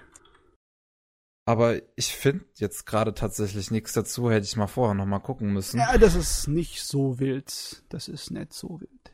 [1.46, 5.54] Aber ich finde jetzt gerade tatsächlich nichts dazu, hätte ich mal vorher noch mal gucken
[5.54, 5.78] müssen.
[5.78, 7.84] Ja, das ist nicht so wild.
[7.90, 9.12] Das ist nicht so wild.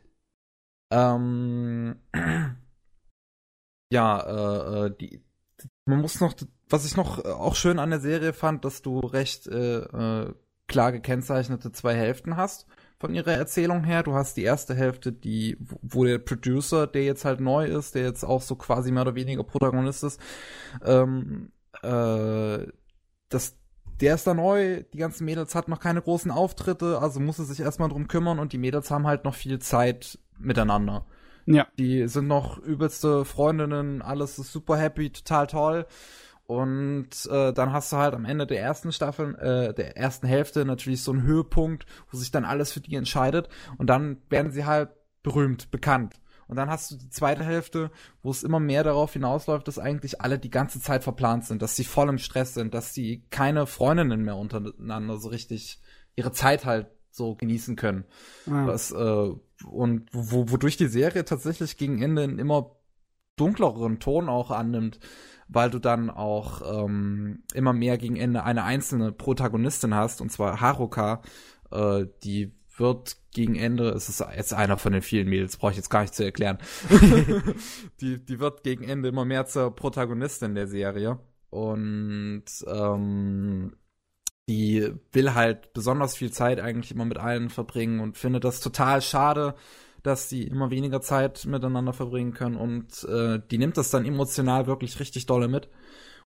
[0.91, 1.95] Ähm,
[3.91, 5.23] ja, äh, äh, die,
[5.85, 6.33] man muss noch,
[6.69, 10.33] was ich noch äh, auch schön an der Serie fand, dass du recht äh, äh,
[10.67, 12.67] klar gekennzeichnete zwei Hälften hast
[12.99, 14.03] von ihrer Erzählung her.
[14.03, 18.03] Du hast die erste Hälfte, die, wo der Producer, der jetzt halt neu ist, der
[18.03, 20.19] jetzt auch so quasi mehr oder weniger Protagonist ist,
[20.83, 21.51] ähm,
[21.83, 22.65] äh,
[23.29, 23.57] das,
[24.01, 27.45] der ist da neu, die ganzen Mädels hatten noch keine großen Auftritte, also muss er
[27.45, 31.05] sich erstmal drum kümmern und die Mädels haben halt noch viel Zeit miteinander.
[31.45, 31.67] Ja.
[31.77, 35.85] Die sind noch übelste Freundinnen, alles ist super happy, total toll.
[36.47, 40.63] Und äh, dann hast du halt am Ende der ersten Staffel, äh, der ersten Hälfte
[40.63, 43.49] natürlich so einen Höhepunkt, wo sich dann alles für die entscheidet.
[43.77, 44.89] Und dann werden sie halt
[45.23, 46.15] berühmt, bekannt.
[46.47, 47.91] Und dann hast du die zweite Hälfte,
[48.21, 51.75] wo es immer mehr darauf hinausläuft, dass eigentlich alle die ganze Zeit verplant sind, dass
[51.75, 55.81] sie voll im Stress sind, dass sie keine Freundinnen mehr untereinander so richtig
[56.15, 58.05] ihre Zeit halt so genießen können.
[58.47, 58.67] Ah.
[58.67, 59.31] Was, äh,
[59.65, 62.75] und wo, wodurch die Serie tatsächlich gegen Ende einen immer
[63.37, 64.99] dunkleren Ton auch annimmt
[65.47, 70.59] weil du dann auch ähm, immer mehr gegen Ende eine einzelne Protagonistin hast, und zwar
[70.59, 71.21] Haruka,
[71.71, 75.77] äh, die wird gegen Ende, es ist jetzt einer von den vielen Mädels, brauche ich
[75.77, 76.57] jetzt gar nicht zu erklären,
[78.01, 81.19] die, die wird gegen Ende immer mehr zur Protagonistin der Serie.
[81.49, 83.75] Und ähm,
[84.47, 89.01] die will halt besonders viel Zeit eigentlich immer mit allen verbringen und findet das total
[89.01, 89.55] schade,
[90.01, 92.55] dass sie immer weniger Zeit miteinander verbringen können.
[92.55, 95.67] Und äh, die nimmt das dann emotional wirklich richtig dolle mit.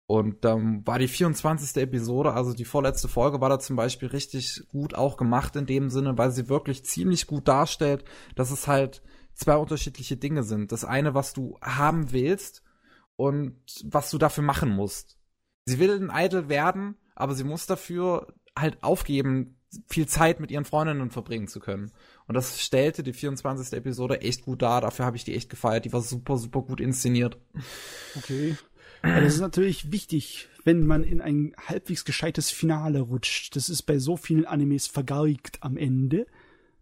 [0.09, 1.83] Und dann war die 24.
[1.83, 5.91] Episode, also die vorletzte Folge, war da zum Beispiel richtig gut auch gemacht in dem
[5.91, 8.03] Sinne, weil sie wirklich ziemlich gut darstellt,
[8.33, 9.03] dass es halt
[9.35, 10.71] zwei unterschiedliche Dinge sind.
[10.71, 12.63] Das eine, was du haben willst
[13.17, 15.19] und was du dafür machen musst.
[15.65, 20.65] Sie will ein Idol werden, aber sie muss dafür halt aufgeben, viel Zeit mit ihren
[20.65, 21.91] Freundinnen verbringen zu können.
[22.25, 23.77] Und das stellte die 24.
[23.77, 24.81] Episode echt gut dar.
[24.81, 25.85] Dafür habe ich die echt gefeiert.
[25.85, 27.37] Die war super, super gut inszeniert.
[28.17, 28.57] Okay.
[29.03, 33.55] Ja, das ist natürlich wichtig, wenn man in ein halbwegs gescheites Finale rutscht.
[33.55, 36.27] Das ist bei so vielen Animes vergeigt am Ende.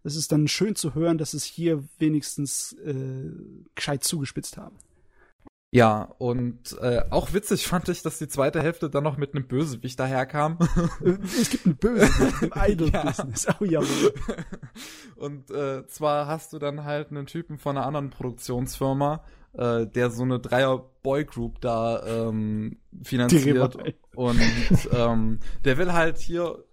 [0.02, 3.30] Das ist dann schön zu hören, dass es hier wenigstens äh,
[3.74, 4.76] gescheit zugespitzt haben.
[5.70, 9.46] Ja, und äh, auch witzig fand ich, dass die zweite Hälfte dann noch mit einem
[9.46, 10.58] Bösewicht daherkam.
[11.40, 13.44] es gibt einen Bösewicht im Idol-Business.
[13.44, 13.56] Ja.
[13.60, 14.14] Oh jawohl.
[15.16, 20.10] Und äh, zwar hast du dann halt einen Typen von einer anderen Produktionsfirma, äh, der
[20.10, 23.76] so eine Dreier-Boy-Group da ähm, finanziert.
[24.14, 24.40] Und
[24.92, 26.64] ähm, der will halt hier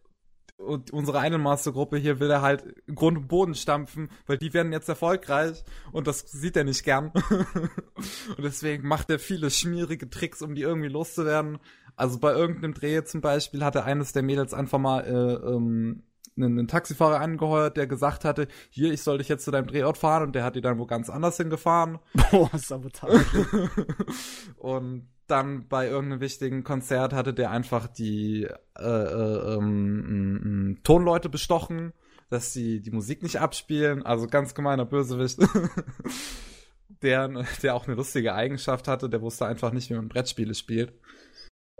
[0.57, 4.87] und unsere Einelmaster-Gruppe hier will er halt Grund und Boden stampfen, weil die werden jetzt
[4.87, 7.11] erfolgreich und das sieht er nicht gern.
[7.29, 11.59] und deswegen macht er viele schmierige Tricks, um die irgendwie loszuwerden.
[11.95, 16.03] Also bei irgendeinem Dreh zum Beispiel hatte eines der Mädels einfach mal äh, ähm,
[16.37, 20.23] einen, Taxifahrer angeheuert, der gesagt hatte, hier, ich soll dich jetzt zu deinem Drehort fahren
[20.23, 21.99] und der hat die dann wo ganz anders hingefahren.
[22.31, 23.69] Boah, Sabotage.
[24.57, 28.47] und dann bei irgendeinem wichtigen Konzert hatte der einfach die
[28.77, 31.93] äh, äh, ähm, Tonleute bestochen,
[32.29, 34.05] dass sie die Musik nicht abspielen.
[34.05, 35.39] Also ganz gemeiner Bösewicht.
[37.01, 40.93] der, der auch eine lustige Eigenschaft hatte, der wusste einfach nicht, wie man Brettspiele spielt.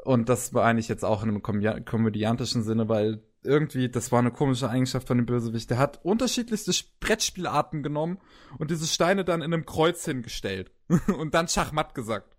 [0.04, 4.32] Und das war eigentlich jetzt auch in einem komödiantischen Sinne, weil irgendwie, das war eine
[4.32, 5.70] komische Eigenschaft von dem Bösewicht.
[5.70, 8.20] Der hat unterschiedlichste Brettspielarten genommen
[8.58, 10.72] und diese Steine dann in einem Kreuz hingestellt
[11.18, 12.36] und dann Schachmatt gesagt.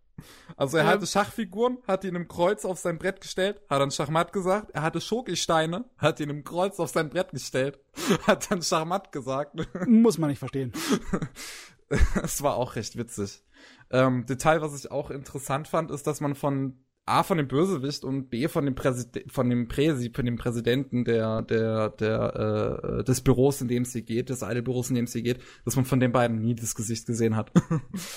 [0.57, 0.91] Also er ähm.
[0.91, 4.71] hatte Schachfiguren, hat die in einem Kreuz auf sein Brett gestellt, hat dann Schachmatt gesagt.
[4.73, 7.79] Er hatte Schoki-Steine, hat die in einem Kreuz auf sein Brett gestellt,
[8.27, 9.55] hat dann Schachmatt gesagt.
[9.87, 10.73] Muss man nicht verstehen.
[12.23, 13.43] Es war auch recht witzig.
[13.91, 18.03] Ähm, Detail, was ich auch interessant fand, ist, dass man von A von dem Bösewicht
[18.03, 23.05] und B von dem Präsident, von dem Präsi, von dem Präsidenten der, der, der, äh,
[23.05, 26.01] des Büros, in dem sie geht, des Idolbüros, in dem sie geht, dass man von
[26.01, 27.53] den beiden nie das Gesicht gesehen hat.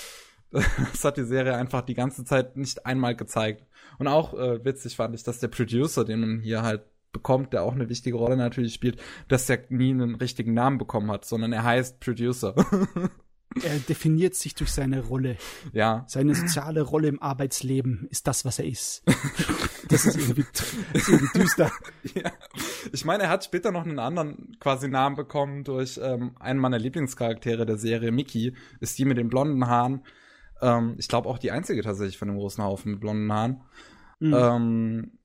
[0.50, 3.64] das hat die Serie einfach die ganze Zeit nicht einmal gezeigt.
[4.00, 7.62] Und auch äh, witzig fand ich, dass der Producer, den man hier halt bekommt, der
[7.62, 11.52] auch eine wichtige Rolle natürlich spielt, dass der nie einen richtigen Namen bekommen hat, sondern
[11.52, 12.54] er heißt Producer.
[13.62, 15.36] er definiert sich durch seine Rolle.
[15.72, 16.04] Ja.
[16.06, 19.02] Seine soziale Rolle im Arbeitsleben ist das, was er ist.
[19.88, 21.72] das ist irgendwie, das ist irgendwie düster.
[22.14, 22.32] Ja.
[22.92, 26.78] Ich meine, er hat später noch einen anderen quasi Namen bekommen durch ähm, einen meiner
[26.78, 30.04] Lieblingscharaktere der Serie, Mickey, ist die mit den blonden Haaren.
[30.62, 33.62] Ähm, ich glaube auch die einzige tatsächlich von dem großen Haufen mit blonden Haaren.
[34.20, 34.34] Mhm.
[34.34, 35.18] Ähm,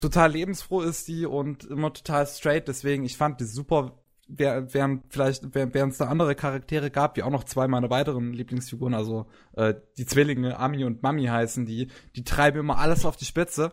[0.00, 5.54] total lebensfroh ist die und immer total straight, deswegen, ich fand die super während vielleicht,
[5.54, 9.26] während es da andere Charaktere gab, wie auch noch zwei meiner weiteren Lieblingsfiguren, also
[9.56, 13.72] äh, die Zwillinge Ami und Mami heißen die, die treiben immer alles auf die Spitze.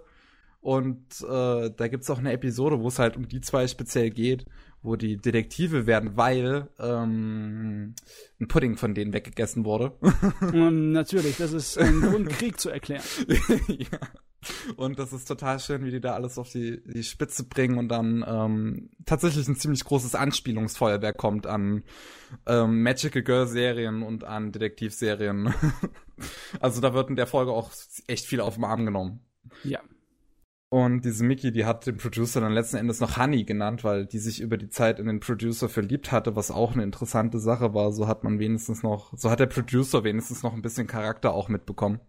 [0.62, 4.46] Und äh, da gibt's auch eine Episode, wo es halt um die zwei speziell geht,
[4.86, 7.96] wo die Detektive werden, weil ähm,
[8.40, 9.92] ein Pudding von denen weggegessen wurde.
[10.42, 13.04] Und natürlich, das ist ein Grund, Krieg zu erklären.
[13.68, 14.00] ja.
[14.76, 17.90] Und das ist total schön, wie die da alles auf die, die Spitze bringen und
[17.90, 21.84] dann ähm, tatsächlich ein ziemlich großes Anspielungsfeuerwerk kommt an
[22.46, 25.52] ähm, Magical Girl Serien und an Detektivserien.
[26.60, 27.72] also da wird in der Folge auch
[28.06, 29.22] echt viel auf den Arm genommen.
[29.64, 29.82] Ja.
[30.76, 34.20] Und diese Mickey, die hat den Producer dann letzten Endes noch Honey genannt, weil die
[34.20, 37.94] sich über die Zeit in den Producer verliebt hatte, was auch eine interessante Sache war.
[37.94, 41.48] So hat man wenigstens noch, so hat der Producer wenigstens noch ein bisschen Charakter auch
[41.48, 42.02] mitbekommen.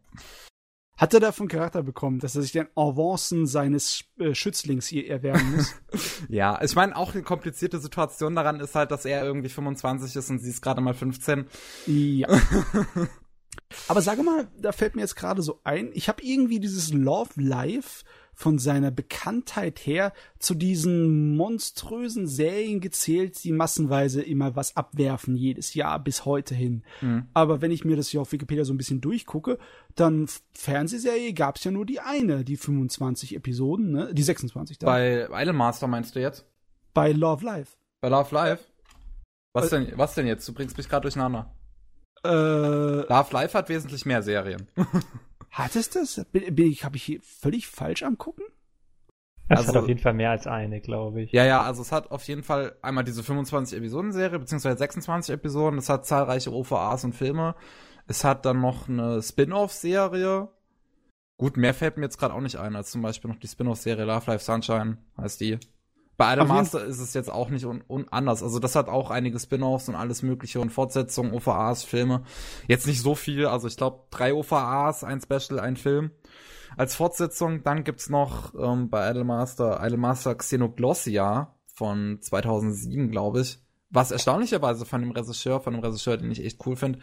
[0.96, 5.54] Hat er davon Charakter bekommen, dass er sich den Avancen seines äh, Schützlings hier erwerben
[5.54, 5.72] muss?
[6.28, 10.28] ja, ich meine, auch eine komplizierte Situation daran ist halt, dass er irgendwie 25 ist
[10.28, 11.46] und sie ist gerade mal 15.
[11.86, 12.26] Ja.
[13.88, 17.30] Aber sage mal, da fällt mir jetzt gerade so ein, ich habe irgendwie dieses Love
[17.36, 18.04] Life
[18.38, 25.72] von seiner Bekanntheit her zu diesen monströsen Serien gezählt, die massenweise immer was abwerfen, jedes
[25.72, 26.84] Jahr bis heute hin.
[27.00, 27.28] Mhm.
[27.32, 29.58] Aber wenn ich mir das hier auf Wikipedia so ein bisschen durchgucke,
[29.94, 34.10] dann Fernsehserie gab es ja nur die eine, die 25 Episoden, ne?
[34.12, 34.78] Die 26.
[34.78, 34.86] Da.
[34.86, 36.44] Bei Idolmaster meinst du jetzt?
[36.92, 37.72] Bei Love Life.
[38.02, 38.62] Bei Love Life?
[39.54, 40.46] Was, äh, denn, was denn jetzt?
[40.46, 41.50] Du bringst mich gerade durcheinander.
[42.22, 44.68] Äh, Love Life hat wesentlich mehr Serien.
[45.56, 46.22] Hat es das?
[46.32, 48.44] Bin ich, habe ich hier völlig falsch am gucken?
[49.48, 51.32] Es also, hat auf jeden Fall mehr als eine, glaube ich.
[51.32, 55.78] Ja, ja, also es hat auf jeden Fall einmal diese 25 Episoden-Serie, beziehungsweise 26 Episoden.
[55.78, 57.54] Es hat zahlreiche OVAs und Filme.
[58.06, 60.48] Es hat dann noch eine Spin-off-Serie.
[61.38, 64.04] Gut, mehr fällt mir jetzt gerade auch nicht ein, als zum Beispiel noch die Spin-off-Serie
[64.04, 65.58] Love Life Sunshine heißt die.
[66.16, 68.42] Bei Idol Master ist es jetzt auch nicht un, un anders.
[68.42, 72.22] Also das hat auch einige Spin-offs und alles mögliche und Fortsetzungen, OVAs, Filme.
[72.68, 76.12] Jetzt nicht so viel, also ich glaube drei OVAs, ein Special, ein Film.
[76.76, 83.58] Als Fortsetzung, dann gibt's noch ähm, bei Idolmaster, Idolmaster Xenoglossia von 2007, glaube ich.
[83.90, 86.98] Was erstaunlicherweise von dem Regisseur, von dem Regisseur, den ich echt cool finde,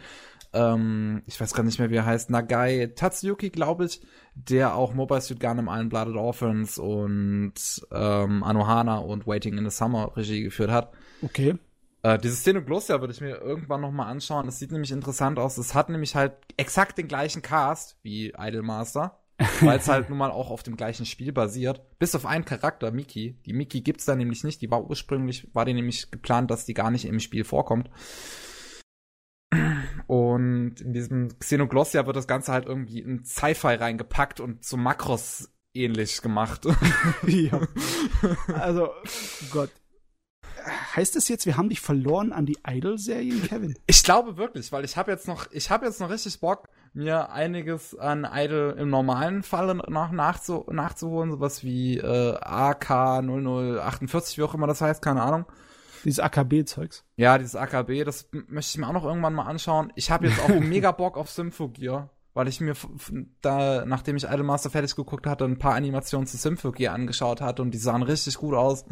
[0.54, 4.00] ähm, ich weiß gar nicht mehr, wie er heißt, Nagai Tatsuyuki, glaube ich,
[4.34, 7.54] der auch Mobile Suit Gundam Allen Blooded Orphans und
[7.92, 10.92] ähm, Anohana und Waiting in the Summer Regie geführt hat.
[11.22, 11.56] Okay.
[12.02, 14.46] Äh, diese Szene Glosia würde ich mir irgendwann noch mal anschauen.
[14.46, 15.58] Das sieht nämlich interessant aus.
[15.58, 19.20] Es hat nämlich halt exakt den gleichen Cast wie Idolmaster.
[19.62, 21.82] weil es halt nun mal auch auf dem gleichen Spiel basiert.
[21.98, 23.36] Bis auf einen Charakter, Miki.
[23.46, 24.62] Die Miki gibt's da nämlich nicht.
[24.62, 27.90] Die war ursprünglich, war die nämlich geplant, dass die gar nicht im Spiel vorkommt.
[30.06, 35.50] Und in diesem Xenoglossia wird das Ganze halt irgendwie in Sci-Fi reingepackt und zu Makros
[35.74, 36.66] ähnlich gemacht.
[37.26, 37.60] ja.
[38.54, 38.90] Also,
[39.50, 39.70] Gott.
[40.96, 43.76] Heißt das jetzt, wir haben dich verloren an die Idol-Serien, Kevin?
[43.86, 47.30] Ich glaube wirklich, weil ich habe jetzt noch, ich habe jetzt noch richtig Bock, mir
[47.32, 54.42] einiges an Idol im normalen Fall noch nachzu nachzuholen, sowas wie äh, AK 0048, wie
[54.42, 55.44] auch immer das heißt, keine Ahnung.
[56.04, 57.04] Dieses AKB-Zeugs.
[57.16, 59.92] Ja, dieses AKB, das möchte ich mir auch noch irgendwann mal anschauen.
[59.96, 62.74] Ich habe jetzt auch mega Bock auf Symphogear, weil ich mir
[63.40, 67.70] da, nachdem ich Idolmaster fertig geguckt hatte, ein paar Animationen zu Symphogear angeschaut hatte und
[67.70, 68.84] die sahen richtig gut aus.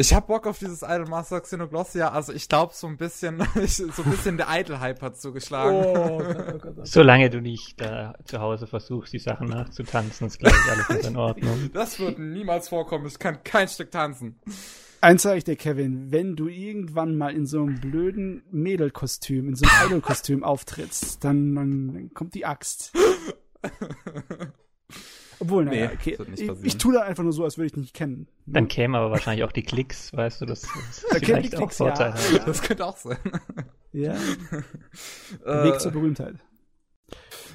[0.00, 4.10] Ich hab Bock auf dieses Idolmaster Xenoglossia, also ich glaube so ein bisschen, so ein
[4.10, 5.74] bisschen der Idol-Hype hat zugeschlagen.
[5.74, 10.38] Oh, oh Gott, oh Solange du nicht da zu Hause versuchst, die Sachen nachzutanzen, ist
[10.38, 11.70] glaube ich alles in Ordnung.
[11.72, 14.38] Das wird niemals vorkommen, ich kann kein Stück tanzen.
[15.00, 19.54] Eins sage ich dir, Kevin, wenn du irgendwann mal in so einem blöden Mädelkostüm, in
[19.54, 22.92] so einem Idol-Kostüm auftrittst, dann, dann kommt die Axt.
[25.40, 26.18] Obwohl, naja, nee, okay.
[26.34, 28.26] Ich, ich tue da einfach nur so, als würde ich nicht kennen.
[28.46, 32.14] Dann kämen aber wahrscheinlich auch die Klicks, weißt du, das, das ist vielleicht auch Vorteil.
[32.32, 32.44] Ja, ja.
[32.44, 33.18] Das könnte auch sein.
[33.92, 34.16] Ja.
[35.44, 36.36] Weg zur Berühmtheit.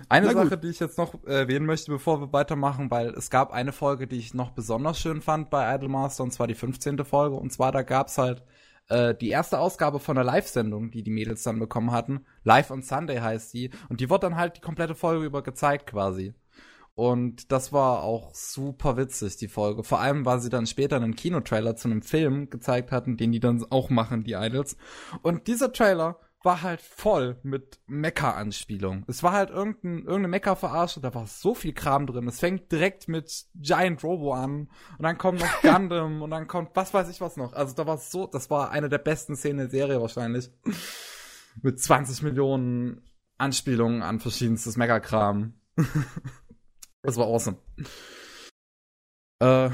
[0.09, 0.63] Eine Na Sache, gut.
[0.63, 4.17] die ich jetzt noch erwähnen möchte, bevor wir weitermachen, weil es gab eine Folge, die
[4.17, 7.03] ich noch besonders schön fand bei Idolmaster, und zwar die 15.
[7.05, 7.35] Folge.
[7.35, 8.43] Und zwar, da gab's halt
[8.89, 12.25] äh, die erste Ausgabe von der Live-Sendung, die die Mädels dann bekommen hatten.
[12.43, 13.71] Live on Sunday heißt die.
[13.89, 16.33] Und die wird dann halt die komplette Folge über gezeigt quasi.
[16.95, 19.83] Und das war auch super witzig, die Folge.
[19.83, 23.39] Vor allem, weil sie dann später einen Kinotrailer zu einem Film gezeigt hatten, den die
[23.39, 24.77] dann auch machen, die Idols.
[25.23, 29.05] Und dieser Trailer war halt voll mit Mecha-Anspielung.
[29.07, 32.27] Es war halt irgendein, irgendeine Mecha-Verarsche, da war so viel Kram drin.
[32.27, 36.71] Es fängt direkt mit Giant Robo an und dann kommt noch Gundam und dann kommt
[36.73, 37.53] was weiß ich was noch.
[37.53, 40.51] Also da war so, das war eine der besten Szenen der Serie wahrscheinlich.
[41.61, 43.01] mit 20 Millionen
[43.37, 45.53] Anspielungen an verschiedenstes Mecha-Kram.
[47.01, 47.57] das war awesome.
[49.39, 49.69] Äh,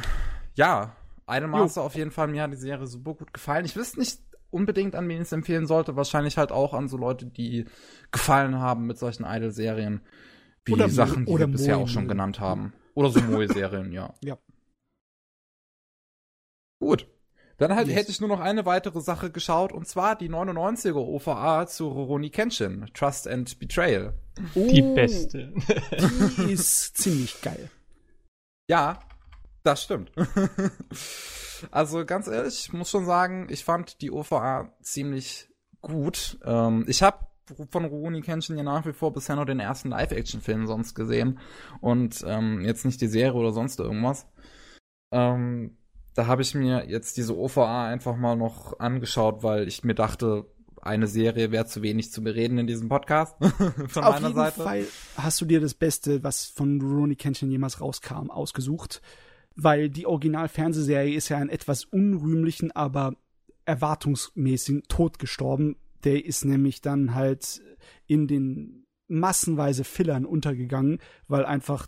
[0.56, 0.96] ja,
[1.28, 3.66] Idolmaster auf jeden Fall, mir hat die Serie super gut gefallen.
[3.66, 4.20] Ich wüsste nicht,
[4.52, 5.96] unbedingt an wen ich es empfehlen sollte.
[5.96, 7.66] Wahrscheinlich halt auch an so Leute, die
[8.12, 10.02] gefallen haben mit solchen Idol-Serien.
[10.66, 12.74] Wie oder Sachen, die wir bisher auch schon genannt haben.
[12.94, 14.14] Oder so Moe-Serien, ja.
[14.24, 14.38] Ja.
[16.80, 17.08] Gut.
[17.58, 17.98] Dann halt yes.
[17.98, 22.30] hätte ich nur noch eine weitere Sache geschaut, und zwar die 99er OVA zu Roroni
[22.30, 24.14] Kenshin, Trust and Betrayal.
[24.56, 25.54] Die oh, beste.
[26.38, 27.70] Die ist ziemlich geil.
[28.70, 29.00] Ja,
[29.64, 30.12] das stimmt.
[31.72, 35.50] Also ganz ehrlich, ich muss schon sagen, ich fand die OVA ziemlich
[35.82, 36.40] gut.
[36.46, 37.28] Ähm, ich habe
[37.72, 41.40] von Rurouni Kenshin ja nach wie vor bisher nur den ersten Live-Action-Film sonst gesehen
[41.82, 44.28] und ähm, jetzt nicht die Serie oder sonst irgendwas.
[45.12, 45.78] Ähm,
[46.14, 50.46] da habe ich mir jetzt diese OVA einfach mal noch angeschaut, weil ich mir dachte,
[50.82, 53.36] eine Serie wäre zu wenig zu bereden in diesem Podcast.
[53.88, 54.62] von Auf meiner jeden Seite.
[54.62, 54.86] Fall
[55.18, 59.02] hast du dir das Beste, was von Rurouni Kenshin jemals rauskam, ausgesucht.
[59.62, 63.16] Weil die Original-Fernsehserie ist ja einen etwas unrühmlichen, aber
[63.66, 65.76] erwartungsmäßigen Tod gestorben.
[66.04, 67.62] Der ist nämlich dann halt
[68.08, 71.88] in den massenweise Fillern untergegangen, weil einfach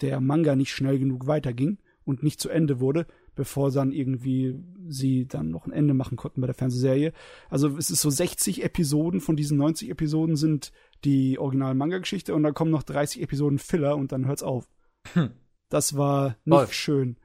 [0.00, 5.26] der Manga nicht schnell genug weiterging und nicht zu Ende wurde bevor dann irgendwie sie
[5.26, 7.12] dann noch ein Ende machen konnten bei der Fernsehserie.
[7.48, 10.72] Also es ist so 60 Episoden von diesen 90 Episoden sind
[11.04, 14.68] die original Manga-Geschichte und dann kommen noch 30 Episoden Filler und dann hört's auf.
[15.14, 15.30] Hm.
[15.72, 16.68] Das war nicht Voll.
[16.68, 17.16] schön.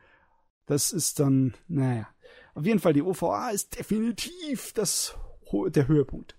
[0.68, 2.08] Das ist dann, naja.
[2.56, 5.18] Auf jeden Fall, die OVA ist definitiv das,
[5.52, 6.38] der Höhepunkt.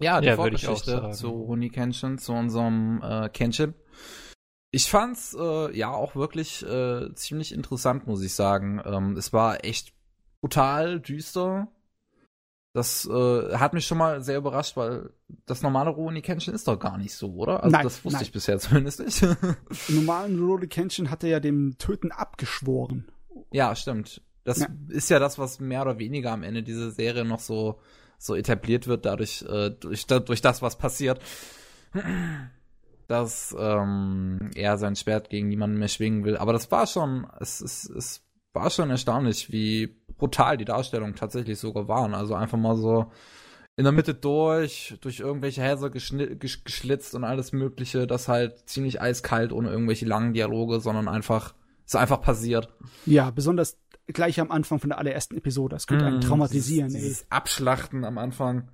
[0.00, 3.74] Ja, die ja, Vorgeschichte zu Runi Kenshin, zu unserem äh, Kenshin.
[4.72, 8.82] Ich fand's äh, ja auch wirklich äh, ziemlich interessant, muss ich sagen.
[8.84, 9.94] Ähm, es war echt
[10.40, 11.68] brutal düster.
[12.74, 15.10] Das äh, hat mich schon mal sehr überrascht, weil
[15.46, 17.62] das normale Rurouni Kenshin ist doch gar nicht so, oder?
[17.62, 18.24] Also nein, das wusste nein.
[18.24, 19.22] ich bisher zumindest nicht.
[19.22, 23.06] Im normalen Rurouni Kenshin hat er ja dem Töten abgeschworen.
[23.52, 24.20] Ja, stimmt.
[24.42, 24.66] Das ja.
[24.88, 27.80] ist ja das, was mehr oder weniger am Ende dieser Serie noch so
[28.18, 31.20] so etabliert wird, dadurch äh, durch, durch das, was passiert
[33.06, 36.36] dass ähm, er sein Schwert gegen niemanden mehr schwingen will.
[36.36, 38.22] Aber das war schon, es, es, es
[38.52, 42.14] war schon erstaunlich, wie brutal die Darstellungen tatsächlich sogar waren.
[42.14, 43.12] Also einfach mal so
[43.76, 48.06] in der Mitte durch, durch irgendwelche Häser geschlitzt und alles Mögliche.
[48.06, 52.72] Das halt ziemlich eiskalt, ohne irgendwelche langen Dialoge, sondern einfach, ist einfach passiert.
[53.04, 53.76] Ja, besonders
[54.06, 55.76] gleich am Anfang von der allerersten Episode.
[55.76, 58.70] Das könnte einen mm, traumatisieren, dieses, dieses Abschlachten am Anfang.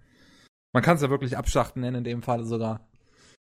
[0.73, 2.89] Man kann es ja wirklich Abschlachten nennen, in dem Fall sogar.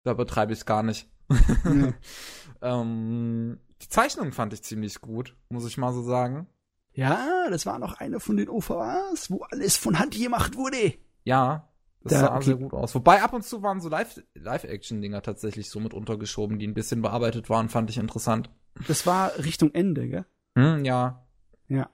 [0.02, 1.08] Da betreibe ich es gar nicht.
[1.28, 1.94] Mhm.
[2.62, 6.48] ähm, die Zeichnung fand ich ziemlich gut, muss ich mal so sagen.
[6.94, 10.94] Ja, das war noch eine von den OVAs, wo alles von Hand gemacht wurde.
[11.24, 11.68] Ja,
[12.02, 12.44] das da, sah okay.
[12.44, 12.94] sehr gut aus.
[12.94, 17.48] Wobei ab und zu waren so Live-Action-Dinger tatsächlich so mit untergeschoben, die ein bisschen bearbeitet
[17.48, 18.50] waren, fand ich interessant.
[18.88, 20.24] Das war Richtung Ende, gell?
[20.56, 21.26] Hm, ja.
[21.68, 21.88] Ja.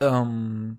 [0.00, 0.78] Ähm,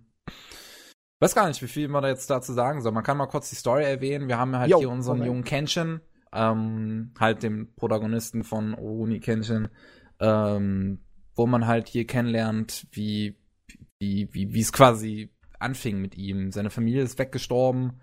[1.20, 2.92] weiß gar nicht, wie viel man da jetzt dazu sagen soll.
[2.92, 4.28] Man kann mal kurz die Story erwähnen.
[4.28, 5.28] Wir haben ja halt jo, hier unseren okay.
[5.28, 9.70] jungen Kenshin, ähm, halt dem Protagonisten von Oruni Kenshin,
[10.20, 11.00] ähm,
[11.36, 13.36] wo man halt hier kennenlernt, wie,
[14.00, 15.30] wie, wie, wie es quasi
[15.60, 16.52] anfing mit ihm.
[16.52, 18.02] Seine Familie ist weggestorben,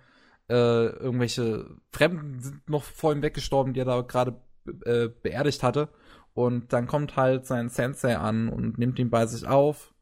[0.48, 4.40] äh, irgendwelche Fremden sind noch vor ihm weggestorben, die er da gerade
[4.84, 5.88] äh, beerdigt hatte.
[6.32, 9.92] Und dann kommt halt sein Sensei an und nimmt ihn bei sich auf.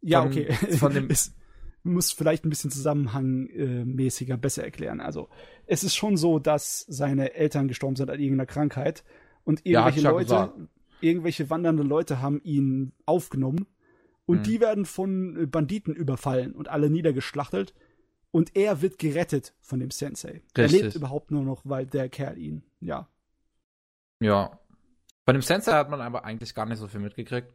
[0.00, 0.52] Ja, von, okay.
[0.76, 1.08] Von dem,
[1.84, 5.00] muss vielleicht ein bisschen zusammenhangmäßiger besser erklären.
[5.00, 5.28] Also
[5.66, 9.04] es ist schon so, dass seine Eltern gestorben sind an irgendeiner Krankheit
[9.44, 10.52] und irgendwelche ja, Leute,
[11.02, 13.66] irgendwelche wandernde Leute haben ihn aufgenommen
[14.26, 14.42] und mhm.
[14.42, 17.74] die werden von Banditen überfallen und alle niedergeschlachtet
[18.30, 20.42] und er wird gerettet von dem Sensei.
[20.56, 20.58] Richtig.
[20.58, 23.08] Er lebt überhaupt nur noch, weil der Kerl ihn, ja.
[24.20, 24.58] Ja.
[25.24, 27.54] Bei dem Sensei hat man aber eigentlich gar nicht so viel mitgekriegt.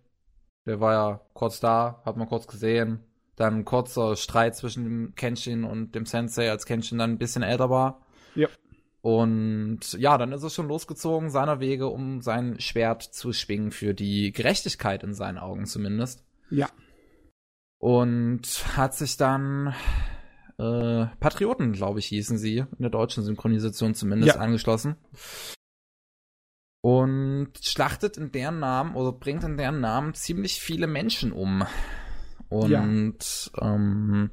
[0.65, 2.99] Der war ja kurz da, hat man kurz gesehen,
[3.35, 7.43] dann ein kurzer Streit zwischen dem Kenshin und dem Sensei, als Kenshin dann ein bisschen
[7.43, 8.05] älter war.
[8.35, 8.47] Ja.
[9.07, 13.93] Und ja, dann ist er schon losgezogen seiner Wege, um sein Schwert zu schwingen für
[13.93, 16.25] die Gerechtigkeit in seinen Augen zumindest.
[16.49, 16.67] Ja.
[17.79, 18.43] Und
[18.75, 19.73] hat sich dann
[20.57, 24.41] äh, Patrioten, glaube ich, hießen sie, in der deutschen Synchronisation zumindest ja.
[24.41, 24.97] angeschlossen.
[26.81, 31.63] Und schlachtet in deren Namen oder bringt in deren Namen ziemlich viele Menschen um.
[32.49, 32.71] Und
[33.55, 33.73] ja.
[33.73, 34.31] ähm,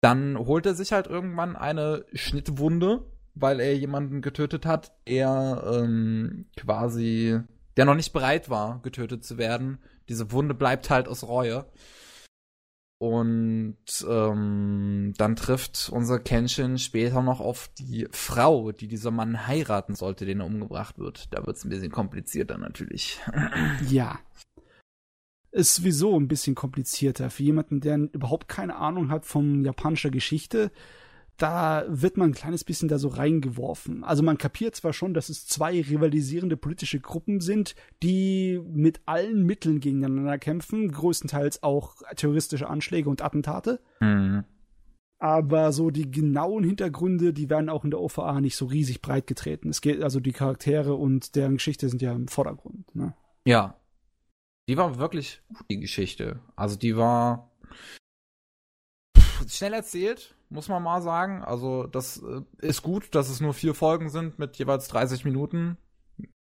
[0.00, 3.04] dann holt er sich halt irgendwann eine Schnittwunde,
[3.36, 7.38] weil er jemanden getötet hat, er ähm, quasi,
[7.76, 9.78] der noch nicht bereit war, getötet zu werden.
[10.08, 11.66] Diese Wunde bleibt halt aus Reue.
[12.98, 13.76] Und
[14.08, 20.24] ähm, dann trifft unser Kenshin später noch auf die Frau, die dieser Mann heiraten sollte,
[20.24, 21.28] den er umgebracht wird.
[21.34, 23.20] Da wird es ein bisschen komplizierter natürlich.
[23.88, 24.18] Ja
[25.56, 27.30] ist sowieso ein bisschen komplizierter.
[27.30, 30.70] Für jemanden, der überhaupt keine Ahnung hat von japanischer Geschichte,
[31.36, 34.04] da wird man ein kleines bisschen da so reingeworfen.
[34.04, 39.44] Also man kapiert zwar schon, dass es zwei rivalisierende politische Gruppen sind, die mit allen
[39.44, 43.80] Mitteln gegeneinander kämpfen, größtenteils auch terroristische Anschläge und Attentate.
[44.00, 44.44] Mhm.
[45.18, 49.26] Aber so die genauen Hintergründe, die werden auch in der OVA nicht so riesig breit
[49.26, 49.70] getreten.
[49.70, 52.94] Es geht also die Charaktere und deren Geschichte sind ja im Vordergrund.
[52.94, 53.14] Ne?
[53.46, 53.78] Ja,
[54.68, 56.40] die war wirklich gut, die Geschichte.
[56.54, 57.50] Also die war
[59.48, 61.42] schnell erzählt, muss man mal sagen.
[61.42, 65.76] Also das äh, ist gut, dass es nur vier Folgen sind mit jeweils 30 Minuten.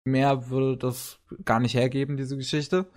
[0.06, 2.88] Mehr würde das gar nicht hergeben, diese Geschichte.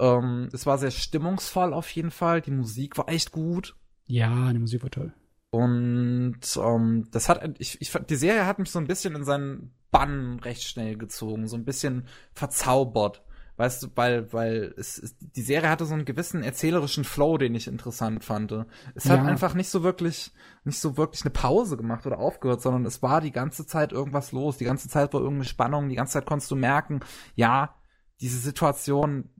[0.00, 2.40] Ähm, es war sehr stimmungsvoll auf jeden Fall.
[2.40, 3.76] Die Musik war echt gut.
[4.06, 5.12] Ja, die Musik war toll.
[5.50, 9.24] Und ähm, das hat, ich, ich fand, die Serie hat mich so ein bisschen in
[9.24, 13.22] seinen Bann recht schnell gezogen, so ein bisschen verzaubert.
[13.58, 17.54] Weißt du, weil, weil es, es die Serie hatte so einen gewissen erzählerischen Flow, den
[17.54, 18.52] ich interessant fand.
[18.94, 19.24] Es hat Ja.
[19.24, 20.30] einfach nicht so wirklich,
[20.64, 24.32] nicht so wirklich eine Pause gemacht oder aufgehört, sondern es war die ganze Zeit irgendwas
[24.32, 24.58] los.
[24.58, 27.00] Die ganze Zeit war irgendeine Spannung, die ganze Zeit konntest du merken,
[27.34, 27.74] ja,
[28.20, 29.30] diese Situation,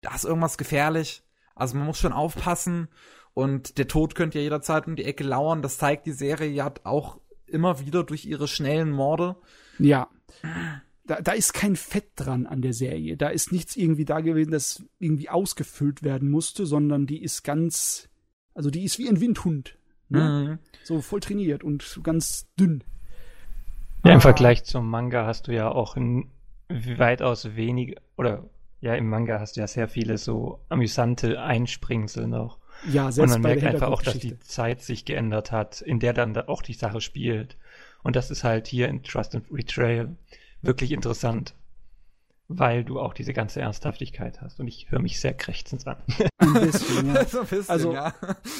[0.00, 1.22] da ist irgendwas gefährlich.
[1.54, 2.88] Also man muss schon aufpassen
[3.34, 5.62] und der Tod könnte ja jederzeit um die Ecke lauern.
[5.62, 9.36] Das zeigt die Serie ja auch immer wieder durch ihre schnellen Morde.
[9.78, 10.08] Ja.
[11.10, 13.16] Da, da ist kein Fett dran an der Serie.
[13.16, 18.08] Da ist nichts irgendwie da gewesen, das irgendwie ausgefüllt werden musste, sondern die ist ganz,
[18.54, 19.76] also die ist wie ein Windhund.
[20.08, 20.58] Ne?
[20.60, 20.84] Mhm.
[20.84, 22.84] So voll trainiert und ganz dünn.
[24.04, 24.14] Ja, Ah.
[24.14, 26.30] im Vergleich zum Manga hast du ja auch ein
[26.68, 28.48] weitaus wenig, oder
[28.80, 32.58] ja, im Manga hast du ja sehr viele so amüsante Einspringsel noch.
[32.92, 34.38] Ja, Und selbst man bei merkt einfach auch, dass die.
[34.38, 37.56] Zeit sich geändert hat, in der dann da auch die Sache spielt.
[38.04, 40.16] Und das ist halt hier in Trust and Betrayal
[40.62, 41.54] wirklich interessant,
[42.48, 44.60] weil du auch diese ganze Ernsthaftigkeit hast.
[44.60, 45.96] Und ich höre mich sehr krächzend an.
[46.38, 47.24] Ein bisschen, ja.
[47.26, 48.14] so ein bisschen, Also- ja.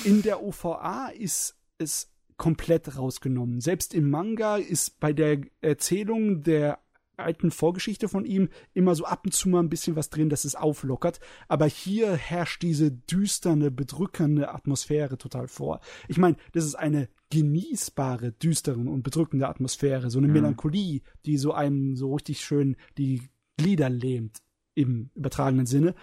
[0.04, 3.60] In der OVA ist es komplett rausgenommen.
[3.60, 6.78] Selbst im Manga ist bei der Erzählung der
[7.20, 10.44] alten Vorgeschichte von ihm immer so ab und zu mal ein bisschen was drin, dass
[10.44, 11.20] es auflockert.
[11.48, 15.80] Aber hier herrscht diese düsterne, bedrückende Atmosphäre total vor.
[16.08, 20.32] Ich meine, das ist eine genießbare, düstere und bedrückende Atmosphäre, so eine Mhm.
[20.34, 23.22] Melancholie, die so einem so richtig schön die
[23.56, 24.38] Glieder lähmt
[24.74, 25.94] im übertragenen Sinne.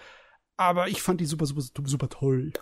[0.56, 2.52] Aber ich fand die super, super, super toll.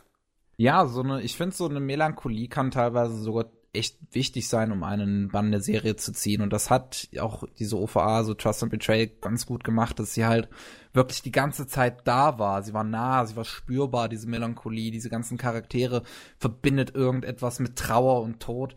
[0.58, 4.82] Ja, so eine, ich finde, so eine Melancholie kann teilweise sogar echt wichtig sein, um
[4.82, 6.42] einen Bann der Serie zu ziehen.
[6.42, 10.24] Und das hat auch diese OVA, so Trust and Betray, ganz gut gemacht, dass sie
[10.24, 10.48] halt
[10.92, 12.62] wirklich die ganze Zeit da war.
[12.62, 16.02] Sie war nah, sie war spürbar, diese Melancholie, diese ganzen Charaktere
[16.38, 18.76] verbindet irgendetwas mit Trauer und Tod.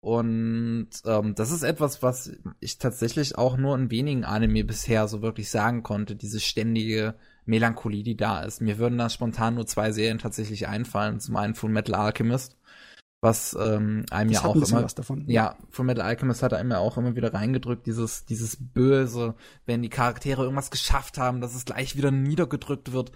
[0.00, 2.30] Und ähm, das ist etwas, was
[2.60, 8.02] ich tatsächlich auch nur in wenigen Anime bisher so wirklich sagen konnte, diese ständige Melancholie,
[8.02, 8.60] die da ist.
[8.60, 11.20] Mir würden da spontan nur zwei Serien tatsächlich einfallen.
[11.20, 12.55] Zum einen Full Metal Alchemist,
[13.26, 15.24] was ähm, einem Das ja auch immer was davon.
[15.26, 19.34] ja, Full Metal Alchemist hat er immer auch immer wieder reingedrückt, dieses, dieses Böse,
[19.66, 23.10] wenn die Charaktere irgendwas geschafft haben, dass es gleich wieder niedergedrückt wird.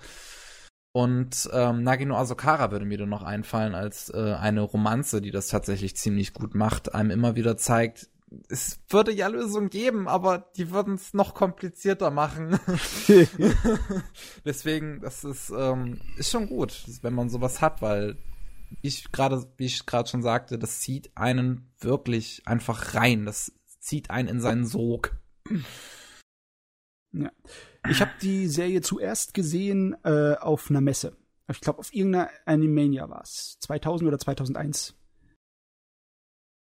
[0.93, 5.47] Und ähm, Nagino Asokara würde mir dann noch einfallen als äh, eine Romanze, die das
[5.47, 8.09] tatsächlich ziemlich gut macht, einem immer wieder zeigt,
[8.49, 12.59] es würde ja Lösungen geben, aber die würden es noch komplizierter machen.
[14.45, 18.17] Deswegen, das ist, ähm, ist schon gut, wenn man sowas hat, weil
[18.71, 23.27] wie ich gerade, wie ich gerade schon sagte, das zieht einen wirklich einfach rein.
[23.27, 25.17] Das zieht einen in seinen Sog.
[27.89, 31.17] Ich habe die Serie zuerst gesehen äh, auf einer Messe.
[31.51, 33.59] Ich glaube, auf irgendeiner Animania war es.
[33.61, 34.95] 2000 oder 2001.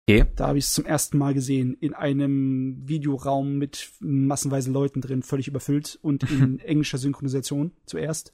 [0.09, 0.25] Okay.
[0.35, 1.75] Da habe ich es zum ersten Mal gesehen.
[1.75, 8.33] In einem Videoraum mit massenweise Leuten drin, völlig überfüllt und in englischer Synchronisation zuerst.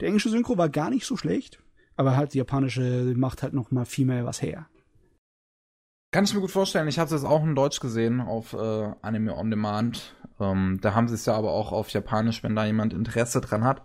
[0.00, 1.62] Der englische Synchro war gar nicht so schlecht,
[1.96, 4.66] aber halt die japanische macht halt noch mal viel mehr was her.
[6.12, 6.86] Kann ich mir gut vorstellen.
[6.88, 10.14] Ich habe es jetzt auch in Deutsch gesehen auf äh, Anime On Demand.
[10.38, 13.64] Ähm, da haben sie es ja aber auch auf Japanisch, wenn da jemand Interesse dran
[13.64, 13.82] hat.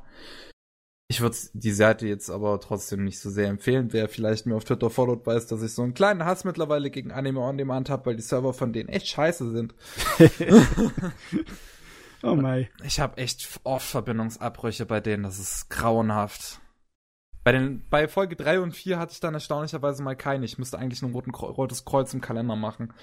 [1.12, 3.94] Ich würde die Seite jetzt aber trotzdem nicht so sehr empfehlen.
[3.94, 7.12] Wer vielleicht mir auf Twitter followt, weiß, dass ich so einen kleinen Hass mittlerweile gegen
[7.12, 9.74] Anime On Demand habe, weil die Server von denen echt scheiße sind.
[12.22, 12.70] Oh mei.
[12.84, 16.60] Ich habe echt oft Verbindungsabbrüche bei denen, das ist grauenhaft.
[17.44, 20.46] Bei, den, bei Folge 3 und 4 hatte ich dann erstaunlicherweise mal keine.
[20.46, 22.94] Ich müsste eigentlich ein roten, rotes Kreuz im Kalender machen.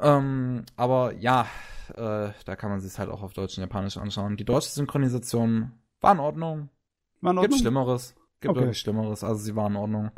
[0.00, 1.46] Ähm, aber ja,
[1.94, 4.36] äh, da kann man sich halt auch auf Deutsch und Japanisch anschauen.
[4.36, 6.68] Die deutsche Synchronisation war in Ordnung.
[7.20, 7.58] War in Gibt Ordnung?
[7.60, 8.14] Schlimmeres.
[8.40, 8.60] Gibt Okay.
[8.60, 9.24] wirklich Schlimmeres.
[9.24, 10.10] Also sie war in Ordnung.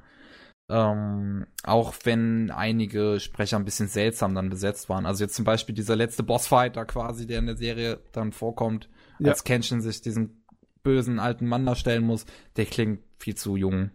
[0.68, 5.06] Ähm, auch wenn einige Sprecher ein bisschen seltsam dann besetzt waren.
[5.06, 8.88] Also jetzt zum Beispiel dieser letzte Bossfight da quasi, der in der Serie dann vorkommt,
[9.18, 9.30] Ja.
[9.30, 10.41] als Kenshin sich diesen
[10.82, 12.26] bösen alten Mann da stellen muss,
[12.56, 13.90] der klingt viel zu jung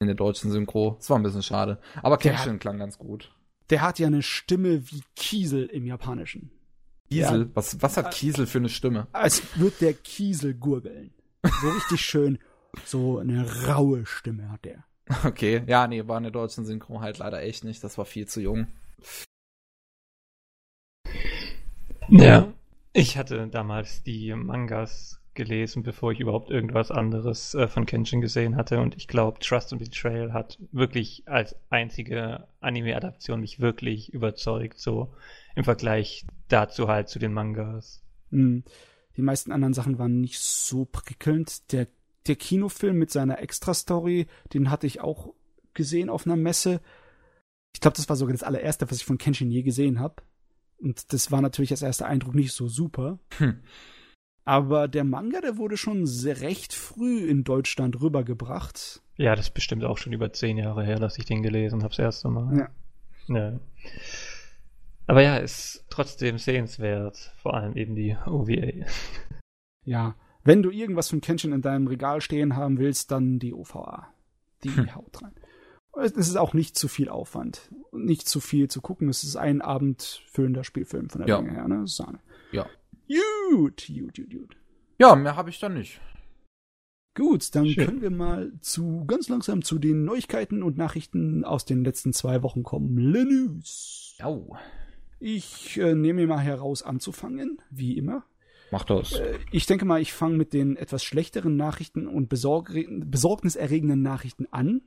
[0.00, 0.96] in der deutschen Synchro.
[0.98, 1.78] Das war ein bisschen schade.
[2.02, 3.32] Aber Der Kenshin klang ganz gut.
[3.70, 6.50] Der hat ja eine Stimme wie Kiesel im Japanischen.
[7.08, 7.42] Kiesel?
[7.42, 7.48] Ja.
[7.54, 9.06] Was, was hat Kiesel für eine Stimme?
[9.12, 11.14] Als wird der Kiesel gurgeln.
[11.42, 12.38] So richtig schön.
[12.84, 14.84] So eine raue Stimme hat der.
[15.24, 17.84] Okay, ja, nee, war in der deutschen Synchro halt leider echt nicht.
[17.84, 18.66] Das war viel zu jung.
[22.08, 22.52] Ja.
[22.92, 28.56] Ich hatte damals die Mangas gelesen, bevor ich überhaupt irgendwas anderes äh, von Kenshin gesehen
[28.56, 28.80] hatte.
[28.80, 35.12] Und ich glaube, Trust and Betrayal hat wirklich als einzige Anime-Adaption mich wirklich überzeugt, so
[35.54, 38.02] im Vergleich dazu halt zu den Mangas.
[38.30, 38.64] Hm.
[39.16, 41.72] Die meisten anderen Sachen waren nicht so prickelnd.
[41.72, 41.86] Der,
[42.26, 45.34] der Kinofilm mit seiner Extra-Story, den hatte ich auch
[45.72, 46.80] gesehen auf einer Messe.
[47.72, 50.22] Ich glaube, das war sogar das allererste, was ich von Kenshin je gesehen habe.
[50.78, 53.18] Und das war natürlich als erster Eindruck nicht so super.
[53.38, 53.60] Hm.
[54.44, 59.00] Aber der Manga, der wurde schon sehr recht früh in Deutschland rübergebracht.
[59.16, 61.90] Ja, das ist bestimmt auch schon über zehn Jahre her, dass ich den gelesen habe,
[61.90, 62.70] das erste Mal.
[63.28, 63.34] Ja.
[63.34, 63.60] ja.
[65.06, 68.86] Aber ja, ist trotzdem sehenswert, vor allem eben die OVA.
[69.86, 70.14] Ja,
[70.44, 74.08] wenn du irgendwas von Kenshin in deinem Regal stehen haben willst, dann die OVA.
[74.62, 74.94] Die hm.
[74.94, 75.34] haut rein.
[76.00, 77.70] Es ist auch nicht zu viel Aufwand.
[77.92, 79.10] Nicht zu viel zu gucken.
[79.10, 81.36] Es ist ein abendfüllender Spielfilm von der ja.
[81.36, 81.86] Länge her, ne?
[81.86, 82.18] Sahne.
[82.50, 82.66] Ja.
[83.08, 84.56] Gut, gut, gut, gut.
[84.98, 86.00] Ja, mehr habe ich dann nicht.
[87.14, 87.84] Gut, dann Schön.
[87.84, 92.42] können wir mal zu ganz langsam zu den Neuigkeiten und Nachrichten aus den letzten zwei
[92.42, 92.98] Wochen kommen.
[92.98, 94.16] Le News.
[94.24, 94.56] Oh.
[95.20, 98.24] Ich äh, nehme mir mal heraus anzufangen, wie immer.
[98.72, 99.12] Mach das.
[99.12, 104.46] Äh, ich denke mal, ich fange mit den etwas schlechteren Nachrichten und besorg besorgniserregenden Nachrichten
[104.50, 104.82] an.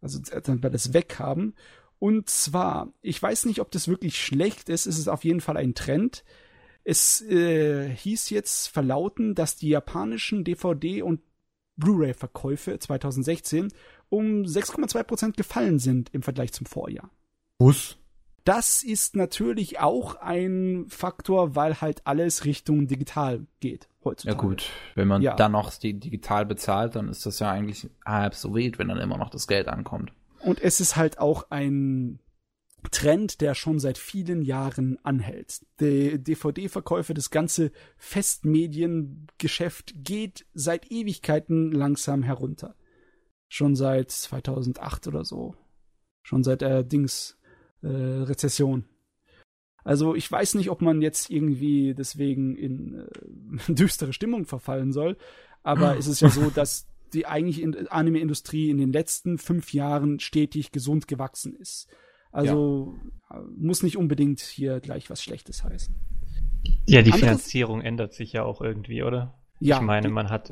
[0.00, 1.54] Also dann wir das weghaben.
[2.00, 5.56] Und zwar, ich weiß nicht, ob das wirklich schlecht ist, es ist auf jeden Fall
[5.56, 6.24] ein Trend.
[6.90, 11.20] Es äh, hieß jetzt verlauten, dass die japanischen DVD- und
[11.76, 13.68] Blu-ray-Verkäufe 2016
[14.08, 17.10] um 6,2% gefallen sind im Vergleich zum Vorjahr.
[17.58, 17.98] Was?
[18.44, 24.38] Das ist natürlich auch ein Faktor, weil halt alles Richtung digital geht heutzutage.
[24.38, 25.36] Ja gut, wenn man ja.
[25.36, 29.18] dann noch digital bezahlt, dann ist das ja eigentlich halb so wild, wenn dann immer
[29.18, 30.14] noch das Geld ankommt.
[30.40, 32.18] Und es ist halt auch ein
[32.90, 35.64] Trend, der schon seit vielen Jahren anhält.
[35.80, 42.76] Die DVD-Verkäufe, das ganze Festmediengeschäft geht seit Ewigkeiten langsam herunter.
[43.48, 45.54] Schon seit 2008 oder so.
[46.22, 47.38] Schon seit der Dings
[47.82, 48.84] äh, Rezession.
[49.84, 53.08] Also ich weiß nicht, ob man jetzt irgendwie deswegen in
[53.68, 55.16] äh, düstere Stimmung verfallen soll,
[55.62, 60.72] aber es ist ja so, dass die eigentlich Anime-Industrie in den letzten fünf Jahren stetig
[60.72, 61.88] gesund gewachsen ist.
[62.32, 62.96] Also
[63.30, 63.42] ja.
[63.56, 65.94] muss nicht unbedingt hier gleich was Schlechtes heißen.
[66.86, 69.34] Ja, die Anderes, Finanzierung ändert sich ja auch irgendwie, oder?
[69.60, 69.76] Ja.
[69.76, 70.50] Ich meine, man hat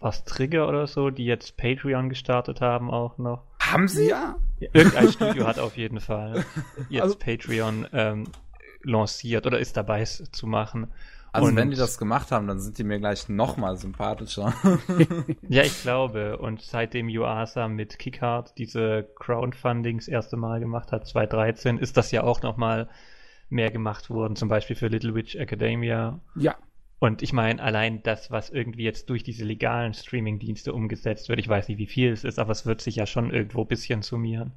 [0.00, 3.44] was Trigger oder so, die jetzt Patreon gestartet haben auch noch.
[3.60, 4.08] Haben sie?
[4.08, 4.36] Ja.
[4.60, 6.44] Irgendein Studio hat auf jeden Fall
[6.88, 8.28] jetzt also, Patreon ähm,
[8.82, 10.88] lanciert oder ist dabei es zu machen.
[11.38, 14.54] Also und wenn die das gemacht haben, dann sind die mir gleich noch mal sympathischer.
[15.48, 16.38] ja, ich glaube.
[16.38, 22.22] Und seitdem Yuasa mit Kickhard diese Crowdfundings erste Mal gemacht hat, 2013, ist das ja
[22.22, 22.88] auch noch mal
[23.48, 24.36] mehr gemacht worden.
[24.36, 26.20] Zum Beispiel für Little Witch Academia.
[26.36, 26.56] Ja.
[26.98, 31.48] Und ich meine, allein das, was irgendwie jetzt durch diese legalen Streaming-Dienste umgesetzt wird, ich
[31.48, 34.02] weiß nicht, wie viel es ist, aber es wird sich ja schon irgendwo ein bisschen
[34.02, 34.52] summieren.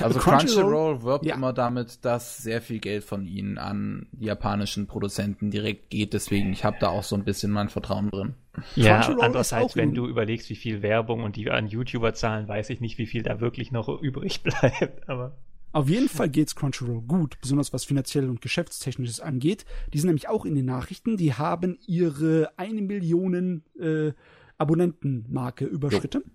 [0.00, 1.34] Also Crunchyroll wirbt ja.
[1.34, 6.12] immer damit, dass sehr viel Geld von ihnen an die japanischen Produzenten direkt geht.
[6.12, 8.34] Deswegen, ich habe da auch so ein bisschen mein Vertrauen drin.
[8.74, 12.80] Ja, andererseits, wenn du überlegst, wie viel Werbung und die an YouTuber zahlen, weiß ich
[12.80, 15.08] nicht, wie viel da wirklich noch übrig bleibt.
[15.08, 15.36] Aber
[15.72, 19.66] auf jeden Fall geht's Crunchyroll gut, besonders was finanziell und geschäftstechnisches angeht.
[19.92, 21.18] Die sind nämlich auch in den Nachrichten.
[21.18, 24.12] Die haben ihre eine Millionen äh,
[24.56, 26.22] Abonnentenmarke überschritten.
[26.24, 26.30] Jo.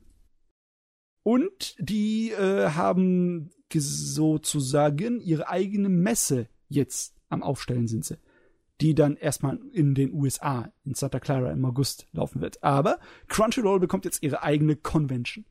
[1.24, 8.18] Und die äh, haben sozusagen ihre eigene Messe jetzt am Aufstellen sind sie.
[8.82, 12.64] Die dann erstmal in den USA, in Santa Clara im August laufen wird.
[12.64, 15.46] Aber Crunchyroll bekommt jetzt ihre eigene Convention.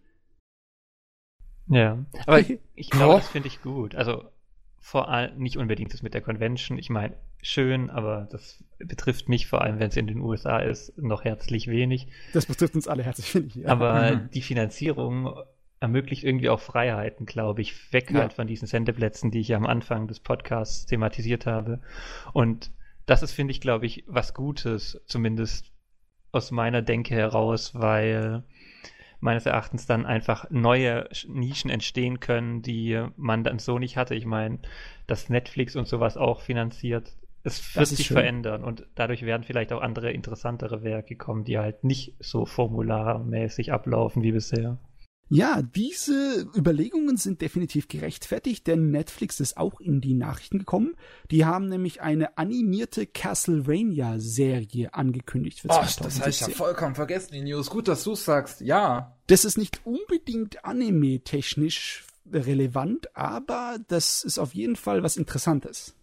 [1.69, 3.95] Ja, aber ich, ich glaube, das finde ich gut.
[3.95, 4.25] Also
[4.81, 6.77] vor allem nicht unbedingt das mit der Convention.
[6.79, 10.99] Ich meine, schön, aber das betrifft mich vor allem, wenn es in den USA ist,
[10.99, 12.09] noch herzlich wenig.
[12.33, 13.55] Das betrifft uns alle herzlich wenig.
[13.57, 13.69] Ja.
[13.69, 14.31] Aber mhm.
[14.33, 15.33] die Finanzierung
[15.81, 18.20] ermöglicht irgendwie auch Freiheiten, glaube ich, weg ja.
[18.20, 21.81] halt von diesen Sendeplätzen, die ich ja am Anfang des Podcasts thematisiert habe.
[22.32, 22.70] Und
[23.07, 25.73] das ist, finde ich, glaube ich, was Gutes, zumindest
[26.32, 28.44] aus meiner Denke heraus, weil
[29.20, 34.15] meines Erachtens dann einfach neue Nischen entstehen können, die man dann so nicht hatte.
[34.15, 34.61] Ich meine,
[35.07, 38.19] dass Netflix und sowas auch finanziert, es wird sich schön.
[38.19, 43.73] verändern und dadurch werden vielleicht auch andere interessantere Werke kommen, die halt nicht so formularmäßig
[43.73, 44.78] ablaufen wie bisher.
[45.32, 50.97] Ja, diese Überlegungen sind definitiv gerechtfertigt, denn Netflix ist auch in die Nachrichten gekommen.
[51.31, 56.09] Die haben nämlich eine animierte Castlevania-Serie angekündigt für oh, 2016.
[56.09, 57.70] Das habe ich ja vollkommen vergessen, die News.
[57.70, 58.61] Gut, dass du sagst.
[58.61, 59.16] Ja.
[59.28, 65.94] Das ist nicht unbedingt anime-technisch relevant, aber das ist auf jeden Fall was Interessantes.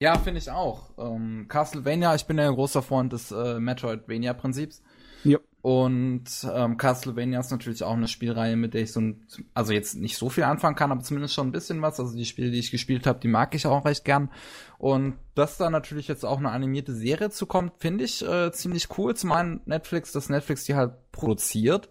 [0.00, 0.90] Ja, finde ich auch.
[0.98, 4.82] Ähm, Castlevania, ich bin ja ein großer Freund des äh, Metroidvania-Prinzips.
[5.26, 5.38] Ja.
[5.62, 6.24] Und
[6.54, 10.16] ähm, Castlevania ist natürlich auch eine Spielreihe, mit der ich so ein, also jetzt nicht
[10.16, 11.98] so viel anfangen kann, aber zumindest schon ein bisschen was.
[11.98, 14.30] Also die Spiele, die ich gespielt habe, die mag ich auch recht gern.
[14.78, 18.96] Und dass da natürlich jetzt auch eine animierte Serie zu kommt, finde ich äh, ziemlich
[18.96, 19.16] cool.
[19.16, 21.88] Zum einen Netflix, dass Netflix die halt produziert.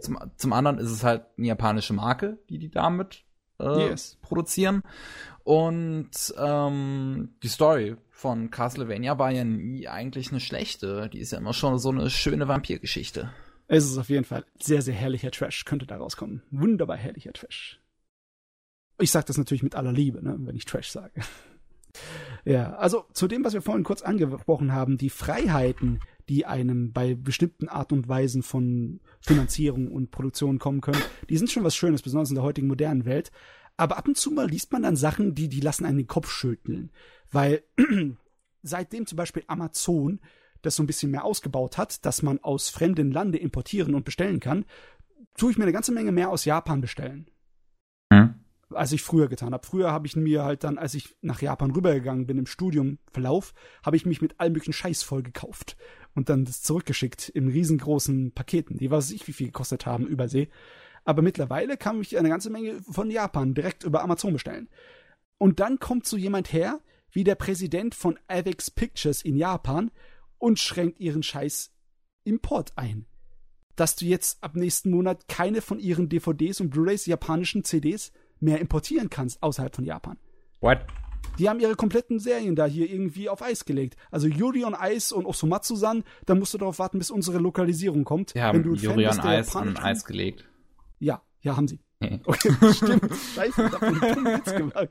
[0.00, 3.24] Zum, zum anderen ist es halt eine japanische Marke, die die damit
[3.60, 4.16] äh, yes.
[4.22, 4.82] produzieren.
[5.48, 11.08] Und ähm, die Story von Castlevania war ja nie eigentlich eine schlechte.
[11.08, 13.32] Die ist ja immer schon so eine schöne Vampirgeschichte.
[13.66, 16.42] Es ist auf jeden Fall sehr, sehr herrlicher Trash, könnte da rauskommen.
[16.50, 17.80] Wunderbar herrlicher Trash.
[18.98, 21.18] Ich sage das natürlich mit aller Liebe, ne, wenn ich Trash sage.
[22.44, 27.14] ja, also zu dem, was wir vorhin kurz angesprochen haben, die Freiheiten, die einem bei
[27.14, 32.02] bestimmten Art und Weisen von Finanzierung und Produktion kommen können, die sind schon was Schönes,
[32.02, 33.30] besonders in der heutigen modernen Welt.
[33.78, 36.30] Aber ab und zu mal liest man dann Sachen, die, die lassen einen den Kopf
[36.30, 36.90] schütteln.
[37.30, 37.62] Weil
[38.62, 40.20] seitdem zum Beispiel Amazon
[40.62, 44.40] das so ein bisschen mehr ausgebaut hat, dass man aus fremden Lande importieren und bestellen
[44.40, 44.64] kann,
[45.36, 47.30] tue ich mir eine ganze Menge mehr aus Japan bestellen.
[48.12, 48.34] Hm.
[48.70, 49.64] Als ich früher getan habe.
[49.64, 53.96] Früher habe ich mir halt dann, als ich nach Japan rübergegangen bin im Studiumverlauf, habe
[53.96, 55.76] ich mich mit allem möglichen Scheiß voll gekauft
[56.16, 60.48] und dann das zurückgeschickt in riesengroßen Paketen, die weiß ich wie viel gekostet haben übersee.
[61.08, 64.68] Aber mittlerweile kann ich eine ganze Menge von Japan direkt über Amazon bestellen.
[65.38, 66.80] Und dann kommt so jemand her,
[67.10, 69.90] wie der Präsident von Avex Pictures in Japan
[70.36, 71.72] und schränkt ihren Scheiß
[72.24, 73.06] Import ein.
[73.74, 78.60] Dass du jetzt ab nächsten Monat keine von ihren DVDs und Blu-rays japanischen CDs mehr
[78.60, 80.18] importieren kannst außerhalb von Japan.
[80.60, 80.80] What?
[81.38, 83.96] Die haben ihre kompletten Serien da hier irgendwie auf Eis gelegt.
[84.10, 88.34] Also Yuri on Eis und Osomatsu-san, da musst du darauf warten, bis unsere Lokalisierung kommt.
[88.34, 90.47] Die haben Yuri on Eis on Eis gelegt.
[90.98, 91.80] Ja, ja, haben sie.
[92.24, 93.12] Okay, stimmt.
[93.34, 94.90] Scheiße, ich hab einen Witz gemacht.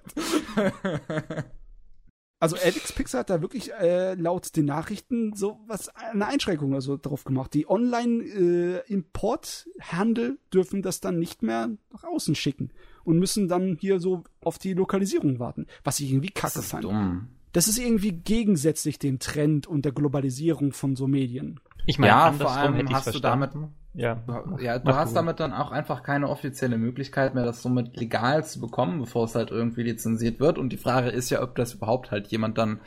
[2.39, 6.95] Also Alex Pixar hat da wirklich äh, laut den Nachrichten so was eine Einschränkung also
[6.95, 7.51] drauf gemacht.
[7.55, 12.69] Die Online-Importhandel äh, dürfen das dann nicht mehr nach außen schicken
[13.03, 16.71] und müssen dann hier so auf die Lokalisierung warten, was ich irgendwie kacke das ist
[16.71, 16.84] fand.
[16.84, 17.29] Dumm.
[17.53, 21.59] Das ist irgendwie gegensätzlich dem Trend und der Globalisierung von so Medien.
[21.88, 23.49] Ich meine, ja, vor allem hast du damit
[23.97, 24.23] ja,
[24.59, 25.15] ja du hast du.
[25.15, 29.35] damit dann auch einfach keine offizielle Möglichkeit mehr, das somit legal zu bekommen, bevor es
[29.35, 30.57] halt irgendwie lizenziert wird.
[30.57, 32.79] Und die Frage ist ja, ob das überhaupt halt jemand dann,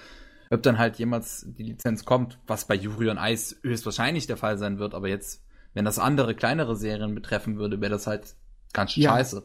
[0.50, 4.56] ob dann halt jemals die Lizenz kommt, was bei Yuri on Ice höchstwahrscheinlich der Fall
[4.56, 4.94] sein wird.
[4.94, 8.36] Aber jetzt, wenn das andere kleinere Serien betreffen würde, wäre das halt
[8.72, 9.10] Ganz ja.
[9.10, 9.42] scheiße.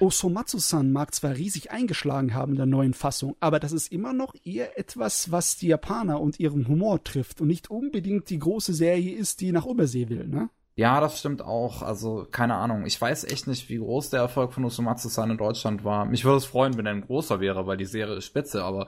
[0.00, 4.34] Osomatsu-san mag zwar riesig eingeschlagen haben in der neuen Fassung, aber das ist immer noch
[4.44, 9.14] eher etwas, was die Japaner und ihren Humor trifft und nicht unbedingt die große Serie
[9.14, 10.48] ist, die nach Übersee will, ne?
[10.74, 11.82] Ja, das stimmt auch.
[11.82, 12.86] Also, keine Ahnung.
[12.86, 16.06] Ich weiß echt nicht, wie groß der Erfolg von Osomatsu-san in Deutschland war.
[16.06, 18.86] Mich würde es freuen, wenn er ein großer wäre, weil die Serie ist spitze, aber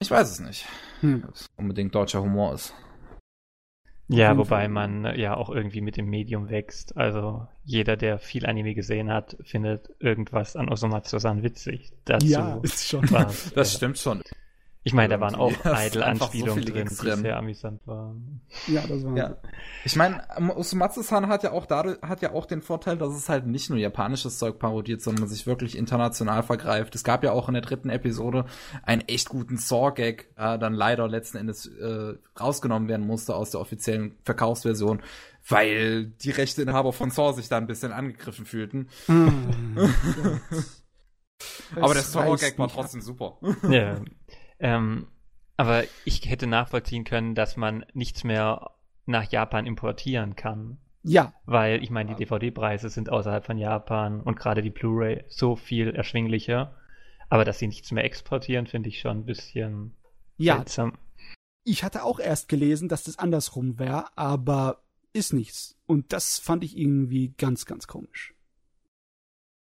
[0.00, 0.66] ich weiß es nicht.
[1.00, 1.24] Hm.
[1.26, 2.74] Ob es unbedingt deutscher Humor ist.
[4.08, 6.96] Ja, wobei man äh, ja auch irgendwie mit dem Medium wächst.
[6.96, 11.92] Also jeder, der viel Anime gesehen hat, findet irgendwas an Osomatsu-san witzig.
[12.04, 13.06] Dazu ja, ist schon.
[13.10, 13.64] das ja.
[13.64, 14.22] stimmt schon.
[14.86, 18.42] Ich meine, da waren auch Idle-Anspielungen so drin, die sehr amüsant waren.
[18.66, 19.16] Ja, das war.
[19.16, 19.36] Ja.
[19.82, 20.22] Ich meine,
[20.54, 23.78] Osumatsu-san hat ja auch dadurch, hat ja auch den Vorteil, dass es halt nicht nur
[23.78, 26.94] japanisches Zeug parodiert, sondern sich wirklich international vergreift.
[26.94, 28.44] Es gab ja auch in der dritten Episode
[28.82, 33.60] einen echt guten Saw-Gag, äh, dann leider letzten Endes äh, rausgenommen werden musste aus der
[33.62, 35.02] offiziellen Verkaufsversion,
[35.48, 38.88] weil die Rechteinhaber von Saw sich da ein bisschen angegriffen fühlten.
[41.76, 43.38] Mm, Aber der Saw-Gag war trotzdem super.
[43.68, 43.96] Ja.
[44.58, 45.08] Ähm,
[45.56, 48.70] aber ich hätte nachvollziehen können, dass man nichts mehr
[49.06, 50.78] nach Japan importieren kann.
[51.02, 51.34] Ja.
[51.44, 55.90] Weil ich meine, die DVD-Preise sind außerhalb von Japan und gerade die Blu-ray so viel
[55.94, 56.74] erschwinglicher.
[57.28, 59.94] Aber dass sie nichts mehr exportieren, finde ich schon ein bisschen
[60.36, 60.56] ja.
[60.56, 60.94] seltsam.
[61.64, 64.82] Ich hatte auch erst gelesen, dass das andersrum wäre, aber
[65.12, 65.76] ist nichts.
[65.86, 68.33] Und das fand ich irgendwie ganz, ganz komisch.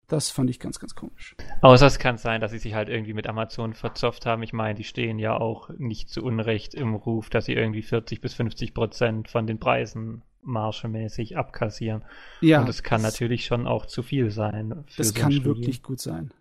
[0.10, 1.36] Das fand ich ganz, ganz komisch.
[1.62, 4.42] Außer es kann sein, dass sie sich halt irgendwie mit Amazon verzopft haben.
[4.42, 8.20] Ich meine, die stehen ja auch nicht zu Unrecht im Ruf, dass sie irgendwie 40
[8.20, 12.04] bis 50 Prozent von den Preisen marschemäßig abkassieren.
[12.42, 12.60] Ja.
[12.60, 14.84] Und das kann das, natürlich schon auch zu viel sein.
[14.98, 16.32] das so kann wirklich gut sein.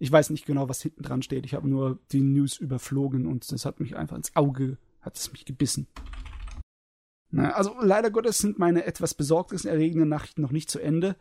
[0.00, 1.46] Ich weiß nicht genau, was hinten dran steht.
[1.46, 5.30] Ich habe nur die News überflogen und das hat mich einfach ins Auge, hat es
[5.30, 5.86] mich gebissen.
[7.30, 11.16] Na, also leider Gottes sind meine etwas besorgniserregenden Nachrichten noch nicht zu Ende.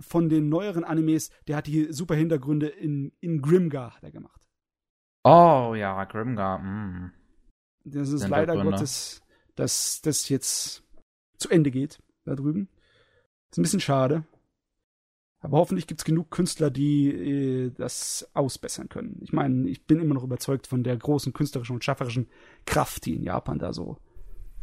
[0.00, 4.40] von den neueren Animes, der hat die super Hintergründe in, in Grimgar hat er gemacht.
[5.24, 6.58] Oh ja, Grimgar.
[6.58, 7.12] Mm.
[7.84, 9.20] Das ist leider Gottes,
[9.56, 10.84] dass das jetzt
[11.36, 12.70] zu Ende geht da drüben.
[13.50, 14.24] Ist ein bisschen schade.
[15.40, 19.18] Aber hoffentlich gibt es genug Künstler, die äh, das ausbessern können.
[19.20, 22.30] Ich meine, ich bin immer noch überzeugt von der großen künstlerischen und schafferischen
[22.64, 23.98] Kraft, die in Japan da so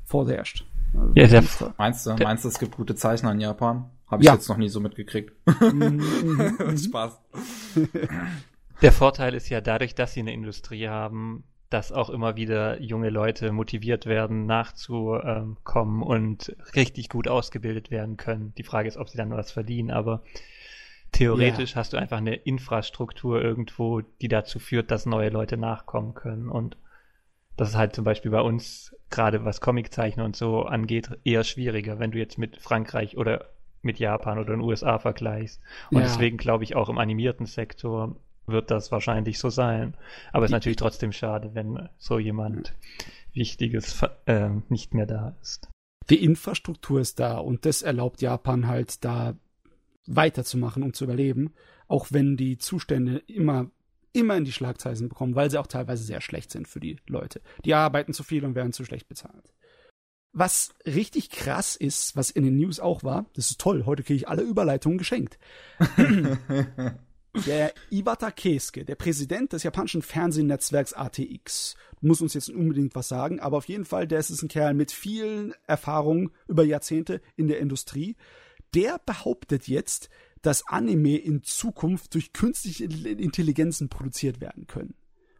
[0.03, 0.65] vorherrscht.
[0.97, 1.43] Also ja, der,
[1.77, 3.89] meinst du, meinst du, es gibt gute Zeichner in Japan?
[4.07, 4.33] Habe ich ja.
[4.33, 5.33] jetzt noch nie so mitgekriegt.
[5.61, 6.77] Mhm, mhm, mhm.
[6.77, 7.19] Spaß.
[8.81, 13.09] Der Vorteil ist ja dadurch, dass sie eine Industrie haben, dass auch immer wieder junge
[13.09, 18.53] Leute motiviert werden, nachzukommen und richtig gut ausgebildet werden können.
[18.57, 20.21] Die Frage ist, ob sie dann was verdienen, aber
[21.11, 21.77] theoretisch ja.
[21.77, 26.49] hast du einfach eine Infrastruktur irgendwo, die dazu führt, dass neue Leute nachkommen können.
[26.49, 26.77] Und
[27.57, 31.99] das ist halt zum Beispiel bei uns, gerade was Comiczeichner und so angeht, eher schwieriger,
[31.99, 33.49] wenn du jetzt mit Frankreich oder
[33.81, 35.61] mit Japan oder den USA vergleichst.
[35.91, 36.03] Und ja.
[36.03, 38.15] deswegen glaube ich auch im animierten Sektor
[38.47, 39.95] wird das wahrscheinlich so sein.
[40.31, 42.75] Aber es ist natürlich trotzdem schade, wenn so jemand
[43.33, 45.69] Wichtiges äh, nicht mehr da ist.
[46.09, 49.35] Die Infrastruktur ist da und das erlaubt Japan halt da
[50.05, 51.53] weiterzumachen und zu überleben,
[51.87, 53.71] auch wenn die Zustände immer
[54.15, 57.41] immer in die Schlagzeilen bekommen, weil sie auch teilweise sehr schlecht sind für die Leute.
[57.63, 59.53] Die arbeiten zu viel und werden zu schlecht bezahlt.
[60.31, 64.17] Was richtig krass ist, was in den News auch war, das ist toll, heute kriege
[64.17, 65.37] ich alle Überleitungen geschenkt.
[67.45, 73.41] Der Iwata Keisuke, der Präsident des japanischen Fernsehnetzwerks ATX, muss uns jetzt unbedingt was sagen,
[73.41, 77.59] aber auf jeden Fall, der ist ein Kerl mit vielen Erfahrungen über Jahrzehnte in der
[77.59, 78.15] Industrie.
[78.73, 80.09] Der behauptet jetzt,
[80.45, 84.93] dass Anime in Zukunft durch künstliche Intelligenzen produziert werden können.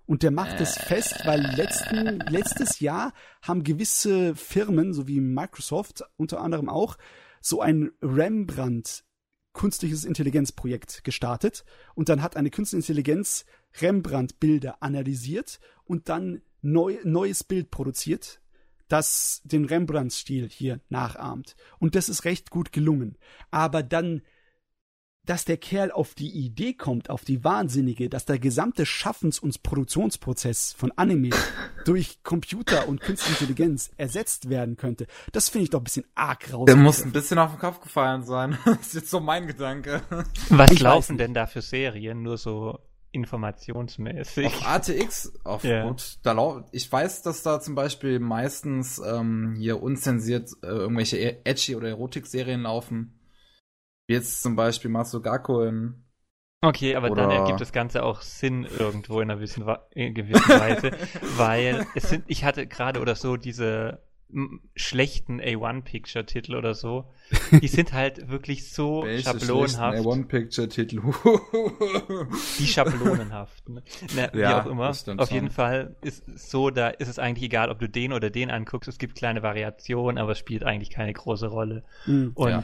[0.08, 6.04] Und der macht es fest, weil letzten, letztes Jahr haben gewisse Firmen, so wie Microsoft
[6.18, 6.98] unter anderem auch,
[7.40, 9.04] so ein Rembrandt
[9.54, 13.46] künstliches Intelligenzprojekt gestartet und dann hat eine künstliche Intelligenz
[13.80, 18.42] Rembrandt-Bilder analysiert und dann neu, neues Bild produziert,
[18.88, 21.56] das den Rembrandt-Stil hier nachahmt.
[21.80, 23.18] Und das ist recht gut gelungen.
[23.52, 24.22] Aber dann
[25.26, 29.62] dass der Kerl auf die Idee kommt, auf die Wahnsinnige, dass der gesamte Schaffens- und
[29.64, 31.30] Produktionsprozess von Anime
[31.86, 36.54] durch Computer und Künstliche Intelligenz ersetzt werden könnte, das finde ich doch ein bisschen arg
[36.54, 36.66] raus.
[36.66, 38.58] Der muss ein bisschen auf den Kopf gefallen sein.
[38.66, 40.02] das ist jetzt so mein Gedanke.
[40.50, 42.22] Was ich laufen denn da für Serien?
[42.22, 42.80] Nur so
[43.16, 44.46] informationsmäßig.
[44.46, 45.88] Auf ATX, auf yeah.
[45.88, 51.18] gut, da lau ich weiß, dass da zum Beispiel meistens ähm, hier unzensiert äh, irgendwelche
[51.18, 53.15] e-, Edgy oder Erotik-Serien laufen.
[54.08, 56.06] Wie jetzt zum Beispiel Masugako in.
[56.62, 60.92] Okay, aber dann ergibt das Ganze auch Sinn irgendwo in einer gewissen, in gewissen Weise,
[61.38, 64.02] weil es sind, ich hatte gerade oder so diese
[64.76, 67.14] schlechten A1-Picture-Titel oder so,
[67.52, 70.00] die sind halt wirklich so Welche schablonenhaft.
[70.00, 71.02] A1-Picture-Titel.
[72.60, 73.82] die schablonenhaften.
[74.16, 74.94] Na, wie ja, auch immer.
[75.18, 78.50] Auf jeden Fall ist so, da ist es eigentlich egal, ob du den oder den
[78.50, 78.90] anguckst.
[78.90, 81.84] Es gibt kleine Variationen, aber es spielt eigentlich keine große Rolle.
[82.08, 82.64] Mhm, Und ja.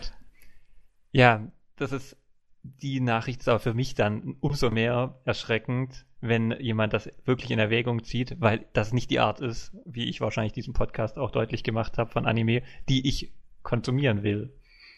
[1.12, 2.18] Ja, das ist
[2.64, 7.60] die Nachricht ist aber für mich dann umso mehr erschreckend, wenn jemand das wirklich in
[7.60, 11.64] Erwägung zieht, weil das nicht die Art ist, wie ich wahrscheinlich diesen Podcast auch deutlich
[11.64, 13.34] gemacht habe von Anime, die ich
[13.64, 14.54] konsumieren will.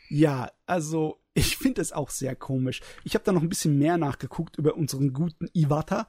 [0.10, 2.82] Ja, also ich finde es auch sehr komisch.
[3.04, 6.08] Ich habe da noch ein bisschen mehr nachgeguckt über unseren guten Iwata.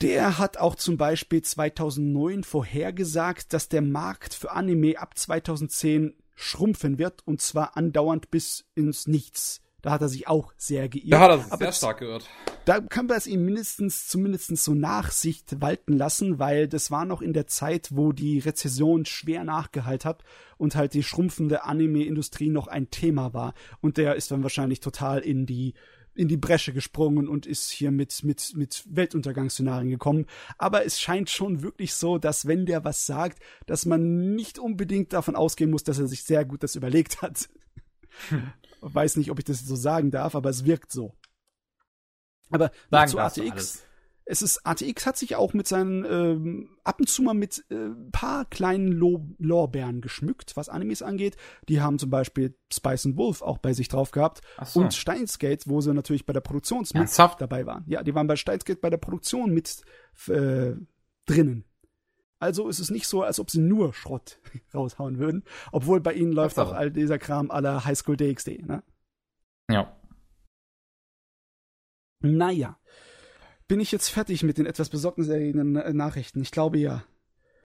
[0.00, 6.98] Der hat auch zum Beispiel 2009 vorhergesagt, dass der Markt für Anime ab 2010 schrumpfen
[6.98, 9.60] wird und zwar andauernd bis ins Nichts.
[9.82, 11.12] Da hat er sich auch sehr geirrt.
[11.12, 12.28] Da hat er sich sehr stark geirrt.
[12.66, 17.22] Da kann man es ihm mindestens, zumindest so Nachsicht walten lassen, weil das war noch
[17.22, 20.24] in der Zeit, wo die Rezession schwer nachgehalten hat
[20.58, 23.54] und halt die schrumpfende Anime-Industrie noch ein Thema war.
[23.80, 25.74] Und der ist dann wahrscheinlich total in die
[26.14, 30.26] in die Bresche gesprungen und ist hier mit, mit, mit Weltuntergangsszenarien gekommen.
[30.58, 35.12] Aber es scheint schon wirklich so, dass wenn der was sagt, dass man nicht unbedingt
[35.12, 37.48] davon ausgehen muss, dass er sich sehr gut das überlegt hat.
[38.28, 38.52] Hm.
[38.80, 41.14] Weiß nicht, ob ich das so sagen darf, aber es wirkt so.
[42.50, 43.84] Aber sagen zu ATX
[44.30, 47.88] es ist, ATX hat sich auch mit seinen, ähm, ab und zu mal mit äh,
[48.12, 51.36] paar kleinen Lo Lorbeeren geschmückt, was Animes angeht.
[51.68, 54.42] Die haben zum Beispiel Spice and Wolf auch bei sich drauf gehabt.
[54.64, 54.80] So.
[54.80, 57.82] Und Steinsgate, wo sie natürlich bei der Produktion mit dabei waren.
[57.88, 59.82] Ja, die waren bei Steinsgate bei der Produktion mit
[60.28, 60.74] äh,
[61.26, 61.64] drinnen.
[62.38, 64.38] Also ist es nicht so, als ob sie nur Schrott
[64.74, 65.42] raushauen würden.
[65.72, 68.84] Obwohl bei ihnen läuft auch all dieser Kram aller Highschool DxD, ne?
[69.68, 69.96] Ja.
[72.20, 72.76] Naja.
[73.70, 76.42] Bin ich jetzt fertig mit den etwas besorgniserregenden äh, Nachrichten?
[76.42, 77.04] Ich glaube ja.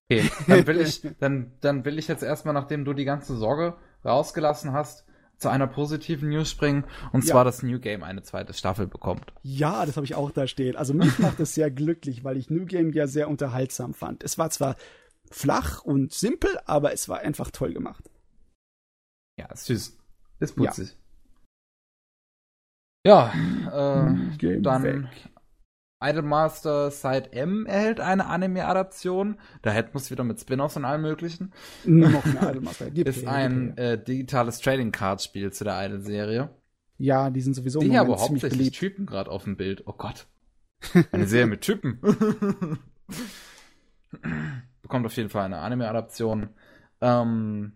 [0.08, 3.76] Okay, dann will ich, dann, dann will ich jetzt erstmal, nachdem du die ganze Sorge
[4.06, 5.08] rausgelassen hast,
[5.38, 6.84] zu einer positiven News springen.
[7.12, 7.32] Und ja.
[7.32, 9.34] zwar, dass New Game eine zweite Staffel bekommt.
[9.42, 10.76] Ja, das habe ich auch da stehen.
[10.76, 14.24] Also mich macht es sehr glücklich, weil ich New Game ja sehr unterhaltsam fand.
[14.24, 14.76] Es war zwar
[15.32, 18.12] flach und simpel, aber es war einfach toll gemacht.
[19.40, 19.98] Ja, ist süß.
[20.40, 20.96] Ist putzig.
[23.04, 23.34] Ja.
[23.34, 24.08] Ja,
[24.38, 25.06] äh, dann weg.
[26.02, 29.40] Idolmaster Side M erhält eine Anime-Adaption.
[29.62, 31.54] Da hätten wir es wieder mit Spin-offs und allem möglichen.
[31.86, 32.92] Noch eine Idolmaster.
[32.92, 36.50] Gib Ist ein äh, digitales Trading Card Spiel zu der Idol-Serie.
[36.98, 38.78] Ja, die sind sowieso im Die Moment aber ziemlich hauptsächlich beliebt.
[38.78, 39.84] Typen gerade auf dem Bild.
[39.86, 40.28] Oh Gott.
[41.12, 42.00] Eine Serie mit Typen.
[44.82, 46.50] Bekommt auf jeden Fall eine Anime-Adaption.
[47.02, 47.74] Ähm,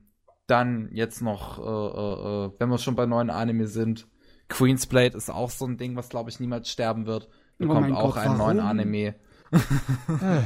[0.47, 4.07] dann jetzt noch, äh, äh, äh, wenn wir schon bei neuen Anime sind,
[4.47, 7.29] Queen's Blade ist auch so ein Ding, was glaube ich niemals sterben wird.
[7.59, 8.59] Oh Bekommt mein auch Gott, einen neuen?
[8.59, 9.15] Anime.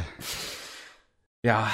[1.45, 1.69] Ja,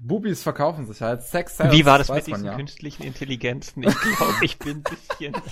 [0.00, 1.22] Bubis verkaufen sich halt.
[1.22, 2.54] Sex Wie war das mit diesen ja.
[2.54, 3.82] künstlichen Intelligenzen?
[3.82, 5.34] Ich glaube, ich bin ein bisschen.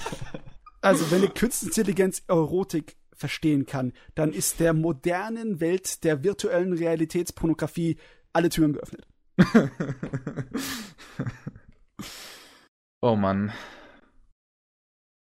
[0.83, 7.97] Also, wenn eine Künstliche Erotik verstehen kann, dann ist der modernen Welt der virtuellen Realitätspornografie
[8.33, 9.05] alle Türen geöffnet.
[13.01, 13.53] oh Mann.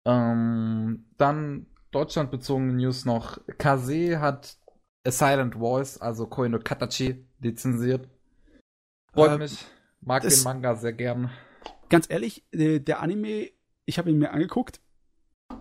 [0.08, 3.40] Ähm, dann deutschlandbezogene News noch.
[3.58, 4.58] Kase hat
[5.06, 8.08] A Silent Voice, also Koi no Katachi, lizenziert.
[9.14, 9.66] Freut Ähm, mich.
[10.02, 11.30] Mag den Manga sehr gern.
[11.90, 13.50] Ganz ehrlich, äh, der Anime,
[13.86, 14.80] ich habe ihn mir angeguckt.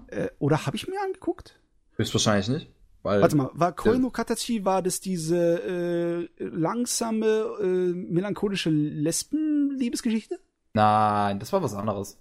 [0.08, 1.60] Äh, oder habe ich mir angeguckt?
[1.96, 2.70] Höchstwahrscheinlich nicht.
[3.02, 7.26] Weil Warte mal, war Koi der- no Katachi, war das diese äh, langsame,
[7.60, 10.38] äh, melancholische Lesben-Liebesgeschichte?
[10.74, 12.18] Nein, das war was anderes.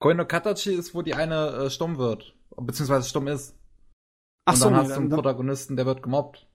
[0.00, 2.35] Koi no Katachi ist, wo die eine äh, stumm wird.
[2.56, 3.54] Beziehungsweise stumm ist.
[4.44, 6.46] Ach Und so, dann nee, hast du einen dann, Protagonisten, der wird gemobbt.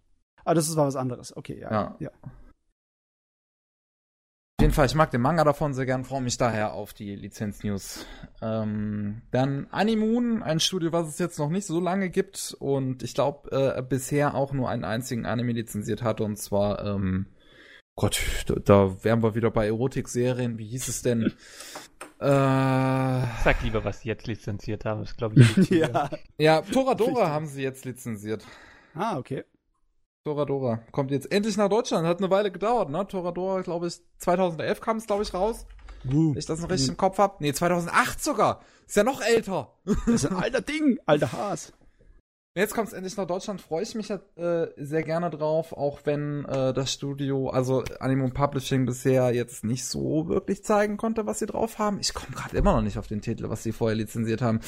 [0.45, 1.35] ah, das ist- war was anderes.
[1.35, 1.71] Okay, ja.
[1.71, 1.95] Ja.
[1.99, 2.09] ja.
[4.59, 7.15] Auf jeden Fall, ich mag den Manga davon sehr gern, freue mich daher auf die
[7.15, 8.05] Lizenz-News.
[8.43, 13.15] Ähm, dann Animoon, ein Studio, was es jetzt noch nicht so lange gibt und ich
[13.15, 17.25] glaube äh, bisher auch nur einen einzigen Anime lizenziert hat und zwar, ähm,
[17.95, 21.33] Gott, da, da wären wir wieder bei Erotik-Serien, wie hieß es denn?
[22.21, 25.01] Äh, Sag lieber, was sie jetzt lizenziert haben.
[25.01, 25.57] Das glaube ich.
[25.57, 25.71] nicht.
[25.71, 26.09] ja.
[26.37, 27.27] ja, Toradora Richtig.
[27.29, 28.45] haben sie jetzt lizenziert.
[28.93, 29.43] Ah, okay.
[30.23, 33.07] Toradora kommt jetzt endlich nach Deutschland, hat eine Weile gedauert, ne?
[33.07, 35.65] Toradora, glaube ich, 2011 kam es, glaube ich, raus.
[36.05, 37.41] Uh, Wenn ich das noch richtig im Kopf hab.
[37.41, 38.61] Nee, 2008 sogar.
[38.85, 39.73] Ist ja noch älter.
[39.85, 41.73] das ist ein alter Ding, alter Haas.
[42.53, 46.43] Jetzt kommt es endlich nach Deutschland, freue ich mich äh, sehr gerne drauf, auch wenn
[46.43, 51.45] äh, das Studio, also Animum Publishing bisher jetzt nicht so wirklich zeigen konnte, was sie
[51.45, 51.99] drauf haben.
[52.01, 54.59] Ich komme gerade immer noch nicht auf den Titel, was sie vorher lizenziert haben.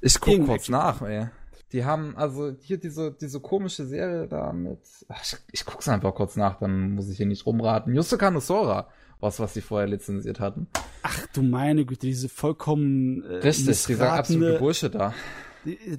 [0.00, 1.28] Ich guck Irgendein kurz nach, ey.
[1.70, 4.80] Die haben also hier diese diese komische Serie da mit.
[5.08, 7.94] Ach, ich, ich guck's einfach kurz nach, dann muss ich hier nicht rumraten.
[7.94, 8.88] Yusuka no Sora,
[9.20, 10.66] was was sie vorher lizenziert hatten.
[11.04, 15.14] Ach du meine Güte, diese vollkommen äh, Richtig, dieser absolute Bursche da.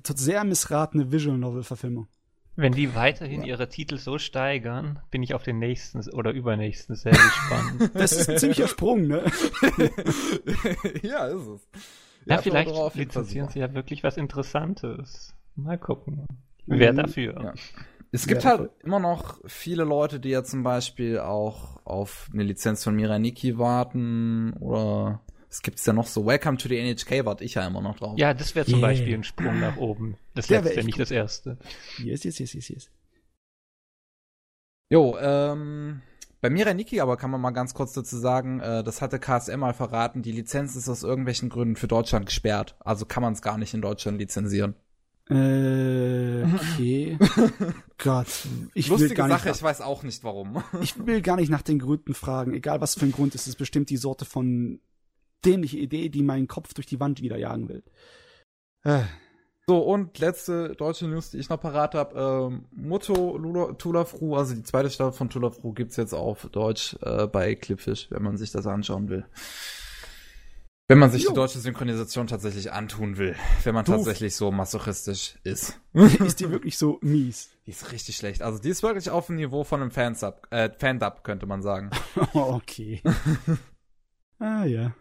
[0.03, 2.07] Tot- sehr missratene Visual Novel Verfilmung.
[2.57, 7.13] Wenn die weiterhin ihre Titel so steigern, bin ich auf den nächsten oder übernächsten sehr
[7.13, 7.91] gespannt.
[7.93, 9.23] Das ist ein ziemlicher Sprung, ne?
[11.01, 11.67] ja, ist es.
[12.25, 15.33] ja, vielleicht jeden Fall lizenzieren sie ja wirklich was Interessantes.
[15.55, 16.27] Mal gucken.
[16.65, 16.97] Wer Mhm.
[16.97, 17.41] dafür?
[17.43, 17.53] Ja.
[18.11, 22.43] Es gibt Ja, halt immer noch viele Leute, die ja zum Beispiel auch auf eine
[22.43, 25.21] Lizenz von Miraniki warten oder
[25.51, 28.17] es gibt ja noch so Welcome to the NHK, warte ich ja immer noch drauf.
[28.17, 28.87] Ja, das wäre zum Yeah.
[28.87, 30.15] Beispiel ein Sprung nach oben.
[30.33, 31.01] Das letzte, echt nicht gut.
[31.01, 31.57] das erste.
[31.97, 32.89] Yes, yes, yes, yes, yes.
[34.89, 36.01] Jo, ähm,
[36.39, 39.73] bei Miraniki aber kann man mal ganz kurz dazu sagen, äh, das hatte KSM mal
[39.73, 42.77] verraten, die Lizenz ist aus irgendwelchen Gründen für Deutschland gesperrt.
[42.79, 44.75] Also kann man es gar nicht in Deutschland lizenzieren.
[45.29, 47.17] Äh, okay.
[47.97, 49.37] Gott, ich will Lustige gar nicht.
[49.37, 50.63] Sache, ich weiß auch nicht warum.
[50.81, 52.53] Ich will gar nicht nach den Gründen fragen.
[52.53, 54.79] Egal was für ein Grund ist, es ist bestimmt die Sorte von
[55.45, 57.83] dämliche Idee, die meinen Kopf durch die Wand wieder jagen will.
[58.83, 59.03] Äh,
[59.67, 62.49] So, und letzte deutsche News, die ich noch parat habe.
[62.51, 67.27] Ähm, Motto Lula, Tulafru, also die zweite Staffel von Tulafru gibt's jetzt auf Deutsch äh,
[67.27, 69.25] bei Clipfish, wenn man sich das anschauen will.
[70.87, 71.29] Wenn man sich Jo.
[71.29, 73.35] die deutsche Synchronisation tatsächlich antun will.
[73.63, 73.97] Wenn man Doof.
[73.97, 75.79] tatsächlich so masochistisch ist.
[75.93, 77.49] ist die wirklich so mies?
[77.65, 78.41] Die ist richtig schlecht.
[78.41, 81.91] Also die ist wirklich auf dem Niveau von einem Fansub, äh, Fandub, könnte man sagen.
[82.33, 83.01] okay.
[84.39, 84.93] ah ja.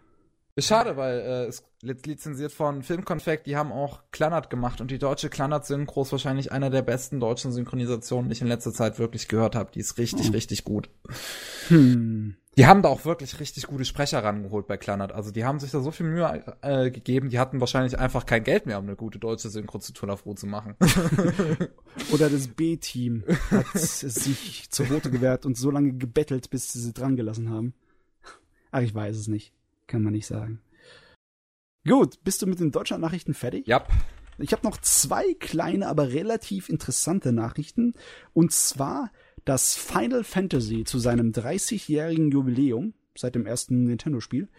[0.55, 4.91] Ist schade, weil äh, es li- lizenziert von Filmkonfekt, die haben auch Klannert gemacht und
[4.91, 8.99] die deutsche Klannert-Synchro ist wahrscheinlich einer der besten deutschen Synchronisationen, die ich in letzter Zeit
[8.99, 9.71] wirklich gehört habe.
[9.71, 10.31] Die ist richtig, Oh.
[10.33, 10.89] richtig gut.
[11.69, 12.35] Hm.
[12.57, 15.13] Die haben da auch wirklich richtig gute Sprecher rangeholt bei Klannert.
[15.13, 18.43] Also die haben sich da so viel Mühe äh, gegeben, die hatten wahrscheinlich einfach kein
[18.43, 20.75] Geld mehr, um eine gute deutsche Synchro zu Tulafru zu machen.
[22.11, 26.91] Oder das B-Team hat sich zur Rote gewehrt und so lange gebettelt, bis sie sie
[26.91, 27.73] dran gelassen haben.
[28.71, 29.53] Ach, ich weiß es nicht.
[29.87, 30.61] Kann man nicht sagen.
[31.87, 33.67] Gut, bist du mit den Deutschland-Nachrichten fertig?
[33.67, 33.85] ja.
[34.37, 37.93] Ich habe noch zwei kleine, aber relativ interessante Nachrichten.
[38.33, 39.11] Und zwar,
[39.45, 44.49] dass Final Fantasy zu seinem 30-jährigen Jubiläum, seit dem ersten Nintendo-Spiel,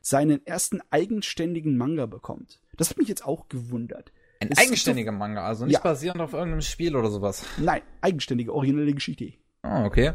[0.00, 2.62] seinen ersten eigenständigen Manga bekommt.
[2.78, 4.10] Das hat mich jetzt auch gewundert.
[4.40, 5.80] Ein Ist eigenständiger Manga, also nicht Ja.
[5.80, 7.44] basierend auf irgendeinem Spiel oder sowas.
[7.58, 9.34] Nein, eigenständige, originelle Geschichte.
[9.64, 10.14] Oh, okay.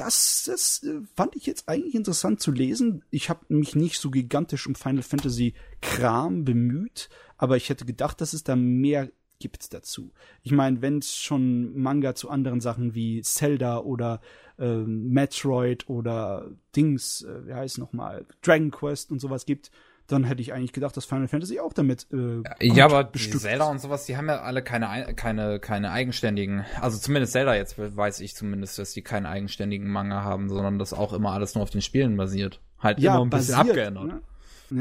[0.00, 3.04] Das, das äh, fand ich jetzt eigentlich interessant zu lesen.
[3.10, 5.52] Ich habe mich nicht so gigantisch um Final Fantasy
[5.82, 9.10] Kram bemüht, aber ich hätte gedacht, dass es da mehr
[9.40, 10.10] gibt dazu.
[10.42, 14.22] Ich meine, wenn es schon Manga zu anderen Sachen wie Zelda oder
[14.58, 19.70] ähm, Metroid oder Dings, äh, wie heißt noch mal, Dragon Quest und sowas gibt,
[20.10, 23.66] dann hätte ich eigentlich gedacht, dass Final Fantasy auch damit äh, Ja, aber bestückt Zelda
[23.70, 27.76] und sowas, die haben ja alle keine, ei- keine, keine eigenständigen, also zumindest Zelda jetzt
[27.78, 31.62] weiß ich zumindest, dass die keinen eigenständigen Manga haben, sondern das auch immer alles nur
[31.62, 32.60] auf den Spielen basiert.
[32.78, 34.04] Halt ja, immer ein bisschen basiert, abgeändert.
[34.06, 34.22] Ne?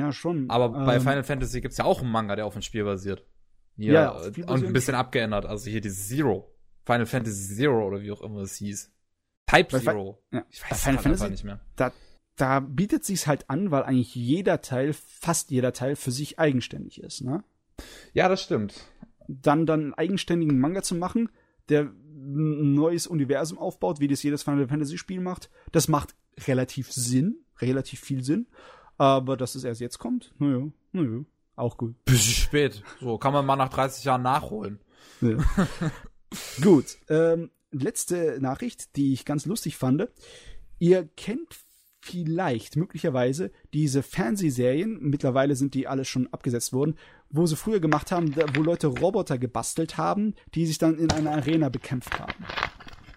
[0.02, 0.50] Ja, schon.
[0.50, 3.26] Aber bei Ähm, Final Fantasy gibt's ja auch einen Manga, der auf dem Spiel basiert.
[3.76, 5.46] Hier, Ja, äh, und ein bisschen abgeändert.
[5.46, 6.54] Also hier dieses Zero.
[6.86, 8.92] Final Fantasy Zero oder wie auch immer es hieß.
[9.48, 10.22] Type Zero.
[10.32, 11.60] ja, Ich weiß Final es einfach Fantasy- nicht mehr.
[11.76, 11.92] da,
[12.40, 17.02] da bietet sich's halt an, weil eigentlich jeder Teil, fast jeder Teil für sich eigenständig
[17.02, 17.44] ist, ne?
[18.14, 18.86] Ja, das stimmt.
[19.28, 21.30] Dann dann einen eigenständigen Manga zu machen,
[21.68, 26.16] der ein neues Universum aufbaut, wie das jedes Final Fantasy Spiel macht, das macht
[26.48, 28.48] relativ Sinn, relativ viel Sinn,
[28.98, 31.24] aber dass es erst jetzt kommt, naja, naja,
[31.56, 32.02] auch gut.
[32.06, 32.84] Bisschen spät.
[33.02, 34.80] So, kann man mal nach 30 Jahren nachholen.
[35.20, 35.38] Ja.
[36.62, 36.98] Gut.
[37.10, 40.08] Ähm, letzte Nachricht, die ich ganz lustig fand.
[40.78, 41.54] Ihr kennt
[42.02, 46.96] vielleicht, möglicherweise, diese Fernsehserien, mittlerweile sind die alle schon abgesetzt worden,
[47.30, 51.32] wo sie früher gemacht haben, wo Leute Roboter gebastelt haben, die sich dann in einer
[51.32, 52.34] Arena bekämpft haben.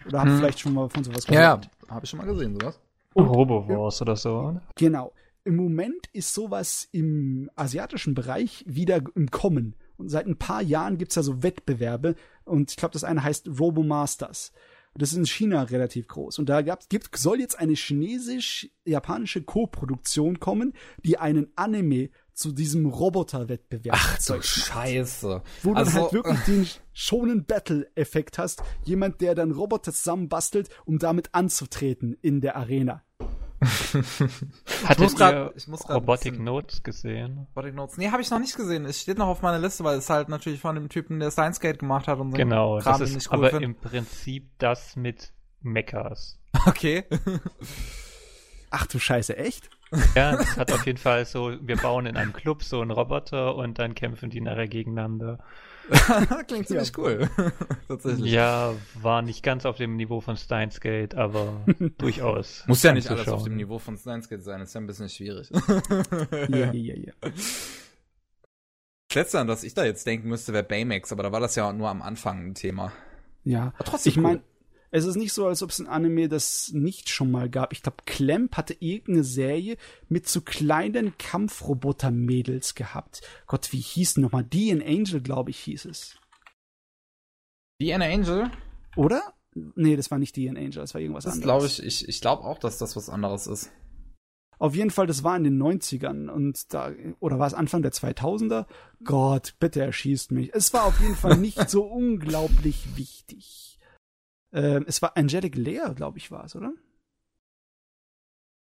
[0.07, 0.39] Oder habt ihr Hm.
[0.39, 1.41] vielleicht schon mal von sowas Ja, ja.
[1.57, 1.71] gehört?
[1.89, 2.81] Habe ich schon mal gesehen, sowas.
[3.15, 4.31] Robowars oder so.
[4.39, 4.63] oder?
[4.77, 5.13] Genau.
[5.45, 9.75] Im Moment ist sowas im asiatischen Bereich wieder im Kommen.
[9.97, 12.15] Und seit ein paar Jahren gibt's da so Wettbewerbe.
[12.45, 14.53] Und ich glaube, das eine heißt Robomasters.
[14.95, 16.39] Das ist in China relativ groß.
[16.39, 20.75] Und da gab's, gibt, soll jetzt eine chinesisch-japanische Co-Produktion kommen,
[21.05, 24.45] die einen Anime zu diesem Roboter-Wettbewerb Ach du erzeugt.
[24.45, 25.43] Scheiße.
[25.63, 28.63] Wo du also, halt wirklich den schonen Battle-Effekt hast.
[28.85, 33.03] Jemand, der dann Roboter zusammenbastelt, um damit anzutreten in der Arena.
[34.85, 37.47] Hattet muss grad- ihr ich muss grad ein Robotic bisschen- Notes gesehen?
[37.55, 37.97] Body Notes.
[37.97, 38.85] Nee, habe ich noch nicht gesehen.
[38.85, 41.61] Es steht noch auf meiner Liste, weil es halt natürlich von dem Typen, der Steins
[41.61, 42.37] Gate gemacht hat und so.
[42.37, 43.63] Genau, Kram, das ist cool aber find.
[43.63, 46.39] im Prinzip das mit Mechas.
[46.67, 47.05] Okay.
[48.71, 49.69] Ach du Scheiße, echt?
[50.15, 53.55] Ja, das hat auf jeden Fall so, wir bauen in einem Club so einen Roboter
[53.57, 55.39] und dann kämpfen die nachher gegeneinander.
[56.47, 57.29] Klingt ziemlich cool.
[57.89, 58.33] Tatsächlich.
[58.33, 61.65] Ja, war nicht ganz auf dem Niveau von Steins Gate, aber
[61.99, 62.65] durchaus.
[62.67, 63.39] Muss ja nicht alles anzuschauen.
[63.39, 65.51] auf dem Niveau von Steins Gate sein, ist ja ein bisschen schwierig.
[66.49, 67.13] Ja, ja, ja, ja.
[69.09, 71.55] Das letzte, an das ich da jetzt denken müsste, wäre Baymax, aber da war das
[71.55, 72.93] ja nur am Anfang ein Thema.
[73.45, 74.43] Ja, Aber trotzdem ich meine,
[74.95, 77.73] es ist nicht so, als ob es ein Anime das nicht schon mal gab.
[77.73, 79.79] Ich glaube, Clamp hatte irgendeine Serie
[80.09, 83.23] mit so kleinen Kampfroboter-Mädels gehabt.
[83.47, 84.45] Gott, wie hieß denn nochmal?
[84.45, 86.17] Die in Angel, glaube ich, hieß es.
[87.81, 88.51] Die Angel,
[88.95, 89.33] Oder?
[89.55, 91.45] Nee, das war nicht die in Angel, das war irgendwas das anderes.
[91.45, 93.71] glaube ich, ich, ich glaube auch, dass das was anderes ist.
[94.59, 97.93] Auf jeden Fall, das war in den 90ern und da, oder war es Anfang der
[97.93, 98.67] 2000er?
[99.03, 100.55] Gott, bitte erschießt mich.
[100.55, 103.72] Es war auf jeden Fall nicht so unglaublich wichtig.
[104.55, 106.73] Ähm, es war Angelic Lair, glaube ich, war es, oder?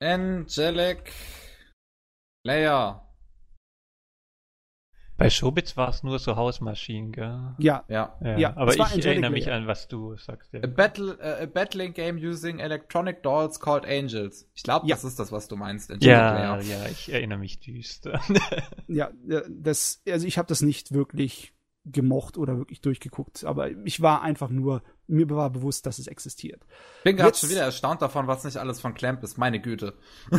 [0.02, 1.12] Angelic
[2.46, 3.06] Leia.
[5.18, 7.54] Bei Showbits war es nur so Hausmaschinen, gell?
[7.58, 8.18] Ja, Ja.
[8.22, 9.58] Ja, Ja, aber ich Angelic erinnere mich Layer.
[9.58, 10.54] an, was du sagst.
[10.54, 10.64] Ja.
[10.64, 14.50] A, battle, uh, a battling game using electronic dolls called Angels.
[14.56, 14.96] Ich glaube, Ja.
[14.96, 15.92] das ist das, was du meinst.
[15.92, 16.62] Angelic Ja, Layer.
[16.62, 18.22] ja, ich erinnere mich düster.
[18.88, 21.54] ja, ja, das, also ich habe das nicht wirklich
[21.86, 26.66] gemocht oder wirklich durchgeguckt, aber ich war einfach nur, mir war bewusst, dass es existiert.
[27.00, 29.38] Ich bin gerade schon wieder erstaunt davon, was nicht alles von Clamp ist.
[29.38, 29.96] Meine Güte.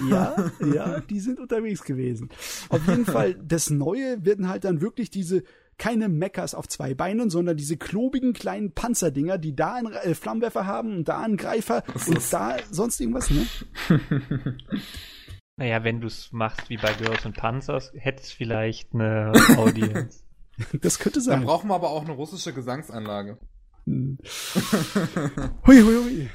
[0.09, 2.29] Ja, ja, die sind unterwegs gewesen.
[2.69, 5.43] Auf jeden Fall, das Neue werden halt dann wirklich diese
[5.81, 10.67] keine Mechas auf zwei Beinen, sondern diese klobigen kleinen Panzerdinger, die da einen äh, Flammenwerfer
[10.67, 13.47] haben und da einen Greifer und da sonst irgendwas, ne?
[15.57, 20.23] naja, wenn du es machst wie bei Girls und Panzers, hätte es vielleicht eine Audience.
[20.81, 21.45] Das könnte Dann sein.
[21.45, 23.39] brauchen wir aber auch eine russische Gesangsanlage.
[23.87, 24.19] Hm.
[25.67, 26.31] Hui, hui, hui.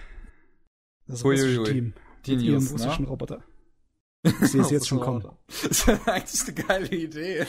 [1.08, 1.74] Das Hui, russische hui, hui.
[1.74, 1.94] Team
[2.26, 3.10] Die mit News, russischen ne?
[3.10, 3.44] Roboter.
[4.42, 5.24] Ich sehe es jetzt schon kommen.
[5.48, 7.46] Das ist eigentlich eine geile Idee.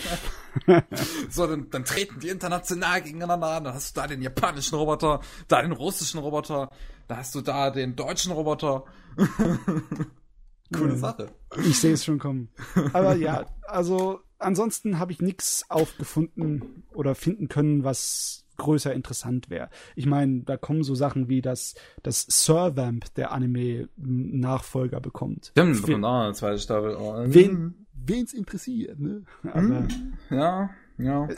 [1.30, 3.64] so, dann, dann treten die international gegeneinander an.
[3.64, 6.68] Dann hast du da den japanischen Roboter, da den russischen Roboter,
[7.08, 8.84] da hast du da den deutschen Roboter.
[9.16, 10.96] Coole Ja.
[10.98, 11.30] Sache.
[11.64, 12.50] Ich sehe es schon kommen.
[12.92, 19.68] Aber ja, also ansonsten habe ich nichts aufgefunden oder finden können, was größer interessant wäre.
[19.94, 25.46] Ich meine, da kommen so Sachen wie, dass das Servamp der Anime einen Nachfolger bekommt.
[25.52, 26.96] Stimmt, bekommt auch eine zweite Staffel.
[26.96, 29.24] Oh, Wen wen's interessiert, ne?
[29.52, 29.86] Aber
[30.30, 30.70] Ja.
[30.98, 31.28] Ja.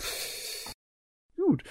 [1.37, 1.65] Gut.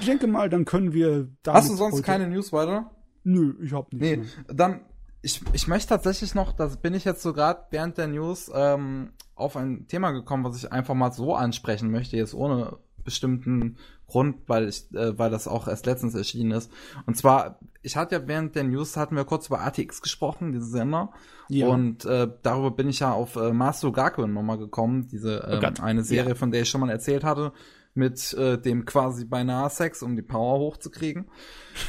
[0.00, 1.54] Ich denke mal, dann können wir da.
[1.54, 2.90] Hast du sonst keine News weiter?
[3.24, 4.00] Nö, ich hab nicht.
[4.00, 4.26] Nee, mehr.
[4.48, 4.80] dann,
[5.22, 9.12] ich, ich möchte tatsächlich noch, da bin ich jetzt so gerade während der News ähm,
[9.36, 13.76] auf ein Thema gekommen, was ich einfach mal so ansprechen möchte, jetzt ohne bestimmten
[14.08, 16.70] Grund, weil ich, äh, weil das auch erst letztens erschienen ist.
[17.06, 20.66] Und zwar, ich hatte ja während der News hatten wir kurz über ATX gesprochen, diese
[20.66, 21.12] Sender.
[21.48, 21.68] Ja.
[21.68, 25.74] Und äh, darüber bin ich ja auf äh, Master Gaku nochmal gekommen, diese Oh ähm,
[25.80, 26.34] eine Serie, Ja.
[26.34, 27.52] von der ich schon mal erzählt hatte,
[27.94, 31.26] mit äh, dem quasi beinahe Sex, um die Power hochzukriegen.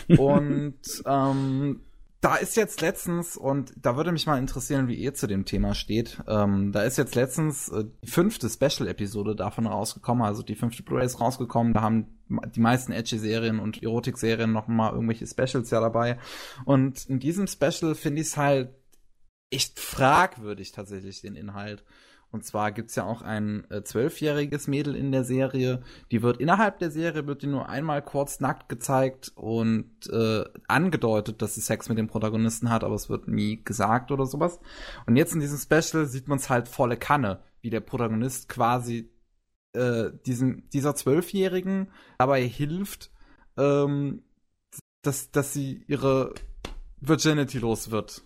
[0.18, 0.76] und
[1.06, 1.82] ähm,
[2.20, 5.76] da ist jetzt letztens, und da würde mich mal interessieren, wie ihr zu dem Thema
[5.76, 6.22] steht.
[6.28, 11.06] Ähm, da ist jetzt letztens äh, die fünfte Special-Episode davon rausgekommen, also die fünfte Blu-ray
[11.06, 11.74] ist rausgekommen.
[11.74, 12.18] Da haben
[12.56, 16.18] die meisten Edgy-Serien und Erotik-Serien noch mal irgendwelche Specials ja dabei.
[16.66, 18.74] Und in diesem Special finde ich es halt
[19.50, 21.86] echt fragwürdig tatsächlich den Inhalt.
[22.32, 25.82] Und zwar gibt's ja auch ein äh, zwölfjähriges Mädel in der Serie.
[26.12, 31.42] Die wird innerhalb der Serie wird die nur einmal kurz nackt gezeigt und äh, angedeutet,
[31.42, 34.60] dass sie Sex mit dem Protagonisten hat, aber es wird nie gesagt oder sowas.
[35.06, 39.10] Und jetzt in diesem Special sieht man es halt volle Kanne, wie der Protagonist quasi
[39.74, 43.10] äh, diesem, dieser Zwölfjährigen dabei hilft,
[43.58, 44.24] ähm,
[45.02, 46.34] dass, dass sie ihre
[47.00, 48.22] Virginity los wird.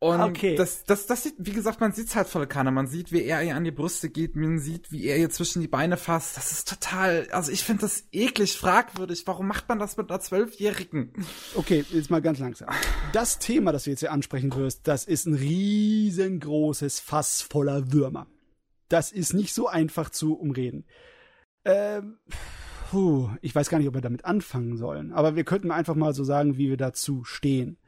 [0.00, 0.54] Und Okay.
[0.54, 2.70] das, das, das sieht, wie gesagt, man sieht's halt volle Kanne.
[2.70, 5.60] Man sieht, wie er ihr an die Brüste geht, man sieht, wie er ihr zwischen
[5.60, 6.36] die Beine fasst.
[6.36, 9.24] Das ist total, also ich finde das eklig fragwürdig.
[9.26, 11.12] Warum macht man das mit einer Zwölfjährigen?
[11.56, 12.68] Okay, jetzt mal ganz langsam.
[13.12, 18.28] Das Thema, das du jetzt hier ansprechen wirst, das ist ein riesengroßes Fass voller Würmer.
[18.88, 20.84] Das ist nicht so einfach zu umreden.
[21.64, 22.18] Ähm,
[22.90, 26.14] puh, ich weiß gar nicht, ob wir damit anfangen sollen, aber wir könnten einfach mal
[26.14, 27.78] so sagen, wie wir dazu stehen.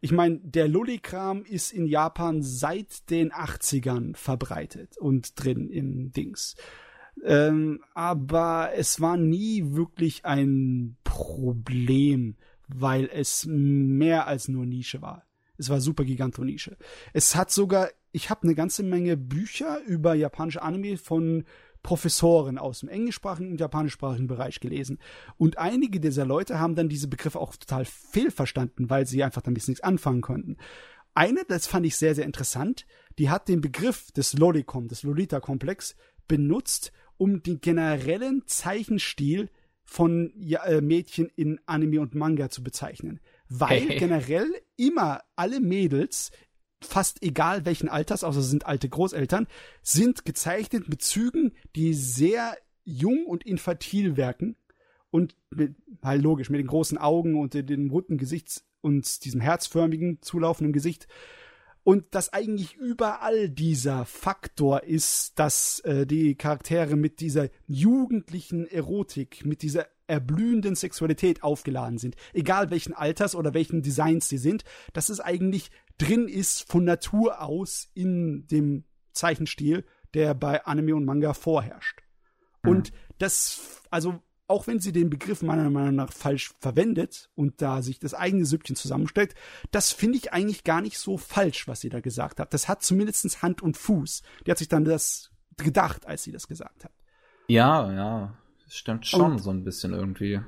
[0.00, 6.56] Ich meine, der Lollikram ist in Japan seit den 80ern verbreitet und drin im Dings.
[7.22, 12.36] Ähm, aber es war nie wirklich ein Problem,
[12.66, 15.26] weil es mehr als nur Nische war.
[15.58, 16.78] Es war super Gigantonische.
[17.12, 21.44] Es hat sogar, ich habe eine ganze Menge Bücher über japanische Anime von
[21.82, 24.98] Professoren aus dem englischsprachigen und japanischsprachigen Bereich gelesen.
[25.36, 29.66] Und einige dieser Leute haben dann diese Begriffe auch total fehlverstanden, weil sie einfach damit
[29.66, 30.56] nichts anfangen konnten.
[31.14, 32.86] Eine, das fand ich sehr, sehr interessant,
[33.18, 35.96] die hat den Begriff des Lolicom, des Lolita-Komplex,
[36.28, 39.50] benutzt, um den generellen Zeichenstil
[39.82, 43.18] von äh, Mädchen in Anime und Manga zu bezeichnen.
[43.48, 43.98] Weil Hey.
[43.98, 46.30] generell immer alle Mädels,
[46.82, 49.46] fast egal welchen Alters, außer sind alte Großeltern,
[49.82, 54.56] sind gezeichnet mit Zügen, die sehr jung und infantil wirken
[55.10, 60.18] und mit, halt logisch, mit den großen Augen und dem runden Gesicht und diesem herzförmigen,
[60.22, 61.06] zulaufenden Gesicht.
[61.82, 69.46] Und dass eigentlich überall dieser Faktor ist, dass äh, die Charaktere mit dieser jugendlichen Erotik,
[69.46, 72.16] mit dieser erblühenden Sexualität aufgeladen sind.
[72.34, 75.70] Egal welchen Alters oder welchen Designs sie sind, dass es eigentlich
[76.00, 82.00] drin ist von Natur aus in dem Zeichenstil, der bei Anime und Manga vorherrscht.
[82.64, 87.82] Und das, also auch wenn sie den Begriff meiner Meinung nach falsch verwendet und da
[87.82, 89.34] sich das eigene Süppchen zusammenstellt,
[89.70, 92.52] das finde ich eigentlich gar nicht so falsch, was sie da gesagt hat.
[92.52, 94.22] Das hat zumindest Hand und Fuß.
[94.46, 96.92] Die hat sich dann das gedacht, als sie das gesagt hat.
[97.46, 98.36] Ja, ja,
[98.68, 100.40] stimmt schon Und- so ein bisschen irgendwie.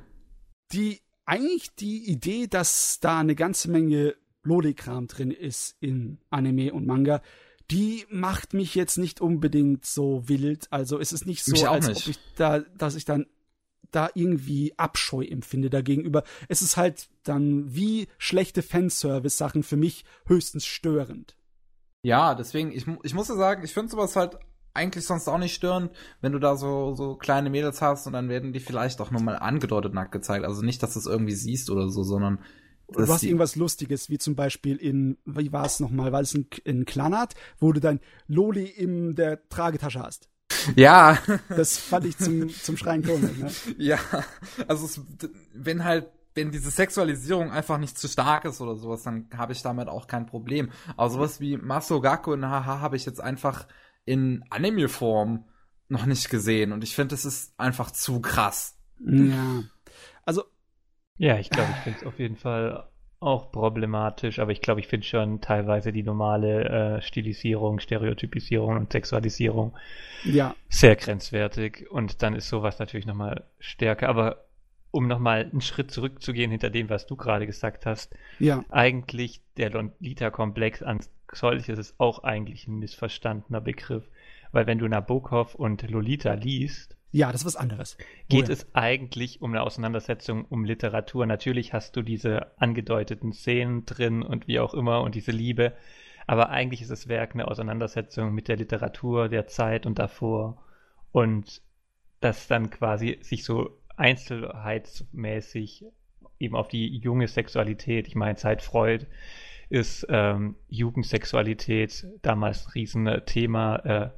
[0.72, 6.86] Die, eigentlich die Idee, dass da eine ganze Menge Lollikram drin ist in Anime und
[6.86, 7.22] Manga,
[7.70, 10.66] die macht mich jetzt nicht unbedingt so wild.
[10.70, 12.02] Also es ist nicht so, auch als nicht.
[12.02, 13.26] ob ich da, dass ich dann
[13.90, 16.24] da irgendwie Abscheu empfinde dagegenüber.
[16.48, 21.36] Es ist halt dann wie schlechte Fanservice-Sachen für mich höchstens störend.
[22.02, 24.38] Ja, deswegen, ich, ich muss ja sagen, ich finde sowas halt
[24.74, 28.28] eigentlich sonst auch nicht störend, wenn du da so, so kleine Mädels hast und dann
[28.28, 30.44] werden die vielleicht auch nur mal angedeutet nackt gezeigt.
[30.44, 32.38] Also nicht, dass du es irgendwie siehst oder so, sondern
[32.92, 36.46] du hast irgendwas Lustiges, wie zum Beispiel in, wie war es nochmal, war es in,
[36.64, 40.28] in Klanat, wo du dein Loli in der Tragetasche hast.
[40.76, 43.50] Ja, Das fand ich zum, zum Schreien komisch, ne?
[43.78, 43.98] ja.
[44.68, 45.00] Also es,
[45.54, 49.62] wenn halt, wenn diese Sexualisierung einfach nicht zu stark ist oder sowas, dann habe ich
[49.62, 50.70] damit auch kein Problem.
[50.96, 53.66] Aber sowas wie Masogaku in Haha habe ich jetzt einfach
[54.04, 55.44] in Anime-Form
[55.88, 58.78] noch nicht gesehen und ich finde, es ist einfach zu krass.
[58.98, 59.62] Ja.
[60.24, 60.44] Also,
[61.22, 62.82] Ja, ich glaube, ich finde es auf jeden Fall
[63.20, 68.90] auch problematisch, aber ich glaube, ich finde schon teilweise die normale äh, Stilisierung, Stereotypisierung und
[68.90, 69.72] Sexualisierung
[70.24, 74.08] ja, sehr grenzwertig und dann ist sowas natürlich nochmal stärker.
[74.08, 74.46] Aber
[74.90, 79.70] um nochmal einen Schritt zurückzugehen hinter dem, was du gerade gesagt hast, ja, eigentlich der
[79.70, 80.98] Lolita-Komplex an
[81.32, 84.02] solches ist auch eigentlich ein missverstandener Begriff.
[84.50, 87.98] Weil wenn du Nabokov und Lolita liest, ja, das ist was anderes.
[88.28, 88.52] Geht oh ja.
[88.54, 91.26] es eigentlich um eine Auseinandersetzung um Literatur?
[91.26, 95.74] Natürlich hast du diese angedeuteten Szenen drin und wie auch immer und diese Liebe,
[96.26, 100.62] aber eigentlich ist das Werk eine Auseinandersetzung mit der Literatur der Zeit und davor
[101.12, 101.60] und
[102.20, 105.84] das dann quasi sich so einzelheitsmäßig
[106.38, 109.06] eben auf die junge Sexualität, ich meine, seit Freud
[109.68, 114.10] ist ähm, Jugendsexualität damals ein Riesenthema, äh,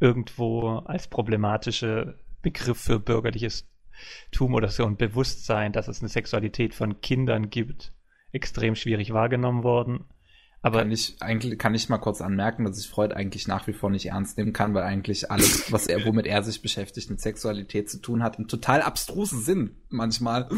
[0.00, 3.68] irgendwo als problematische Begriff für bürgerliches
[4.30, 7.92] Tum oder so ein Bewusstsein, dass es eine Sexualität von Kindern gibt,
[8.32, 10.04] extrem schwierig wahrgenommen worden.
[10.62, 13.72] Aber kann ich eigentlich kann ich mal kurz anmerken, dass ich Freud eigentlich nach wie
[13.72, 17.20] vor nicht ernst nehmen kann, weil eigentlich alles, was er, womit er sich beschäftigt, mit
[17.20, 20.48] Sexualität zu tun hat, einen total abstrusen Sinn manchmal.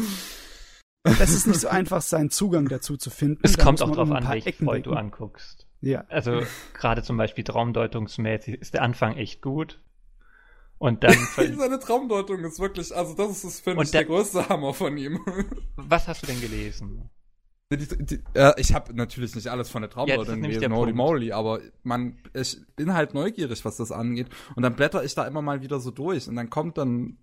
[1.03, 3.41] Das ist nicht so einfach, seinen Zugang dazu zu finden.
[3.43, 5.67] Es kommt auch darauf an, welchen Freud du anguckst.
[5.81, 6.03] Ja.
[6.09, 6.41] Also
[6.73, 9.81] gerade zum Beispiel traumdeutungsmäßig ist der Anfang echt gut.
[10.77, 11.13] Und dann.
[11.35, 15.19] Seine Traumdeutung ist wirklich, also das ist, das, finde ich, der größte Hammer von ihm.
[15.75, 17.09] Was hast du denn gelesen?
[17.71, 21.31] Die, die, äh, ich habe natürlich nicht alles von der Traumdeutung ja, gelesen, holy moly,
[21.31, 24.27] aber man, ich bin halt neugierig, was das angeht.
[24.55, 27.17] Und dann blätter ich da immer mal wieder so durch und dann kommt dann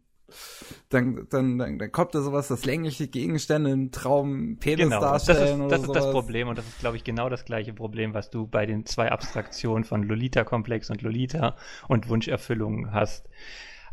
[0.89, 5.69] dann, dann, dann, dann kommt da sowas, dass längliche Gegenstände im Traum Penis genau, darstellen.
[5.69, 8.15] Das ist, das, ist das Problem und das ist, glaube ich, genau das gleiche Problem,
[8.15, 11.57] was du bei den zwei Abstraktionen von Lolita-Komplex und Lolita
[11.89, 13.29] und Wunscherfüllung hast.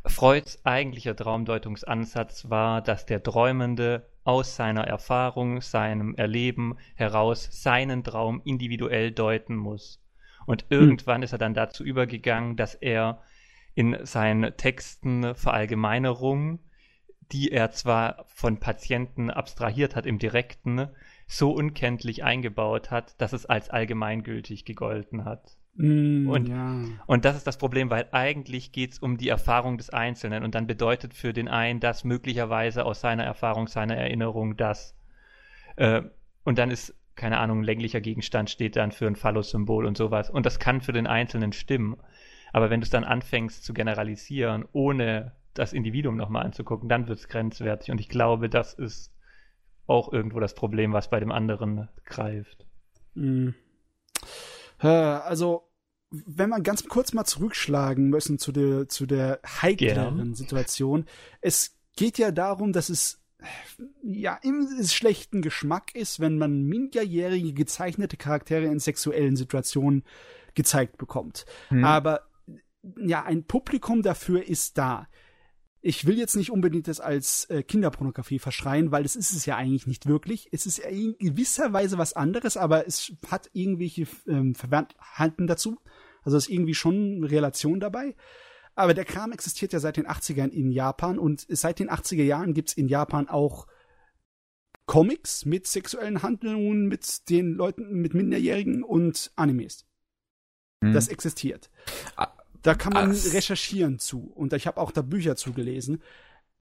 [0.05, 8.41] Freuds eigentlicher Traumdeutungsansatz war, dass der Träumende aus seiner Erfahrung, seinem Erleben heraus seinen Traum
[8.45, 10.01] individuell deuten muss.
[10.45, 10.67] Und hm.
[10.69, 11.23] irgendwann hm.
[11.23, 13.21] ist er dann dazu übergegangen, dass er
[13.79, 16.59] in seinen Texten Verallgemeinerungen,
[17.31, 20.89] die er zwar von Patienten abstrahiert hat im Direkten,
[21.27, 25.55] so unkenntlich eingebaut hat, dass es als allgemeingültig gegolten hat.
[25.75, 26.81] Mm, und, ja.
[27.05, 30.55] und das ist das Problem, weil eigentlich geht es um die Erfahrung des Einzelnen und
[30.55, 34.93] dann bedeutet für den einen das möglicherweise aus seiner Erfahrung, seiner Erinnerung das.
[35.77, 36.01] Äh,
[36.43, 40.29] und dann ist, keine Ahnung, ein länglicher Gegenstand steht dann für ein Phallus-Symbol und sowas.
[40.29, 41.95] Und das kann für den Einzelnen stimmen.
[42.53, 47.19] Aber wenn du es dann anfängst zu generalisieren, ohne das Individuum nochmal anzugucken, dann wird
[47.19, 47.91] es grenzwertig.
[47.91, 49.13] Und ich glaube, das ist
[49.87, 52.65] auch irgendwo das Problem, was bei dem anderen greift.
[53.15, 53.55] Mhm.
[54.77, 55.69] Also,
[56.11, 60.35] wenn wir ganz kurz mal zurückschlagen müssen zu der, zu der heikleren Gern.
[60.35, 61.05] Situation.
[61.41, 63.21] Es geht ja darum, dass es
[64.03, 70.03] ja im schlechten Geschmack ist, wenn man minderjährige gezeichnete Charaktere in sexuellen Situationen
[70.55, 71.45] gezeigt bekommt.
[71.69, 71.83] Hm.
[71.83, 72.28] Aber
[72.97, 75.07] ja, ein Publikum dafür ist da.
[75.81, 79.55] Ich will jetzt nicht unbedingt das als äh, Kinderpornografie verschreien, weil das ist es ja
[79.55, 80.49] eigentlich nicht wirklich.
[80.51, 85.79] Es ist ja in gewisser Weise was anderes, aber es hat irgendwelche ähm, Verwandten dazu.
[86.23, 88.15] Also ist irgendwie schon Relation dabei.
[88.75, 92.53] Aber der Kram existiert ja seit den 80ern in Japan und seit den 80er Jahren
[92.53, 93.67] gibt's in Japan auch
[94.85, 99.85] Comics mit sexuellen Handlungen mit den Leuten, mit Minderjährigen und Animes.
[100.83, 100.93] Hm.
[100.93, 101.69] Das existiert.
[102.61, 103.33] Da kann man Ach.
[103.33, 104.31] recherchieren zu.
[104.35, 106.01] Und ich habe auch da Bücher zugelesen.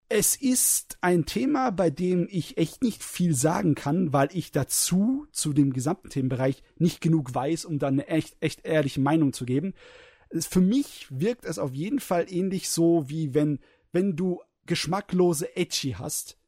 [0.08, 5.26] Es ist ein Thema, bei dem ich echt nicht viel sagen kann, weil ich dazu,
[5.32, 9.44] zu dem gesamten Themenbereich, nicht genug weiß, um dann eine echt, echt ehrliche Meinung zu
[9.44, 9.74] geben.
[10.32, 13.58] Für mich wirkt es auf jeden Fall ähnlich so, wie wenn,
[13.92, 16.38] wenn du geschmacklose Etchi hast,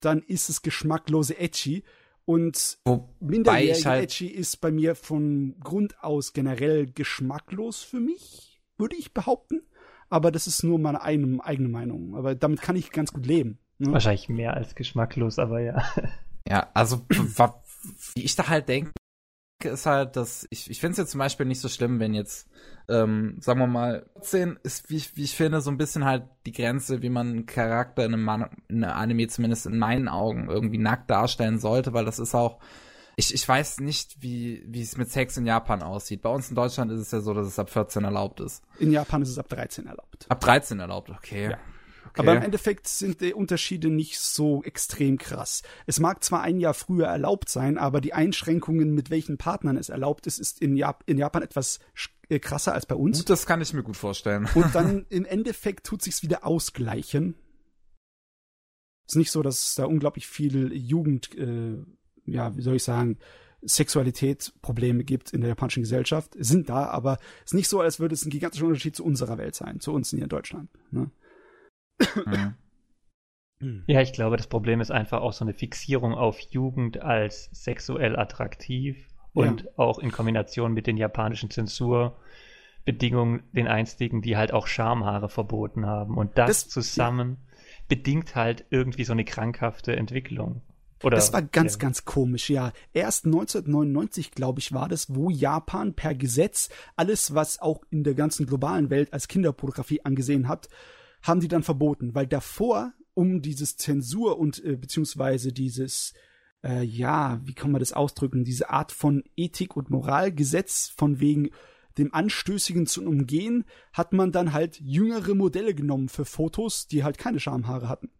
[0.00, 1.84] dann ist es geschmacklose Etchi.
[2.26, 2.78] Und
[3.20, 9.14] minderjährige halt Etchi ist bei mir von Grund aus generell geschmacklos für mich würde ich
[9.14, 9.62] behaupten.
[10.08, 12.14] Aber das ist nur meine eigene, eigene Meinung.
[12.14, 13.58] Aber damit kann ich ganz gut leben.
[13.78, 13.92] Ne?
[13.92, 15.82] Wahrscheinlich mehr als geschmacklos, aber ja.
[16.46, 17.06] Ja, also
[18.14, 18.92] wie ich da halt denke,
[19.62, 22.50] ist halt, dass ich, ich finde es jetzt zum Beispiel nicht so schlimm, wenn jetzt,
[22.88, 26.24] ähm, sagen wir mal, 14 ist, wie ich, wie ich finde, so ein bisschen halt
[26.44, 30.08] die Grenze, wie man einen Charakter in einem, Man in einem Anime zumindest in meinen
[30.08, 32.60] Augen irgendwie nackt darstellen sollte, weil das ist auch,
[33.16, 36.22] ich, ich weiß nicht, wie, wie es mit Sex in Japan aussieht.
[36.22, 38.62] Bei uns in Deutschland ist es ja so, dass es ab 14 erlaubt ist.
[38.78, 40.26] In Japan ist es ab 13 erlaubt.
[40.28, 41.50] Ab 13 erlaubt, okay.
[41.50, 41.58] Ja.
[42.06, 42.20] Okay.
[42.20, 45.62] Aber im Endeffekt sind die Unterschiede nicht so extrem krass.
[45.86, 49.88] Es mag zwar ein Jahr früher erlaubt sein, aber die Einschränkungen, mit welchen Partnern es
[49.88, 51.80] erlaubt ist, ist in, Jap in Japan etwas
[52.28, 53.18] äh, krasser als bei uns.
[53.18, 54.48] Gut, das kann ich mir gut vorstellen.
[54.54, 57.34] Und dann im Endeffekt tut sich's wieder ausgleichen.
[59.08, 61.84] Ist nicht so, dass da unglaublich viel Jugend äh,
[62.26, 63.18] ja, wie soll ich sagen,
[63.66, 68.14] Sexualitätsprobleme gibt in der japanischen Gesellschaft, sind da, aber es ist nicht so, als würde
[68.14, 70.68] es ein gigantischer Unterschied zu unserer Welt sein, zu uns hier in Deutschland.
[70.90, 71.10] Ne?
[73.60, 73.84] Mhm.
[73.86, 78.16] Ja, ich glaube, das Problem ist einfach auch so eine Fixierung auf Jugend als sexuell
[78.16, 79.70] attraktiv und ja.
[79.76, 82.24] auch in Kombination mit den japanischen Zensurbeschränkungen
[82.84, 86.18] Bedingungen den einstigen, die halt auch Schamhaare verboten haben.
[86.18, 87.38] Und das, Das- zusammen
[87.88, 90.60] bedingt halt irgendwie so eine krankhafte Entwicklung.
[91.02, 91.78] Oder, Das war ganz, ja.
[91.78, 92.72] ganz komisch, ja.
[92.92, 98.14] Erst 1999, glaube ich, war das, wo Japan per Gesetz alles, was auch in der
[98.14, 100.68] ganzen globalen Welt als Kinderpornografie angesehen hat,
[101.22, 102.14] haben die dann verboten.
[102.14, 106.14] Weil davor, um dieses Zensur und äh, beziehungsweise dieses,
[106.62, 111.50] äh, ja, wie kann man das ausdrücken, diese Art von Ethik- und Moralgesetz von wegen
[111.98, 117.18] dem Anstößigen zu umgehen, hat man dann halt jüngere Modelle genommen für Fotos, die halt
[117.18, 118.10] keine Schamhaare hatten.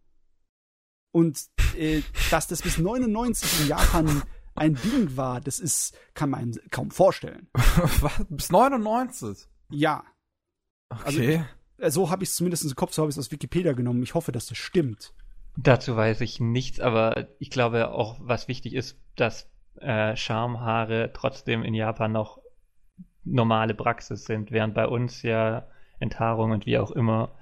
[1.15, 1.39] Und
[1.79, 2.03] äh,
[2.33, 4.23] dass das bis 99 in Japan
[4.57, 7.47] ein Ding war, das ist, kann man kaum vorstellen.
[7.55, 8.25] Was?
[8.29, 9.47] Bis 99?
[9.71, 10.03] Ja,
[10.89, 11.45] Also- Okay.
[11.79, 14.03] äh, so habe ich es zumindest im Kopf, so habe ich es aus Wikipedia genommen.
[14.03, 15.15] Ich hoffe, dass das stimmt.
[15.57, 19.49] Dazu weiß ich nichts, aber ich glaube auch, was wichtig ist, dass
[19.81, 22.41] äh, Schamhaare trotzdem in Japan noch
[23.23, 25.69] normale Praxis sind, während bei uns ja
[26.01, 27.37] Enthaarung und wie auch immer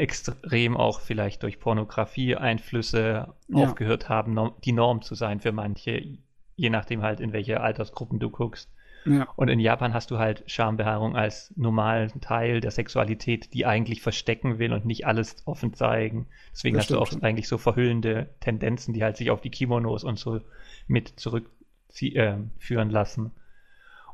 [0.00, 3.64] extrem auch vielleicht durch Pornografie-Einflüsse Ja.
[3.64, 6.18] aufgehört haben, die Norm zu sein für manche,
[6.56, 8.70] je nachdem halt, in welche Altersgruppen du guckst.
[9.06, 14.02] Ja, Und in Japan hast du halt Schambehaarung als normalen Teil der Sexualität, die eigentlich
[14.02, 16.26] verstecken will und nicht alles offen zeigen.
[16.52, 17.22] Deswegen Das hast du auch schon.
[17.22, 20.40] eigentlich so verhüllende Tendenzen, die halt sich auf die Kimonos und so
[20.86, 22.50] mit zurückführen
[22.90, 23.32] äh, lassen.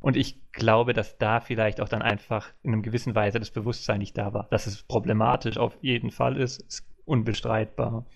[0.00, 3.98] Und ich glaube, dass da vielleicht auch dann einfach in einer gewissen Weise das Bewusstsein
[3.98, 4.48] nicht da war.
[4.50, 8.06] Dass es problematisch auf jeden Fall ist, ist unbestreitbar.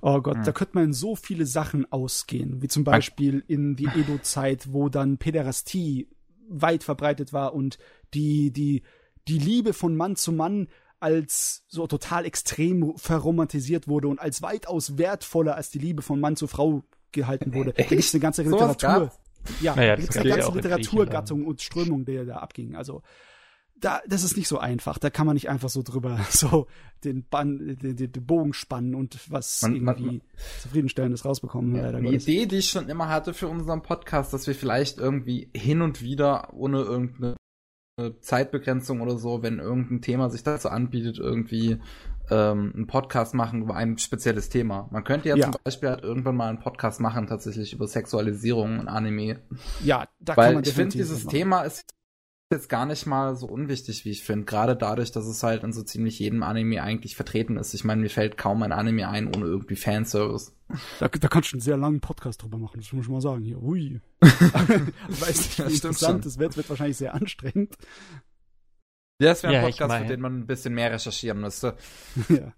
[0.00, 0.44] Oh Gott, Hm.
[0.44, 4.88] da könnte man in so viele Sachen ausgehen, wie zum Beispiel in die Edo-Zeit, wo
[4.88, 6.08] dann Päderastie
[6.48, 7.78] weit verbreitet war und
[8.14, 8.82] die, die,
[9.26, 10.68] die Liebe von Mann zu Mann
[11.00, 16.36] als so total extrem verromantisiert wurde und als weitaus wertvoller als die Liebe von Mann
[16.36, 17.72] zu Frau gehalten wurde.
[17.72, 19.12] Da gibt es eine ganze Literatur.
[19.60, 22.74] Ja, Naja, da gibt es eine ja ganze Literaturgattung und Strömung, die da abging.
[22.76, 23.02] Also
[23.80, 24.98] da, das ist nicht so einfach.
[24.98, 26.66] Da kann man nicht einfach so drüber so
[27.04, 30.22] den, Bann, den, den, den Bogen spannen und was Man- man- irgendwie
[30.60, 31.76] zufriedenstellendes rausbekommen.
[31.76, 32.26] leider Eine Gottes.
[32.26, 36.02] Idee, die ich schon immer hatte für unseren Podcast, dass wir vielleicht irgendwie hin und
[36.02, 37.36] wieder ohne irgendeine
[38.20, 41.78] Zeitbegrenzung oder so, wenn irgendein Thema sich dazu anbietet, irgendwie
[42.30, 44.88] ähm, einen Podcast machen über ein spezielles Thema.
[44.92, 45.50] Man könnte ja, Ja.
[45.52, 49.40] zum Beispiel halt irgendwann mal einen Podcast machen, tatsächlich über Sexualisierung und Anime.
[49.82, 51.36] Ja, da kann Weil man ich finde, dieses machen.
[51.36, 51.84] Thema ist
[52.50, 54.46] jetzt gar nicht mal so unwichtig, wie ich finde.
[54.46, 57.74] Gerade dadurch, dass es halt in so ziemlich jedem Anime eigentlich vertreten ist.
[57.74, 60.52] Ich meine, mir fällt kaum ein Anime ein ohne irgendwie Fanservice.
[60.98, 63.42] Da, da kannst du einen sehr langen Podcast drüber machen, das muss ich mal sagen.
[63.42, 64.00] Hier, ui.
[64.20, 66.20] Weiß nicht, wie Ja, interessant schon.
[66.22, 67.76] das wird, wird wahrscheinlich sehr anstrengend.
[69.20, 71.76] Ja, das wäre ein Ja, Podcast, für den man ein bisschen mehr recherchieren müsste.
[72.28, 72.52] ja.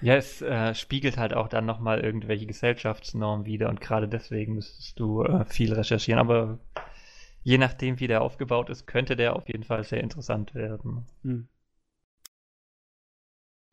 [0.00, 4.98] Ja, es äh, spiegelt halt auch dann nochmal irgendwelche Gesellschaftsnormen wider und gerade deswegen müsstest
[4.98, 6.18] du äh, viel recherchieren.
[6.20, 6.58] Aber
[7.42, 11.06] je nachdem, wie der aufgebaut ist, könnte der auf jeden Fall sehr interessant werden.
[11.22, 11.48] Hm.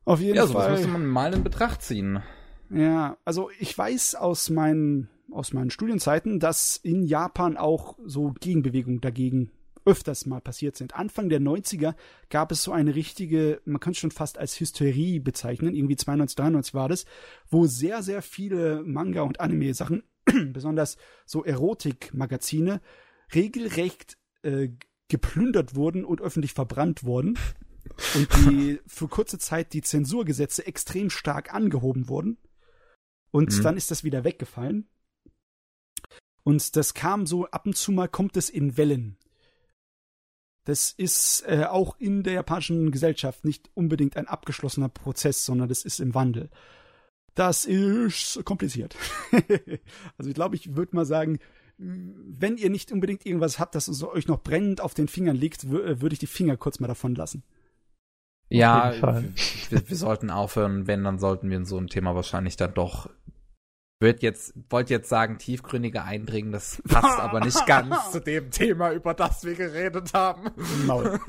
[0.05, 0.71] Auf jeden Ja, sowas Fall.
[0.71, 2.23] müsste man mal in Betracht ziehen.
[2.69, 9.01] Ja, also ich weiß aus meinen, aus meinen Studienzeiten, dass in Japan auch so Gegenbewegungen
[9.01, 9.51] dagegen
[9.87, 10.95] öfters mal passiert sind.
[10.95, 11.95] Anfang der 90er
[12.29, 16.35] gab es so eine richtige, man kann es schon fast als Hysterie bezeichnen, irgendwie 92,
[16.35, 17.05] 93 war das,
[17.49, 20.03] wo sehr, sehr viele Manga- und Anime-Sachen,
[20.53, 22.81] besonders so Erotik-Magazine,
[23.33, 24.69] regelrecht äh,
[25.07, 27.39] geplündert wurden und öffentlich verbrannt wurden.
[28.15, 32.37] Und die für kurze Zeit die Zensurgesetze extrem stark angehoben wurden.
[33.31, 33.63] Und Mhm.
[33.63, 34.89] dann ist das wieder weggefallen.
[36.43, 39.17] Und das kam so, ab und zu mal kommt es in Wellen.
[40.67, 45.83] Das ist äh, auch in der japanischen Gesellschaft nicht unbedingt ein abgeschlossener Prozess, sondern das
[45.83, 46.49] ist im Wandel.
[47.35, 48.97] Das ist kompliziert.
[50.17, 51.39] also ich glaube, ich würde mal sagen,
[51.77, 55.63] wenn ihr nicht unbedingt irgendwas habt, das so euch noch brennend auf den Fingern liegt,
[55.63, 57.43] äh, würde ich die Finger kurz mal davon lassen.
[58.49, 58.93] Ja,
[59.69, 60.85] wir, wir sollten aufhören.
[60.85, 63.09] Wenn, dann sollten wir in so ein Thema wahrscheinlich dann doch.
[63.99, 66.51] Wird jetzt, wollte jetzt sagen, tiefgründiger eindringen.
[66.51, 70.51] Das passt aber nicht ganz zu dem Thema, über das wir geredet haben.
[70.85, 71.19] Maul.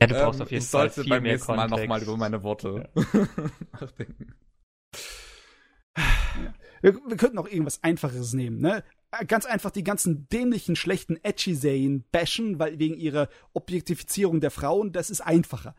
[0.00, 1.82] Ja, du brauchst Ähm, auf jeden ich Fall sollte viel beim mehr nächsten Mal Kontext.
[1.82, 2.88] nochmal über meine Worte
[3.80, 4.34] nachdenken.
[6.80, 8.84] Wir, wir könnten auch irgendwas Einfaches nehmen, ne?
[9.26, 15.08] Ganz einfach die ganzen dämlichen, schlechten Edgy-Serien bashen, weil wegen ihrer Objektifizierung der Frauen, das
[15.08, 15.74] ist einfacher.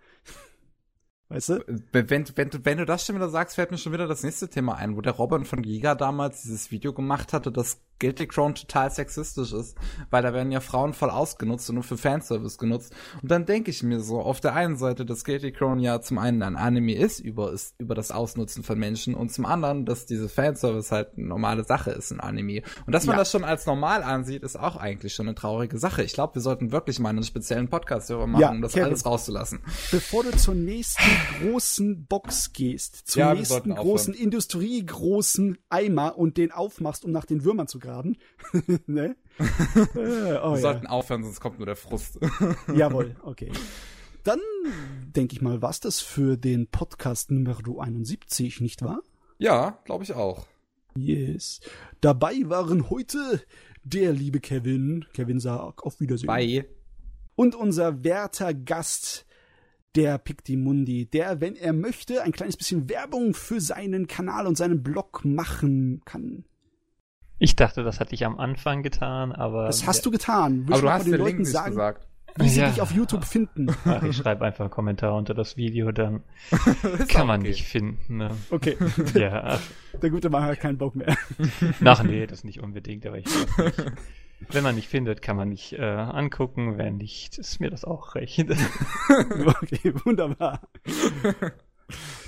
[1.30, 1.64] Weißt du?
[1.92, 4.24] Wenn, wenn, wenn, du- wenn du das schon wieder sagst, fällt mir schon wieder das
[4.24, 8.28] nächste Thema ein, wo der Robin von Giga damals dieses Video gemacht hatte, das Guilty
[8.28, 9.76] Crown total sexistisch ist,
[10.10, 12.94] weil da werden ja Frauen voll ausgenutzt und nur für Fanservice genutzt.
[13.22, 16.18] Und dann denke ich mir so, auf der einen Seite, dass Guilty Crown ja zum
[16.18, 20.06] einen ein Anime ist über, ist über das Ausnutzen von Menschen und zum anderen, dass
[20.06, 22.62] diese Fanservice halt eine normale Sache ist in Anime.
[22.86, 23.20] Und dass man Ja.
[23.20, 26.04] das schon als normal ansieht, ist auch eigentlich schon eine traurige Sache.
[26.04, 28.86] Ich glaube, wir sollten wirklich mal einen speziellen Podcast darüber machen, Ja, um das Kevin.
[28.86, 29.60] alles rauszulassen.
[29.92, 31.04] Bevor du zur nächsten
[31.42, 37.44] großen Box gehst, zum Ja, nächsten großen industriegroßen Eimer und den aufmachst, um nach den
[37.44, 38.18] Würmern zu graben.
[38.88, 39.16] ne?
[39.40, 39.44] äh,
[39.96, 40.58] oh, Wir ja.
[40.58, 42.20] sollten aufhören, sonst kommt nur der Frust.
[42.76, 43.52] Jawohl, okay.
[44.24, 44.40] Dann
[45.16, 49.02] denke ich mal, war's das für den Podcast Nummer 71, nicht wahr?
[49.40, 50.46] ja, glaube ich auch.
[50.96, 51.62] Yes.
[52.02, 53.42] Dabei waren heute
[53.84, 56.28] der liebe Kevin, Kevin sagt auf Wiedersehen.
[56.28, 56.66] Bye.
[57.36, 59.26] Und unser werter Gast,
[59.96, 64.84] der Pictimundi, der, wenn er möchte, ein kleines bisschen Werbung für seinen Kanal und seinen
[64.84, 66.44] Blog machen kann.
[67.40, 69.66] Ich dachte, das hatte ich am Anfang getan, aber.
[69.68, 70.68] Das hast du getan.
[70.68, 72.08] Willst Aber du hast den den Leuten Link nicht sagen, gesagt.
[72.36, 72.70] wie sie Ja.
[72.70, 73.68] dich auf YouTube finden?
[73.86, 76.24] Ach, ich schreibe einfach einen Kommentar unter das Video, dann
[77.00, 77.50] Ist kann man okay.
[77.50, 78.18] mich finden.
[78.18, 78.30] Ne?
[78.52, 78.78] Okay,
[79.16, 79.58] Ja,
[80.02, 81.16] der gute Mann hat keinen Bock mehr.
[81.80, 83.92] nach nee, das nicht unbedingt, aber ich weiß nicht.
[84.52, 86.78] Wenn man mich findet, kann man mich äh, angucken.
[86.78, 88.40] Wenn nicht, ist mir das auch recht.
[89.10, 90.62] Okay, wunderbar.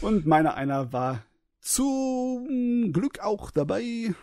[0.02, 1.24] Und meiner einer war
[1.62, 4.14] zum Glück auch dabei.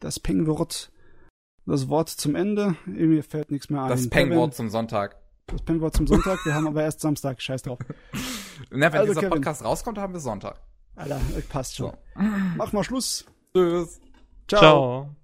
[0.00, 0.90] Das Pengwort.
[1.66, 2.74] Das Wort zum Ende.
[2.86, 3.88] Mir fällt nichts mehr ein.
[3.90, 5.16] Das Pengwort zum Sonntag.
[5.46, 6.44] Das Pengwort zum Sonntag.
[6.44, 7.40] Wir haben aber erst Samstag.
[7.40, 7.78] Scheiß drauf.
[8.70, 9.30] Na, wenn Also, dieser Kevin.
[9.34, 10.60] Podcast rauskommt, haben wir Sonntag.
[10.96, 11.90] Alter, passt schon.
[11.92, 12.22] So.
[12.56, 13.24] Mach mal Schluss.
[13.54, 14.00] Tschüss.
[14.48, 14.60] Ciao.
[14.60, 15.16] Ciao.